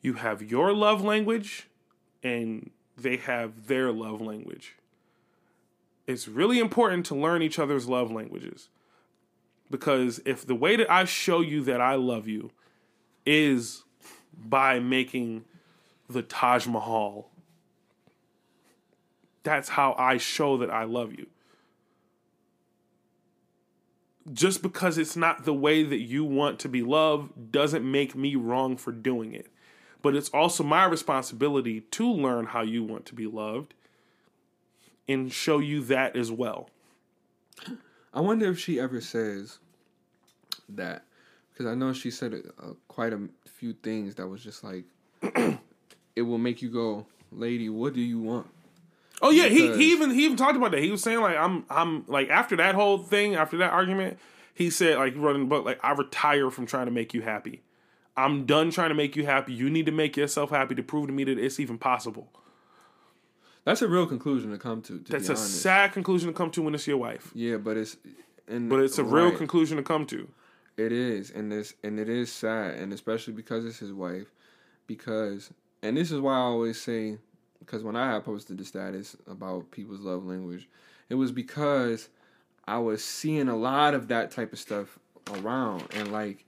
[0.00, 1.66] you have your love language
[2.22, 4.76] and they have their love language.
[6.06, 8.68] It's really important to learn each other's love languages.
[9.68, 12.52] Because if the way that I show you that I love you
[13.28, 13.84] is
[14.32, 15.44] by making
[16.08, 17.30] the Taj Mahal,
[19.42, 21.26] that's how I show that I love you
[24.32, 28.36] just because it's not the way that you want to be loved doesn't make me
[28.36, 29.46] wrong for doing it.
[30.02, 33.74] But it's also my responsibility to learn how you want to be loved
[35.08, 36.70] and show you that as well.
[38.12, 39.58] I wonder if she ever says
[40.68, 41.04] that
[41.58, 44.84] because I know she said uh, quite a few things that was just like
[46.14, 48.46] it will make you go, lady, what do you want?
[49.20, 50.80] Oh yeah, he, Because- he even he even talked about that.
[50.80, 54.18] He was saying like I'm I'm like after that whole thing, after that argument,
[54.54, 57.12] he said like running wrote in the book like I retire from trying to make
[57.12, 57.62] you happy.
[58.16, 59.52] I'm done trying to make you happy.
[59.52, 62.28] You need to make yourself happy to prove to me that it's even possible.
[63.64, 64.98] That's a real conclusion to come to.
[65.00, 65.62] to That's a honest.
[65.62, 67.30] sad conclusion to come to when it's your wife.
[67.34, 67.96] Yeah, but it's
[68.46, 70.28] and But it's a real conclusion to come to.
[70.78, 74.32] It is, and this and it is sad, and especially because it's his wife.
[74.86, 75.50] Because
[75.82, 77.18] and this is why I always say,
[77.58, 80.68] because when I posted the status about people's love language,
[81.08, 82.08] it was because
[82.64, 85.00] I was seeing a lot of that type of stuff
[85.34, 86.44] around, and like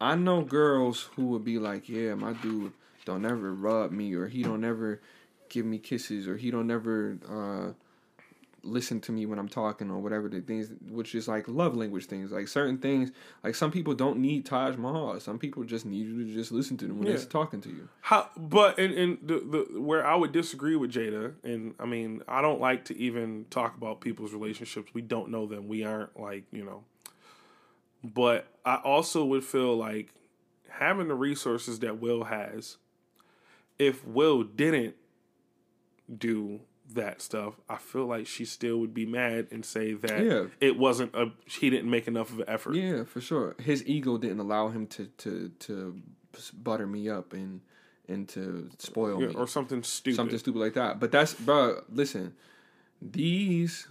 [0.00, 2.72] I know girls who would be like, "Yeah, my dude
[3.04, 5.02] don't ever rub me, or he don't ever
[5.50, 7.74] give me kisses, or he don't ever." uh
[8.64, 12.06] listen to me when I'm talking or whatever the things which is like love language
[12.06, 13.10] things like certain things
[13.44, 16.76] like some people don't need Taj Mahal some people just need you to just listen
[16.78, 17.16] to them when Yeah.
[17.16, 20.92] they're talking to you How, but and, and the, the where I would disagree with
[20.92, 24.92] Jada, and I mean I don't like to even talk about people's relationships.
[24.92, 25.68] We don't know them.
[25.68, 26.84] We aren't like you know.
[28.04, 30.08] But I also would feel like
[30.68, 32.76] having the resources that Will has.
[33.78, 34.96] If Will didn't
[36.16, 36.60] do
[36.94, 40.46] that stuff, I feel like she still would be mad and say that Yeah.
[40.60, 42.74] it wasn't a he didn't make enough of an effort.
[42.76, 46.00] yeah for sure his ego didn't allow him to to to
[46.54, 47.60] butter me up and
[48.08, 50.16] and to spoil Yeah, me or something stupid.
[50.16, 52.34] something stupid like that but that's bro listen
[53.02, 53.86] these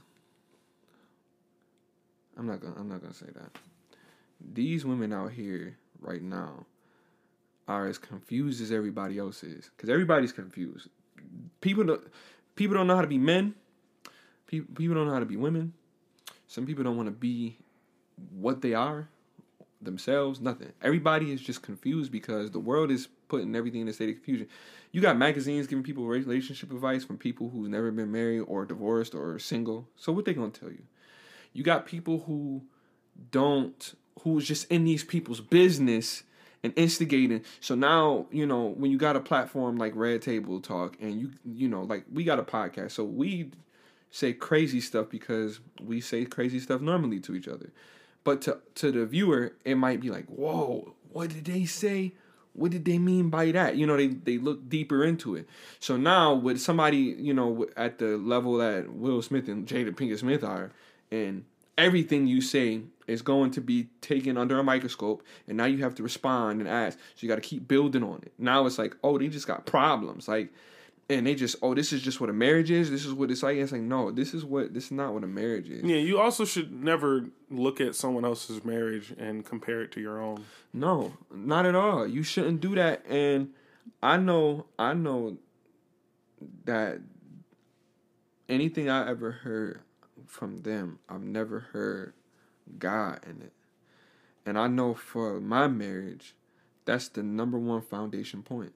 [2.37, 3.57] I'm not gonna I'm not gonna say that
[4.53, 6.65] these women out here right now
[7.67, 10.87] are as confused as everybody else is because everybody's confused.
[11.59, 12.01] People don't
[12.57, 13.55] people don't know how to be men.
[14.47, 15.73] People people don't know how to be women.
[16.47, 17.57] Some people don't want to be
[18.31, 19.07] what they are
[19.81, 20.41] themselves.
[20.41, 20.73] Nothing.
[20.81, 24.47] Everybody is just confused because the world is putting everything in a state of confusion.
[24.91, 29.13] You got magazines giving people relationship advice from people who's never been married or divorced
[29.13, 29.87] or single.
[29.95, 30.83] So what they gonna tell you?
[31.53, 32.63] You got people who
[33.31, 36.23] don't who's just in these people's business
[36.63, 37.43] and instigating.
[37.59, 41.31] So now, you know, when you got a platform like Red Table Talk and you
[41.45, 42.91] you know, like we got a podcast.
[42.91, 43.51] So we
[44.11, 47.71] say crazy stuff because we say crazy stuff normally to each other.
[48.23, 52.13] But to to the viewer, it might be like, "Whoa, what did they say?
[52.53, 55.47] What did they mean by that?" You know, they they look deeper into it.
[55.79, 60.19] So now with somebody, you know, at the level that Will Smith and Jada Pinkett
[60.19, 60.71] Smith are,
[61.11, 61.45] and
[61.77, 65.95] everything you say is going to be taken under a microscope, and now you have
[65.95, 66.97] to respond and ask.
[67.15, 68.33] So you got to keep building on it.
[68.37, 70.53] Now it's like, oh, they just got problems, like,
[71.09, 72.91] and they just, oh, this is just what a marriage is.
[72.91, 73.55] This is what it's like.
[73.55, 75.83] It's like, no, this is what this is not what a marriage is.
[75.83, 80.21] Yeah, you also should never look at someone else's marriage and compare it to your
[80.21, 80.43] own.
[80.73, 82.05] No, not at all.
[82.05, 83.05] You shouldn't do that.
[83.07, 83.51] And
[84.03, 85.37] I know, I know
[86.65, 86.99] that
[88.49, 89.79] anything I ever heard
[90.25, 92.13] from them, I've never heard
[92.79, 93.53] God in it.
[94.45, 96.33] And I know for my marriage,
[96.85, 98.73] that's the number one foundation point.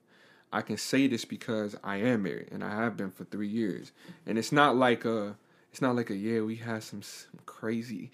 [0.53, 3.93] I can say this because I am married and I have been for three years.
[4.25, 5.37] And it's not like a,
[5.71, 8.11] it's not like a yeah we had some, some crazy,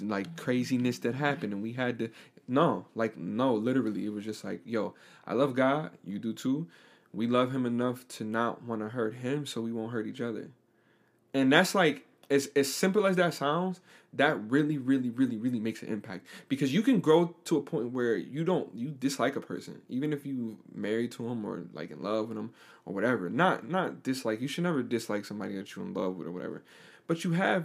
[0.00, 2.10] like craziness that happened and we had to.
[2.46, 4.94] No, like no, literally, it was just like yo,
[5.26, 6.66] I love God, you do too.
[7.12, 10.20] we love him enough to not want to hurt him, so we won't hurt each
[10.20, 10.50] other.
[11.32, 13.80] And that's like as as simple as that sounds,
[14.16, 17.90] that really, really, really, really makes an impact because you can grow to a point
[17.90, 21.90] where you don't you dislike a person, even if you married to him or like
[21.90, 22.52] in love with him
[22.84, 23.28] or whatever.
[23.28, 24.40] Not not dislike.
[24.40, 26.62] You should never dislike somebody that you're in love with or whatever.
[27.06, 27.64] But you have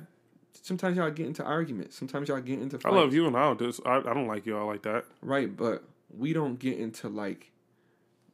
[0.61, 1.95] sometimes y'all get into arguments.
[1.97, 2.79] Sometimes y'all get into.
[2.85, 5.05] I love you and I don't dis- I, I don't like y'all like that.
[5.21, 5.83] Right, but
[6.15, 7.51] we don't get into like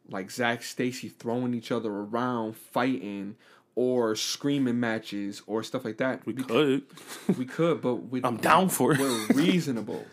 [0.09, 3.35] like Zac Stacy throwing each other around, fighting
[3.75, 6.25] or screaming matches or stuff like that.
[6.25, 6.83] We could.
[7.37, 8.99] We could, but we, I'm down for it.
[8.99, 10.05] We're reasonable.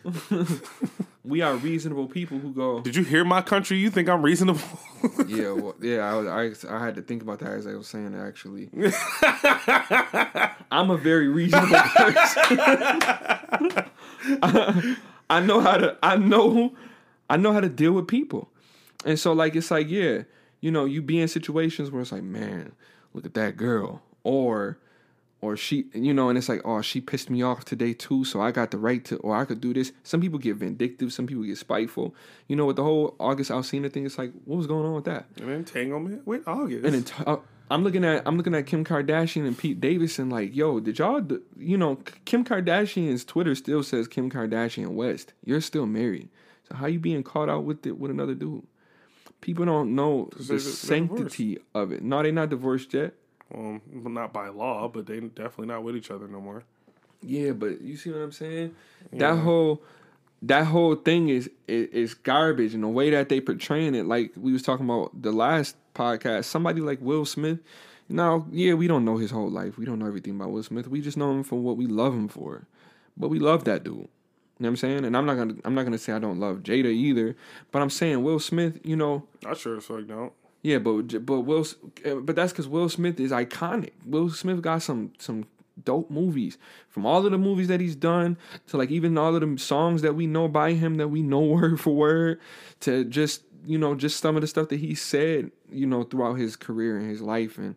[1.24, 2.80] we are reasonable people who go.
[2.80, 3.78] Did you hear my country?
[3.78, 4.60] You think I'm reasonable?
[5.28, 6.12] yeah, well, yeah.
[6.12, 8.14] I, I I had to think about that as I was saying.
[8.14, 8.68] It, actually,
[10.70, 12.58] I'm a very reasonable person.
[14.42, 14.96] I,
[15.30, 15.96] I know how to.
[16.02, 16.74] I know.
[17.30, 18.50] I know how to deal with people,
[19.04, 20.22] and so like it's like yeah,
[20.60, 22.72] you know, you be in situations where it's like man
[23.14, 24.02] look at that girl.
[24.24, 24.78] Or
[25.42, 28.40] or she you know and it's like oh she pissed me off today too so
[28.40, 29.92] i got the right to or i could do this.
[30.04, 32.14] Some people get vindictive some people get spiteful.
[32.48, 35.04] You know with the whole august alsina thing it's like what was going on with
[35.04, 35.26] that?
[35.40, 36.26] An entanglement?
[36.26, 36.86] With august?
[36.86, 37.38] And ent- uh,
[37.70, 41.20] i'm looking at i'm looking at kim kardashian and pete davidson like yo did y'all
[41.20, 45.32] do, you know kim kardashian's twitter still says kim kardashian west.
[45.44, 46.28] You're still married.
[46.68, 48.64] So how you being caught out with it with another dude
[49.42, 52.02] People don't know the sanctity of it.
[52.02, 53.12] No, they're not divorced yet.
[53.50, 56.62] Well, not by law, but they definitely not with each other no more.
[57.20, 58.74] Yeah, but you see what I'm saying?
[59.12, 59.18] Yeah.
[59.18, 59.82] That whole
[60.42, 64.06] that whole thing is, is is garbage and the way that they portraying it.
[64.06, 67.58] Like we was talking about the last podcast, somebody like Will Smith.
[68.08, 69.76] Now, yeah, we don't know his whole life.
[69.76, 70.88] We don't know everything about Will Smith.
[70.88, 72.66] We just know him for what we love him for.
[73.16, 74.08] But we love that dude.
[74.62, 75.04] You know what I'm saying?
[75.06, 77.34] And I'm not gonna I'm not gonna say I don't love Jada either,
[77.72, 79.24] but I'm saying Will Smith, you know.
[79.44, 80.32] I sure as fuck don't.
[80.62, 81.66] Yeah, but but Will,
[82.04, 83.90] eh, but that's because Will Smith is iconic.
[84.06, 85.46] Will Smith got some some
[85.82, 86.58] dope movies
[86.90, 88.36] from all of the movies that he's done
[88.68, 91.40] to like even all of the songs that we know by him that we know
[91.40, 92.38] word for word
[92.78, 96.34] to just you know just some of the stuff that he said you know throughout
[96.34, 97.74] his career and his life and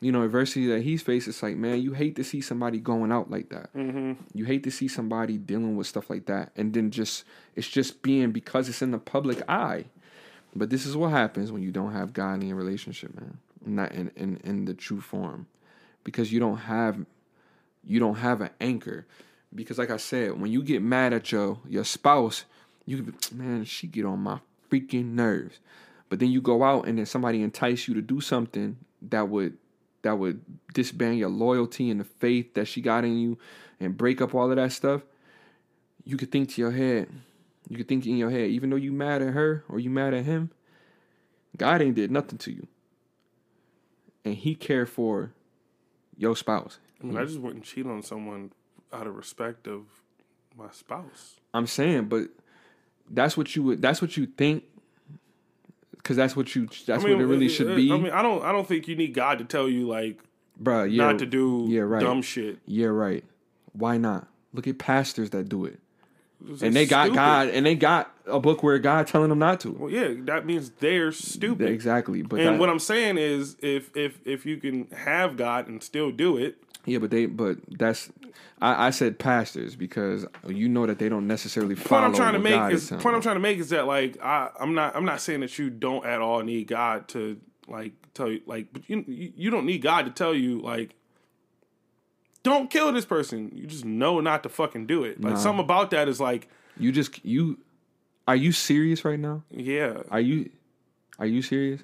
[0.00, 3.10] you know, adversity that he's faced, it's like, man, you hate to see somebody going
[3.10, 3.72] out like that.
[3.74, 4.12] Mm-hmm.
[4.34, 7.24] You hate to see somebody dealing with stuff like that, and then just
[7.54, 9.86] it's just being because it's in the public eye.
[10.54, 13.38] But this is what happens when you don't have God in your relationship, man.
[13.64, 15.46] Not in, in, in the true form,
[16.04, 17.04] because you don't have
[17.86, 19.06] you don't have an anchor.
[19.54, 22.44] Because like I said, when you get mad at your your spouse,
[22.84, 24.40] you man, she get on my
[24.70, 25.58] freaking nerves.
[26.08, 29.56] But then you go out and then somebody entice you to do something that would
[30.06, 30.40] that would
[30.72, 33.36] disband your loyalty and the faith that she got in you
[33.80, 35.02] and break up all of that stuff,
[36.04, 37.08] you could think to your head,
[37.68, 40.14] you could think in your head, even though you mad at her or you mad
[40.14, 40.50] at him,
[41.56, 42.68] God ain't did nothing to you.
[44.24, 45.32] And he cared for
[46.16, 46.78] your spouse.
[47.02, 48.52] I mean, I just wouldn't cheat on someone
[48.92, 49.86] out of respect of
[50.56, 51.40] my spouse.
[51.52, 52.28] I'm saying, but
[53.10, 54.64] that's what you would that's what you think
[56.06, 57.90] because that's what you that's I mean, what it really uh, should uh, be.
[57.90, 60.20] I mean, I don't I don't think you need God to tell you like,
[60.64, 62.00] yeah, not to do yeah, right.
[62.00, 62.60] dumb shit.
[62.64, 63.24] Yeah, right.
[63.72, 64.28] Why not?
[64.52, 65.80] Look at pastors that do it.
[66.62, 69.72] and they got God, and they got a book where God telling them not to.
[69.72, 71.68] Well, yeah, that means they're stupid.
[71.68, 72.22] Exactly.
[72.22, 75.82] But and that, what I'm saying is, if if if you can have God and
[75.82, 78.10] still do it, yeah, but they, but that's,
[78.62, 82.02] I, I said pastors because you know that they don't necessarily follow.
[82.02, 84.16] Point I'm trying to make God is, point I'm trying to make is that like
[84.22, 87.38] I, I'm not, I'm not saying that you don't at all need God to
[87.68, 90.94] like tell you like, but you, you don't need God to tell you like,
[92.42, 93.50] don't kill this person.
[93.54, 95.20] You just know not to fucking do it.
[95.20, 95.38] Like nah.
[95.38, 96.48] something about that is like,
[96.78, 97.58] you just you,
[98.28, 99.42] are you serious right now?
[99.50, 100.02] Yeah.
[100.10, 100.50] Are you,
[101.18, 101.82] are you serious?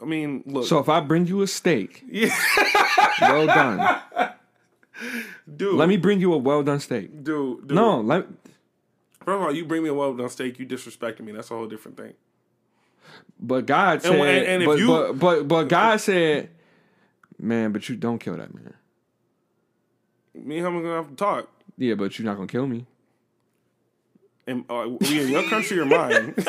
[0.00, 0.66] I mean, look.
[0.66, 2.34] So if I bring you a steak, yeah,
[3.20, 4.00] well done,
[5.56, 5.74] dude.
[5.74, 7.68] Let me bring you a well done steak, dude.
[7.68, 7.72] dude.
[7.72, 8.26] No, let.
[9.24, 11.32] First of all, you bring me a well done steak, you disrespecting me.
[11.32, 12.14] That's a whole different thing.
[13.40, 16.50] But God said, and, and, and but, you, but, but but God said,
[17.38, 18.74] man, but you don't kill that man.
[20.34, 21.48] Me and him are gonna have to talk.
[21.76, 22.86] Yeah, but you're not gonna kill me.
[24.46, 26.34] And uh, we in your country or mine?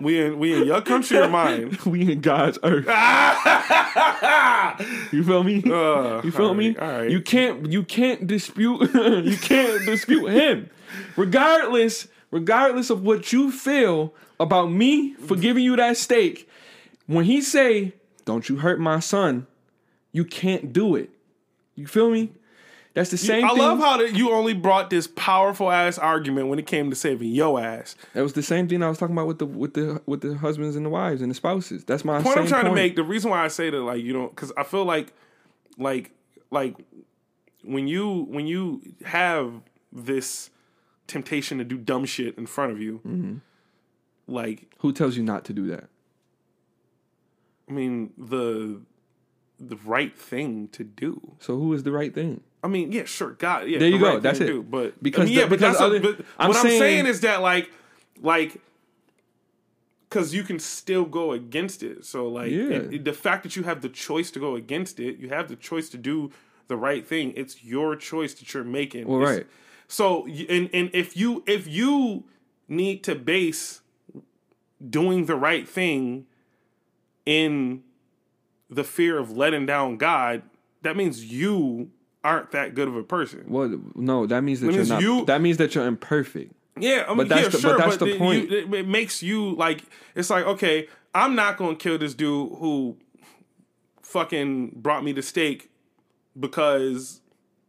[0.00, 1.76] We in we in your country or mine?
[1.86, 2.86] we in God's earth.
[5.12, 5.62] you feel me?
[5.64, 6.68] Uh, you feel all me?
[6.68, 7.10] Right, all right.
[7.10, 10.70] You can't you can't dispute you can't dispute him.
[11.16, 16.48] Regardless, regardless of what you feel about me for giving you that steak,
[17.06, 17.94] when he say,
[18.24, 19.46] "Don't you hurt my son,"
[20.12, 21.10] you can't do it.
[21.74, 22.32] You feel me?
[22.98, 23.58] That's the You- same I thing.
[23.58, 27.30] love how that you only brought this powerful ass argument when it came to saving
[27.30, 27.94] your ass.
[28.12, 30.36] that was the same thing I was talking about with the with the with the
[30.36, 31.84] husbands and the wives and the spouses.
[31.84, 32.74] That's my point I'm trying point.
[32.76, 35.12] to make, the reason why I say that, like, you know, because I feel like,
[35.78, 36.10] like,
[36.50, 36.74] like
[37.62, 39.52] when you when you have
[39.92, 40.50] this
[41.06, 43.36] temptation to do dumb shit in front of you, Mm-hmm.
[44.26, 45.88] like, Who tells you not to do that?
[47.68, 48.80] I mean, the
[49.60, 51.36] the right thing to do.
[51.40, 52.42] So who is the right thing?
[52.62, 53.78] I mean, yeah, sure, God, yeah.
[53.78, 54.46] There you go, that's it.
[54.46, 56.56] do, but Because I mean, yeah, the- but because that's a- other- but I'm what
[56.56, 57.70] I'm saying- saying is that like,
[58.20, 58.60] like,
[60.08, 62.04] because you can still go against it.
[62.04, 62.64] So like, Yeah.
[62.64, 65.48] it- it- the fact that you have the choice to go against it, you have
[65.48, 66.30] the choice to do
[66.66, 67.32] the right thing.
[67.36, 69.06] It's your choice that you're making.
[69.06, 69.46] Well, right.
[69.86, 72.24] So and and if you if you
[72.68, 73.80] need to base
[74.90, 76.26] doing the right thing
[77.24, 77.82] in
[78.70, 80.42] the fear of letting down God,
[80.82, 81.90] that means you
[82.24, 83.44] aren't that good of a person.
[83.48, 85.02] Well, no, that means that That you're means not.
[85.02, 86.52] you- that means that you're imperfect.
[86.78, 88.50] Yeah, I mean, But that's yeah, the- but sure, that's but the point.
[88.50, 89.82] you- it, makes you like
[90.14, 92.96] it's like okay, I'm not to kill this dude who
[94.02, 95.70] fucking brought me the steak
[96.38, 97.20] because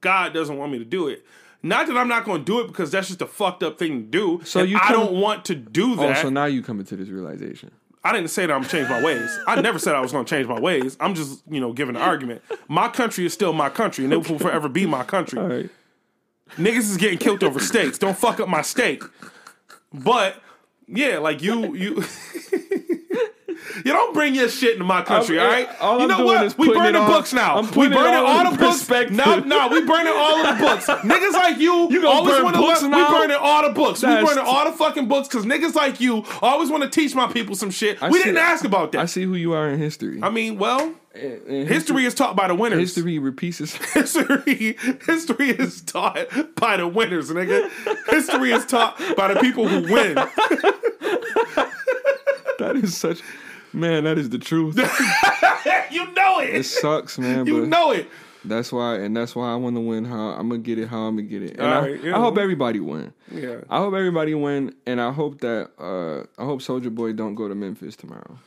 [0.02, 1.26] God doesn't want me to do it.
[1.62, 4.04] Not that I'm not going to do it because that's just a fucked up thing
[4.04, 4.42] to do.
[4.46, 6.22] So and you I don't want to do Oh, that.
[6.22, 7.72] so now you coming to this realization.
[8.04, 9.38] I didn't say that I'm changing my ways.
[9.46, 10.96] I never said I was going to change my ways.
[11.00, 12.42] I'm just, you know, giving an argument.
[12.70, 15.40] My country is still my country, and it will forever be my country.
[15.40, 15.70] Right.
[16.56, 17.98] Niggas is getting killed over steaks.
[17.98, 19.04] Don't fuck up my steak.
[19.94, 20.42] But
[20.88, 22.04] yeah, like you, you.
[23.78, 25.82] You don't bring your shit into my country, I'm- all right?
[25.82, 26.58] all you I'm know what?
[26.58, 27.62] We burning it books now.
[27.62, 28.90] We burning all the books.
[29.12, 30.86] No, no, we burning all of the books.
[30.88, 34.02] niggas like you, You always want to books we burning all the books.
[34.02, 37.14] That's- we burning all the fucking books because niggas like you always want to teach
[37.16, 38.02] my people some shit.
[38.02, 39.02] we see- didn't ask about that.
[39.02, 40.20] I see who you are in history.
[40.24, 42.80] I, mean, well, And- and history is taught by the winners.
[42.80, 43.94] history repeats itself.
[43.94, 47.70] History, history is taught by the winners, nigga.
[48.10, 50.16] History is taught by the people who win.
[52.60, 53.22] that is such,
[53.74, 54.04] man.
[54.06, 54.78] That is the truth.
[55.91, 56.64] you know It it.
[56.66, 57.46] sucks, man.
[57.46, 58.08] You know it.
[58.46, 60.06] that's why, and that's why I want to win.
[60.06, 60.88] How I'm gonna get it.
[60.88, 61.52] How I'm gonna get it.
[61.58, 62.16] And I, right, yeah.
[62.18, 63.14] I hope everybody win.
[63.32, 63.62] Yeah.
[63.70, 67.48] I hope everybody win, and I hope that uh I hope Soulja Boy don't go
[67.48, 68.38] to Memphis tomorrow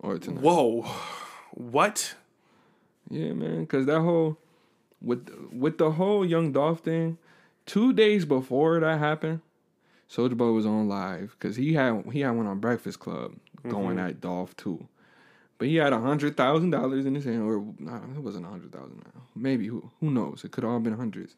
[0.00, 0.42] or tonight.
[0.42, 0.82] Whoa.
[1.52, 2.14] What?
[3.10, 4.38] Yeah, man, because that whole
[5.02, 7.18] with with the whole Young Dolph thing,
[7.66, 9.40] two days before that happened,
[10.10, 13.34] Soulja Boy was on live because he had he had one on Breakfast Club
[13.68, 14.06] going mm-hmm.
[14.06, 14.86] at Dolph too,
[15.58, 18.48] but he had a hundred thousand dollars in his hand, or nah, it wasn't a
[18.48, 19.02] hundred thousand,
[19.34, 20.42] maybe who who knows?
[20.44, 21.36] It could all been hundreds.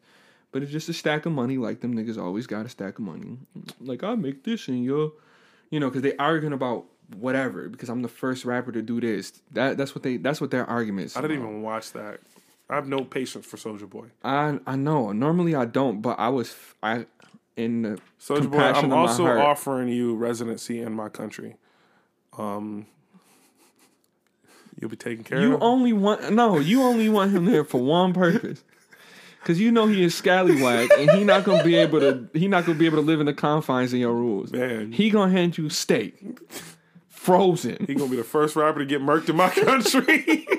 [0.51, 3.05] But it's just a stack of money, like them niggas always got a stack of
[3.05, 3.37] money.
[3.81, 5.13] Like I make this and yo,
[5.71, 6.85] you know, because they arguing about
[7.17, 7.67] whatever.
[7.69, 9.41] Because I'm the first rapper to do this.
[9.51, 11.17] That that's what they that's what their argument is.
[11.17, 12.19] I didn't even watch that.
[12.69, 14.05] I have no patience for Soulja Boy.
[14.23, 15.11] I I know.
[15.11, 17.07] Normally I don't, but I was I
[17.57, 19.39] in the Soulja Boy, I'm also heart.
[19.39, 21.55] offering you residency in my country.
[22.37, 22.85] Um,
[24.79, 25.61] you'll be taken care You of.
[25.61, 26.59] only want no.
[26.59, 28.63] You only want him there for one purpose.
[29.43, 32.29] Cause you know he is scallywag, and he not gonna be able to.
[32.33, 34.53] He not gonna be able to live in the confines of your rules.
[34.53, 34.93] Man.
[34.93, 36.39] he gonna hand you steak,
[37.09, 37.83] frozen.
[37.85, 40.47] He gonna be the first rapper to get murked in my country.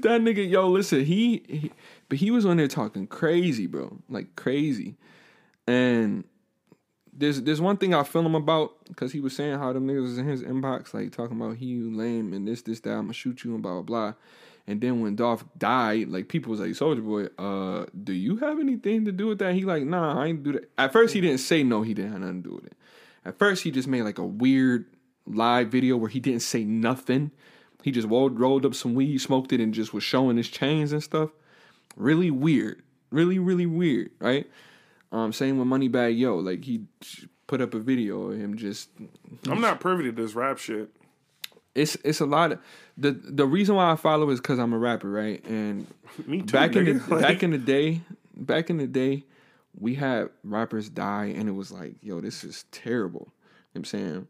[0.00, 1.72] That nigga, yo, listen, he, he,
[2.10, 4.96] but he was on there talking crazy, bro, like crazy.
[5.66, 6.24] And
[7.16, 10.02] there's there's one thing I feel him about because he was saying how them niggas
[10.02, 13.02] was in his inbox, like talking about he you lame and this this that I'm
[13.02, 14.14] gonna shoot you and blah blah blah.
[14.66, 18.58] And then when Dolph died, like people was like, Soulja Boy, uh, do you have
[18.58, 19.54] anything to do with that?
[19.54, 20.70] He like, nah, I ain't do that.
[20.78, 22.76] At first he didn't say no, he didn't have nothing to do with it.
[23.26, 24.86] At first he just made like a weird
[25.26, 27.30] live video where he didn't say nothing.
[27.82, 30.92] He just rolled, rolled up some weed, smoked it, and just was showing his chains
[30.92, 31.30] and stuff.
[31.96, 32.82] Really weird.
[33.10, 34.46] Really, really weird, right?
[35.14, 36.36] Um, same with Moneybagg Yo.
[36.36, 36.82] Like he
[37.46, 38.90] put up a video of him just
[39.48, 40.90] I'm not privy to this rap shit.
[41.74, 42.58] it's it's a lot of
[42.96, 45.44] the the reason why I follow is because I'm a rapper, right?
[45.44, 45.86] And
[46.26, 46.52] Me too.
[46.52, 47.04] back in the.
[47.08, 48.00] Like, back in the day,
[48.36, 49.24] back in the day,
[49.78, 53.28] we had rappers die, and it was like, yo, this is terrible.
[53.72, 54.28] You know what I'm saying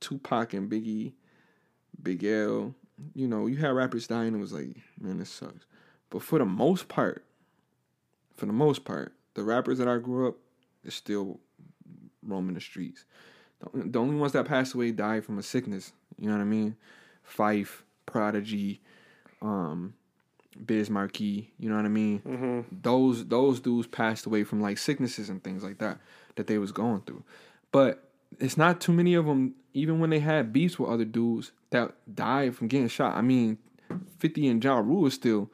[0.00, 1.12] Tupac and Biggie,
[2.02, 2.74] Big L,
[3.14, 5.66] you know, you had rappers dying, and it was like, man, this sucks.
[6.10, 7.24] But for the most part,
[8.36, 10.36] for the most part, the rappers that I grew up
[10.84, 11.38] is still
[12.22, 13.04] roaming the streets.
[13.72, 15.92] The- only ones that passed away died from a sickness.
[16.18, 16.76] You know what I mean?
[17.24, 18.80] Phife, Prodigy,
[19.42, 19.94] um,
[20.64, 21.52] Biz Markie.
[21.58, 22.64] You know what I mean?
[22.82, 25.98] Those those dudes passed away from like sicknesses and things like that
[26.36, 27.22] that they was going through.
[27.72, 28.08] But
[28.38, 29.54] it's not too many of them.
[29.74, 33.14] Even when they had beefs with other dudes that died from getting shot.
[33.14, 33.58] I mean,
[34.18, 35.50] Fifty and Ja Rule is still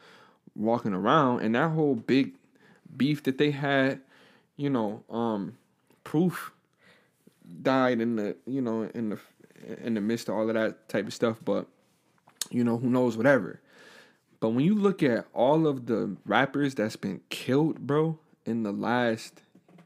[0.54, 2.34] walking around, and that whole big
[2.97, 4.01] beef that they had,
[4.56, 5.56] you know, um,
[6.05, 6.52] Proof
[7.62, 9.19] died in the you know in the
[9.82, 11.39] in the midst of all of that type of stuff.
[11.44, 11.66] But
[12.51, 13.60] you know, who knows, whatever.
[14.40, 18.73] But when you look at all of the rappers that's been killed, bro, in the
[18.73, 19.43] last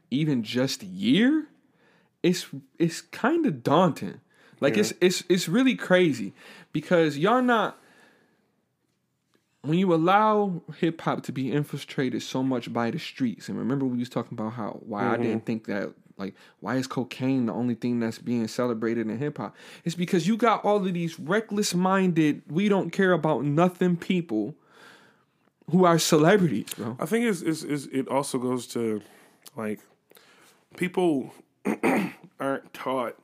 [0.09, 1.47] even just year,
[2.23, 2.47] it's
[2.79, 4.19] it's kind of daunting.
[4.59, 4.79] Like Yeah.
[4.81, 6.33] it's it's it's really crazy
[6.73, 7.79] because y'all not
[9.67, 13.85] when you allow hip hop to be infiltrated so much by the streets, and remember
[13.85, 15.45] we was talking about how why I didn't mm-hmm.
[15.45, 19.55] think that like why is cocaine the only thing that's being celebrated in hip hop?
[19.83, 24.55] It's because you got all of these reckless minded, we don't care about nothing people
[25.69, 26.95] who are celebrities, bro.
[26.99, 29.01] I think it's, it's, it's, it also goes to
[29.55, 29.79] like
[30.77, 31.33] people
[32.39, 33.15] aren't taught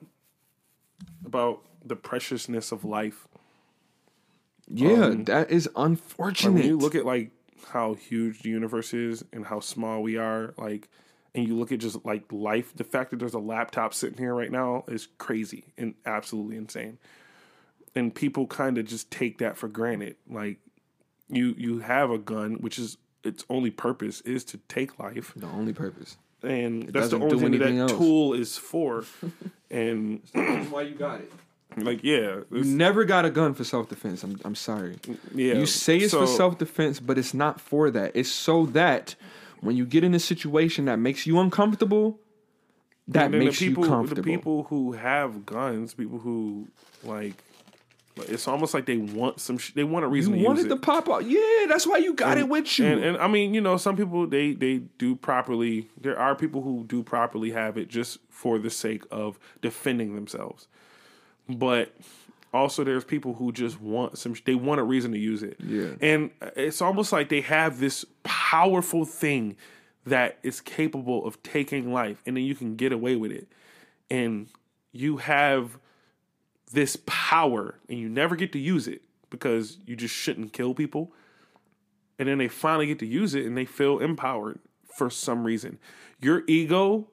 [1.25, 3.27] about the preciousness of life.
[4.69, 6.53] Yeah, um, that is Like unfortunate.
[6.53, 7.31] when you look at like
[7.69, 10.89] how huge the universe is and how small we are, like,
[11.35, 14.33] and you look at just like life, the fact that there's a laptop sitting here
[14.35, 16.97] right now is crazy and absolutely insane.
[17.95, 20.15] And people kind of just take that for granted.
[20.29, 20.57] Like,
[21.29, 25.47] you you have a gun, which is its only purpose is to take life, the
[25.47, 26.17] only purpose.
[26.43, 27.91] and that's the only thing that, that else.
[27.93, 29.05] tool is for.
[29.71, 30.21] and
[30.69, 31.31] why you got it.
[31.77, 34.23] Like, yeah, You never got a gun for self defense.
[34.23, 34.97] I'm I'm sorry.
[35.33, 35.53] yeah.
[35.55, 38.11] You say it's for self defense, but it's not for that.
[38.15, 39.15] It's so that
[39.61, 42.19] when you get in a situation that makes you uncomfortable,
[43.07, 44.23] that And makes people, you comfortable.
[44.23, 46.67] The people who have guns, people who
[47.03, 47.33] like,
[48.17, 49.57] it's almost like they want some.
[49.57, 51.25] Sh- they want a reason you to wanted to pop out.
[51.25, 52.85] Yeah, that's why you got it with you.
[52.85, 55.89] And, and I mean, you know, some people they they do properly.
[55.99, 60.67] There are people who do properly have it just for the sake of defending themselves.
[61.49, 61.93] But
[62.53, 64.35] also, there's people who just want some.
[64.45, 65.57] They want a reason to use it.
[65.59, 65.91] Yeah.
[66.01, 69.57] And it's almost like they have this powerful thing
[70.05, 73.47] that is capable of taking life, and then you can get away with it,
[74.09, 74.47] and
[74.91, 75.77] you have
[76.71, 81.11] this power, and you never get to use it because you just shouldn't kill people
[82.19, 85.79] and then they finally get to use it and they feel empowered for some reason.
[86.21, 87.09] Your ego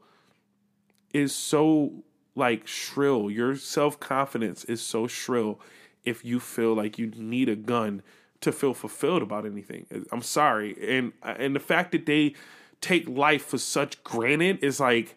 [1.13, 2.05] is so
[2.35, 3.31] like shrill.
[3.31, 5.61] Your self-confidence is so shrill
[6.05, 8.03] if you feel like you need a gun
[8.41, 9.87] to feel fulfilled about anything.
[9.95, 10.77] Uh, I'm sorry.
[10.99, 12.35] And uh, and the fact that they
[12.81, 15.17] take life for such granted is like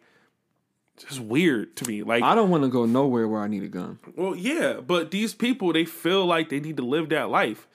[0.97, 2.03] just weird to me.
[2.03, 3.99] Like I don't want to go nowhere where I need a gun.
[4.15, 7.67] well, yeah, but these people they feel like they need to live that life.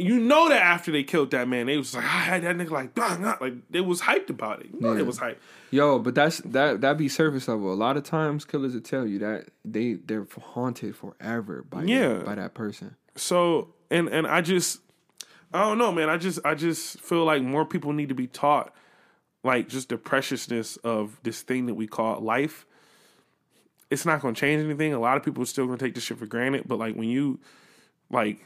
[0.00, 2.70] You know that after they killed that man, they was like, I had that nigga
[2.70, 3.36] like, blah, blah.
[3.40, 4.68] like they was hyped about it.
[4.72, 4.98] You know Yeah.
[4.98, 5.36] they was hyped.
[5.72, 7.72] Yo, but that's that that be surface level.
[7.72, 12.22] A lot of times killers will tell you that they they're haunted forever by Yeah.
[12.24, 12.94] by that person.
[13.16, 14.80] So and and I just
[15.52, 16.08] I don't know, man.
[16.08, 18.72] I just I just feel like more people need to be taught
[19.42, 22.66] like just the preciousness of this thing that we call life.
[23.90, 24.92] It's not going to change anything.
[24.92, 26.94] A lot of people are still going to take this shit for granted, but like
[26.94, 27.40] when you
[28.10, 28.44] like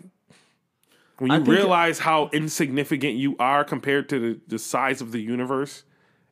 [1.23, 5.85] when you realize how insignificant you are compared to the, the size of the universe,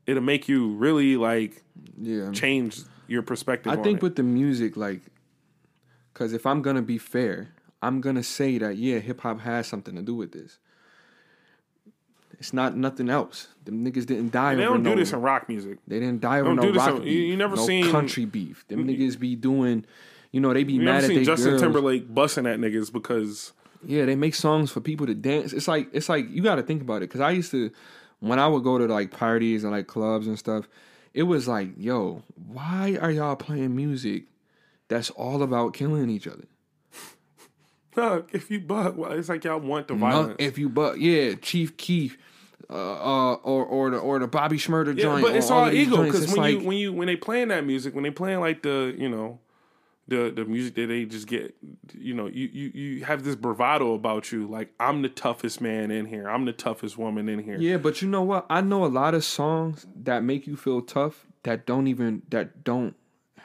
[0.07, 1.63] it'll make you really like
[1.97, 2.33] Yeah.
[2.33, 3.73] change your perspective.
[3.73, 4.03] I think it.
[4.03, 5.03] with the music, like,
[6.13, 7.51] because if I'm gonna be fair,
[7.81, 10.59] I'm gonna say that yeah, hip hop has something to do with this.
[12.41, 13.49] It's not nothing else.
[13.65, 14.55] Them niggas didn't die.
[14.57, 15.79] they over don't do no, this in rock music.
[15.87, 17.29] They didn't die over no do this rock in- beef.
[17.29, 18.67] you- never no seen- country beef.
[18.67, 18.91] Them mm-hmm.
[18.91, 19.85] niggas be doing,
[20.33, 21.63] you know, they be You mad at their Justin girls.
[21.63, 23.53] Timberlake busting at niggas because
[23.87, 25.53] Yeah, they make songs for people to dance.
[25.53, 27.71] It's like it's like you got to think about it because I used to
[28.21, 30.69] when I would go to like parties and like clubs and stuff.
[31.13, 34.25] It was like, yo, why are y'all playing music
[34.89, 36.45] that's all about killing each other?
[37.93, 40.37] Huh, if you buck, well, it's like y'all want the No, violence.
[40.39, 42.17] if you but yeah, Chief Keef,
[42.71, 45.23] uh, uh, or or the or the Bobby Shmurda yeah, joint.
[45.27, 47.93] but it's or all ego because when you when you when they playing that music,
[47.93, 49.41] when they playing like the you know
[50.11, 51.55] the the music that they just get,
[51.95, 55.91] you know, you you you have this bravado about you, like I'm the toughest man
[55.91, 57.57] in here, I'm the toughest woman in here.
[57.59, 58.45] Yeah, but you know what?
[58.51, 62.63] I know a lot of songs that make you feel tough that don't even that
[62.65, 62.95] don't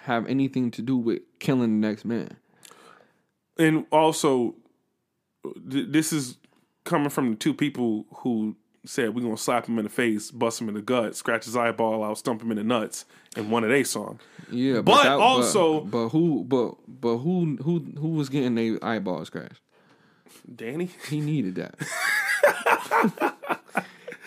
[0.03, 2.37] have anything to do with killing the next man.
[3.57, 4.55] and also
[5.71, 6.37] th- this is
[6.83, 8.55] coming from the two people who
[8.85, 11.55] said we're gonna slap him in the face, bust him in the gut, scratch his
[11.57, 13.05] eyeball out, stump him in the nuts
[13.35, 14.21] in one of their songs.
[14.51, 18.77] Yeah, But that- also- but, but who, but but who, who, who was getting their
[18.83, 19.59] eyeballs scratched?
[20.53, 21.75] Danny, He needed that.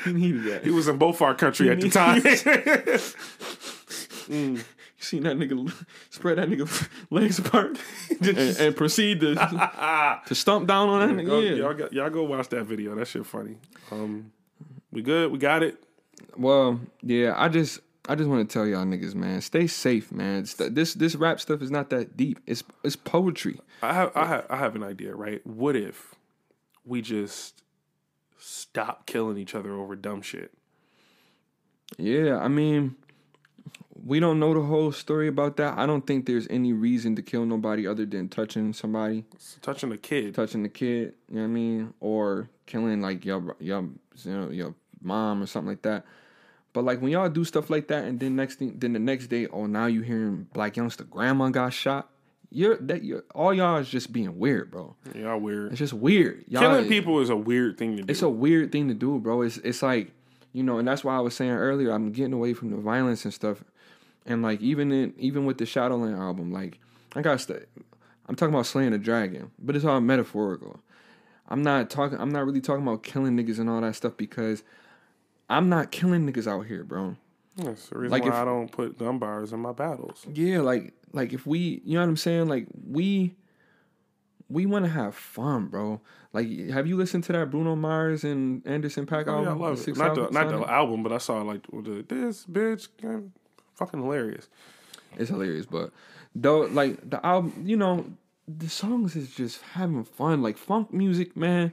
[0.05, 0.65] he needed that.
[0.65, 2.23] he was in both our country at the time.
[4.31, 4.59] You
[5.05, 5.73] seen that nigga
[6.11, 7.79] spread that nigga legs apart
[8.21, 9.37] and, and proceed to
[10.27, 11.51] to stomp down on that Go- nigga.
[11.51, 11.55] Yeah.
[11.57, 12.95] y'all, got, y'all go watch that video.
[12.97, 13.57] That shit funny.
[13.93, 14.33] Um,
[14.93, 15.31] we good.
[15.31, 15.83] We got it.
[16.37, 20.47] Well, yeah, I just I just want to tell y'all niggas, man, stay safe, man.
[20.59, 22.41] This this rap stuff is not that deep.
[22.47, 23.61] It's it's poetry.
[23.83, 25.15] I have, I have, I have an idea.
[25.15, 25.47] Right?
[25.47, 26.15] What if
[26.85, 27.63] we just
[28.39, 30.53] stop killing each other over dumb shit?
[31.99, 32.97] Yeah, I mean,
[34.09, 35.77] we don't know the whole story about that.
[35.77, 39.25] I don't think there's any reason to kill nobody other than touching somebody,
[39.61, 40.35] touching a kid.
[40.35, 41.13] touching the kid.
[41.29, 43.83] You know what I mean, or killing like your your
[44.25, 46.07] you know your mom or something like that.
[46.73, 49.27] But like when y'all do stuff like that, and then next thing, then the next
[49.27, 52.09] day, oh now you hearing black youngster grandma got shot.
[52.51, 54.97] You're that you're all y'all is just being weird, bro.
[55.15, 55.73] Y'all weird.
[55.73, 56.47] It's just weird.
[56.49, 58.11] Y'all, Killing people is a weird thing to do.
[58.11, 59.43] It's a weird thing to do, bro.
[59.43, 60.13] It's it's like
[60.55, 61.91] you know, and that's why I was saying earlier.
[61.91, 63.63] I'm getting away from the violence and stuff,
[64.29, 66.79] and like even in even with the Shadowland album, like
[67.17, 67.63] I got to
[68.29, 70.81] I'm talking about slaying a dragon, but it's all metaphorical.
[71.49, 72.21] I'm not talking.
[72.21, 74.63] I'm not really talking about killing niggas and all that stuff because
[75.49, 77.17] I'm not killing niggas out here, bro.
[77.57, 80.27] That's the reason Like why if- I don't put gun bars in my battles.
[80.33, 82.49] Yeah, like like if we, you know what I'm saying?
[82.49, 83.35] Like we
[84.51, 86.01] we want to have fun, bro.
[86.35, 89.83] Like have you listened to that Bruno Mars and Anderson Paak Oh, yeah, I love
[89.83, 89.97] The it.
[89.97, 93.33] Not the Album not the album, but I saw like the this bitch, man,
[93.79, 94.49] fucking hilarious.
[95.17, 95.91] It's hilarious, but
[96.35, 98.05] though, like the album, you know,
[98.47, 100.43] the songs is just having fun.
[100.43, 101.73] Like funk music, man.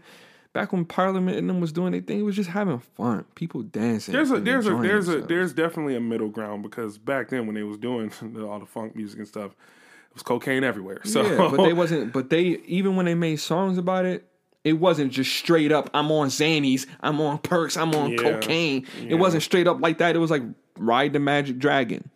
[0.54, 3.26] Back when Parliament and them was doing their thing, it was just having fun.
[3.36, 4.14] People dancing.
[4.14, 7.56] There's a there's a there's a there's definitely a middle ground because back then when
[7.56, 8.10] they was doing
[8.42, 11.02] all the funk music and stuff, it was cocaine everywhere.
[11.04, 12.14] So yeah, but they wasn't.
[12.14, 14.26] But they even when they made songs about it,
[14.64, 15.90] it wasn't just straight up.
[15.94, 16.86] I'm on Xannies.
[17.02, 17.76] I'm on perks.
[17.76, 18.18] I'm on Yeah.
[18.18, 18.88] cocaine.
[19.02, 20.16] It wasn't straight up like that.
[20.16, 20.44] It was like
[20.78, 22.10] ride the magic dragon.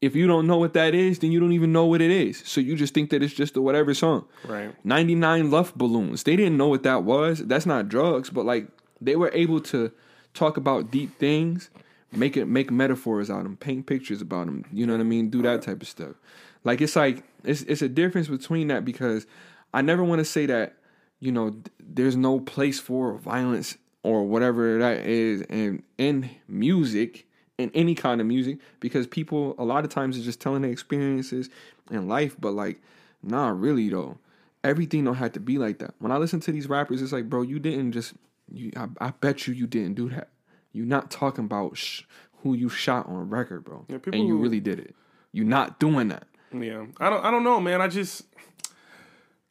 [0.00, 2.42] If you don't know what that is, then you don't even know what it is.
[2.44, 4.26] So you just think that it's just a whatever song.
[4.46, 4.74] right.
[4.84, 6.24] 99 Luft balloons.
[6.24, 7.38] They didn't know what that was.
[7.38, 8.68] That's not drugs, but like
[9.00, 9.92] they were able to
[10.34, 11.70] talk about deep things,
[12.12, 14.64] make it make metaphors out of them, paint pictures about them.
[14.72, 15.30] You know what I mean?
[15.30, 16.16] Do that type of stuff.
[16.64, 19.26] Like it's like it's it's a difference between that because
[19.72, 20.74] I never want to say that
[21.20, 27.26] you know there's no place for violence or whatever that is in in music
[27.58, 30.70] in any kind of music because people a lot of times are just telling their
[30.72, 31.48] experiences
[31.90, 32.80] in life but like
[33.22, 34.18] nah really though.
[34.64, 35.94] Everything don't have to be like that.
[35.98, 38.14] When i listen to these rappers it's like bro you didn't just
[38.52, 40.28] you i, I bet you you didn't do that.
[40.72, 42.02] You're not talking about sh-
[42.42, 43.84] who you shot on record bro.
[43.88, 44.94] Yeah, and you who- really did it.
[45.32, 46.26] You're not doing that.
[46.52, 47.80] Yeah, I don't I don't know, man.
[47.80, 48.22] I just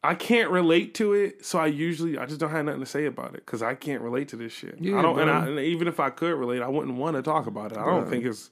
[0.04, 3.06] I can't relate to it, so I usually I just don't have nothing to say
[3.06, 4.76] about it because I can't relate to this shit.
[4.78, 5.30] Yeah, I don't, and.
[5.30, 7.78] I, and even if I could relate, I wouldn't want to talk about it.
[7.78, 8.50] I don't think it's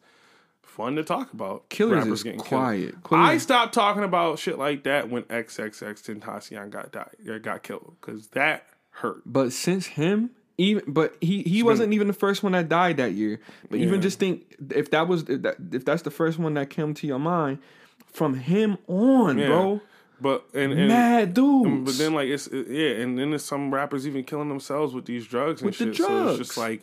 [0.62, 1.68] fun to talk about.
[1.68, 2.48] Killers rappers is getting killed.
[2.48, 2.94] quiet.
[3.10, 7.96] I stopped talking about shit like that when XXX Tentacion got died, uh, got killed
[8.00, 9.20] because that hurt.
[9.26, 13.12] But since him, even but he he wasn't even the first one that died that
[13.12, 13.40] year.
[13.70, 16.70] But even just think if that was if, that, if that's the first one that
[16.70, 17.58] came to your mind,
[18.06, 19.48] from him on, Yeah.
[19.48, 19.80] bro,
[20.22, 21.84] But and, and mad dudes.
[21.84, 25.04] But then, like, it's it- yeah, and then there's some rappers even killing themselves with
[25.04, 25.96] these drugs and With shit.
[25.96, 26.82] So it's just like,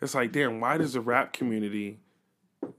[0.00, 1.98] it's like, damn, why does the rap community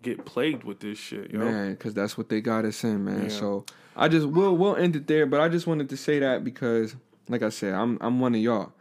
[0.01, 1.31] get plagued with this shit?
[1.31, 1.45] You know?
[1.45, 3.23] man, because that's what they got us in, man.
[3.23, 3.29] Yeah.
[3.29, 3.65] So
[3.95, 5.25] I just we'll we'll end it there.
[5.25, 6.95] But I just wanted to say that because,
[7.27, 8.73] like I said, I'm I'm one of y'all.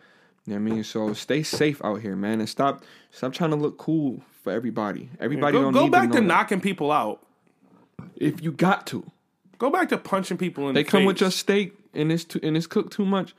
[0.46, 0.84] You know what I mean?
[0.84, 5.10] So stay safe out here, man, and stop stop trying to look cool for everybody.
[5.20, 7.22] Everybody Go, don't go need back to, knocking people out.
[8.16, 9.10] if you got to.
[9.58, 11.06] Go back to punching people in They the come face.
[11.06, 13.34] with your steak and it's too and it's cooked too much.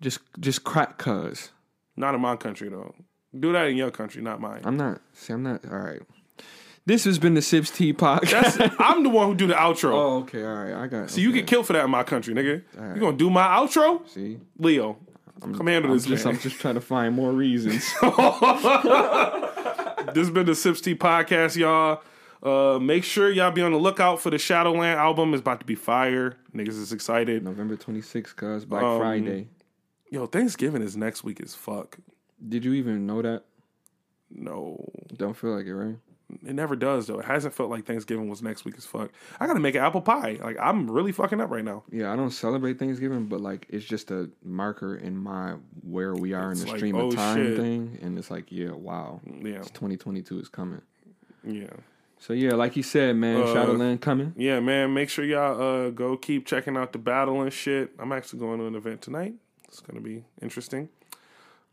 [0.00, 1.50] Just just crack cuz.
[1.96, 2.94] Not in my country though.
[3.38, 4.62] Do that in your country, not mine.
[4.64, 5.00] I'm not.
[5.12, 5.64] See, I'm not.
[5.70, 6.00] All right.
[6.86, 8.56] This has been the Sips Tea podcast.
[8.56, 9.92] That's, I'm the one who do the outro.
[9.92, 10.42] oh, okay.
[10.42, 10.72] All right.
[10.72, 11.10] I got.
[11.10, 12.62] so you get killed for that in my country, nigga.
[12.74, 12.94] right.
[12.94, 14.96] You gonna do my outro, See, Leo?
[15.40, 16.34] come handle I'm this, just man.
[16.34, 17.84] I'm just trying to find more reasons.
[20.14, 22.00] This has been the Sips Tea podcast, y'all.
[22.42, 25.34] Uh, make sure y'all be on the lookout for the Shadowland album.
[25.34, 26.36] It's about to be fire.
[26.54, 27.42] Niggas is excited.
[27.44, 29.48] November 26th, cuz Black Um, Friday.
[30.10, 31.98] Yo, Thanksgiving is next week as fuck.
[32.46, 33.44] Did you even know that?
[34.30, 34.84] No,
[35.16, 35.96] Don't feel like it, right?
[36.44, 37.18] it never does though.
[37.18, 39.10] It hasn't felt like Thanksgiving was next week as fuck.
[39.40, 40.38] I gotta make an apple pie.
[40.42, 41.84] Like I'm really fucking up right now.
[41.90, 46.34] Yeah, I don't celebrate Thanksgiving, but like it's just a marker in my where we
[46.34, 47.56] are It's in the like, stream oh, of time shit.
[47.56, 50.82] thing, and it's like, yeah, wow, Yeah, it's 2022 is coming.
[51.42, 51.70] yeah,
[52.20, 54.34] So yeah, like you said, man, Uh, Shadowland coming.
[54.36, 54.92] yeah, man.
[54.92, 57.92] Make sure y'all uh go keep checking out the battle and shit.
[57.98, 59.34] I'm actually going to an event tonight.
[59.68, 60.88] It's gonna be interesting.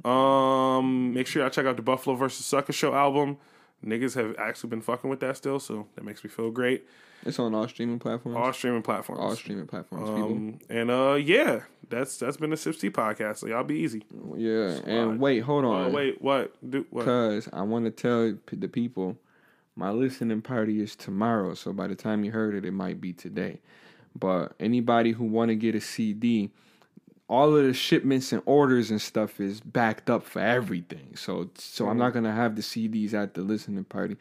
[0.04, 3.38] Um, make sure y'all check out the Buffalo versus Sucker Show album.
[3.84, 6.86] niggas have actually been fucking with that still, so that makes me feel great.
[7.26, 8.38] It's on all streaming platforms.
[8.38, 9.22] All streaming platforms.
[9.22, 10.10] All streaming platforms.
[10.10, 10.24] people.
[10.26, 13.38] Um, and uh, yeah, that's that's been the Sip podcast.
[13.38, 14.04] So y'all be easy.
[14.36, 15.86] Yeah, and wait, hold on.
[15.86, 16.54] Oh wait, what?
[16.70, 17.02] Do what?
[17.02, 19.18] Because I want to tell the people
[19.76, 21.54] my listening party is tomorrow.
[21.54, 23.60] So by the time you heard it, it might be today.
[24.18, 26.50] But anybody who want to get a CD,
[27.28, 31.16] all of the shipments and orders and stuff is backed up for everything.
[31.16, 34.16] So so I'm not gonna have the CDs at the listening party,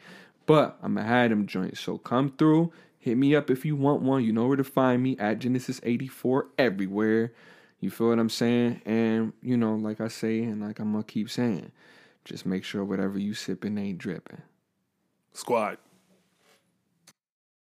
[0.45, 1.79] but I'm gonna have them joints.
[1.79, 4.23] So come through, hit me up if you want one.
[4.23, 7.31] You know where to find me at Genesis 84 everywhere.
[7.79, 8.81] You feel what I'm saying?
[8.85, 11.71] And you know, like I say, and like I'm gonna keep saying,
[12.25, 14.41] just make sure whatever you sipping ain't dripping.
[15.35, 15.77] Squad.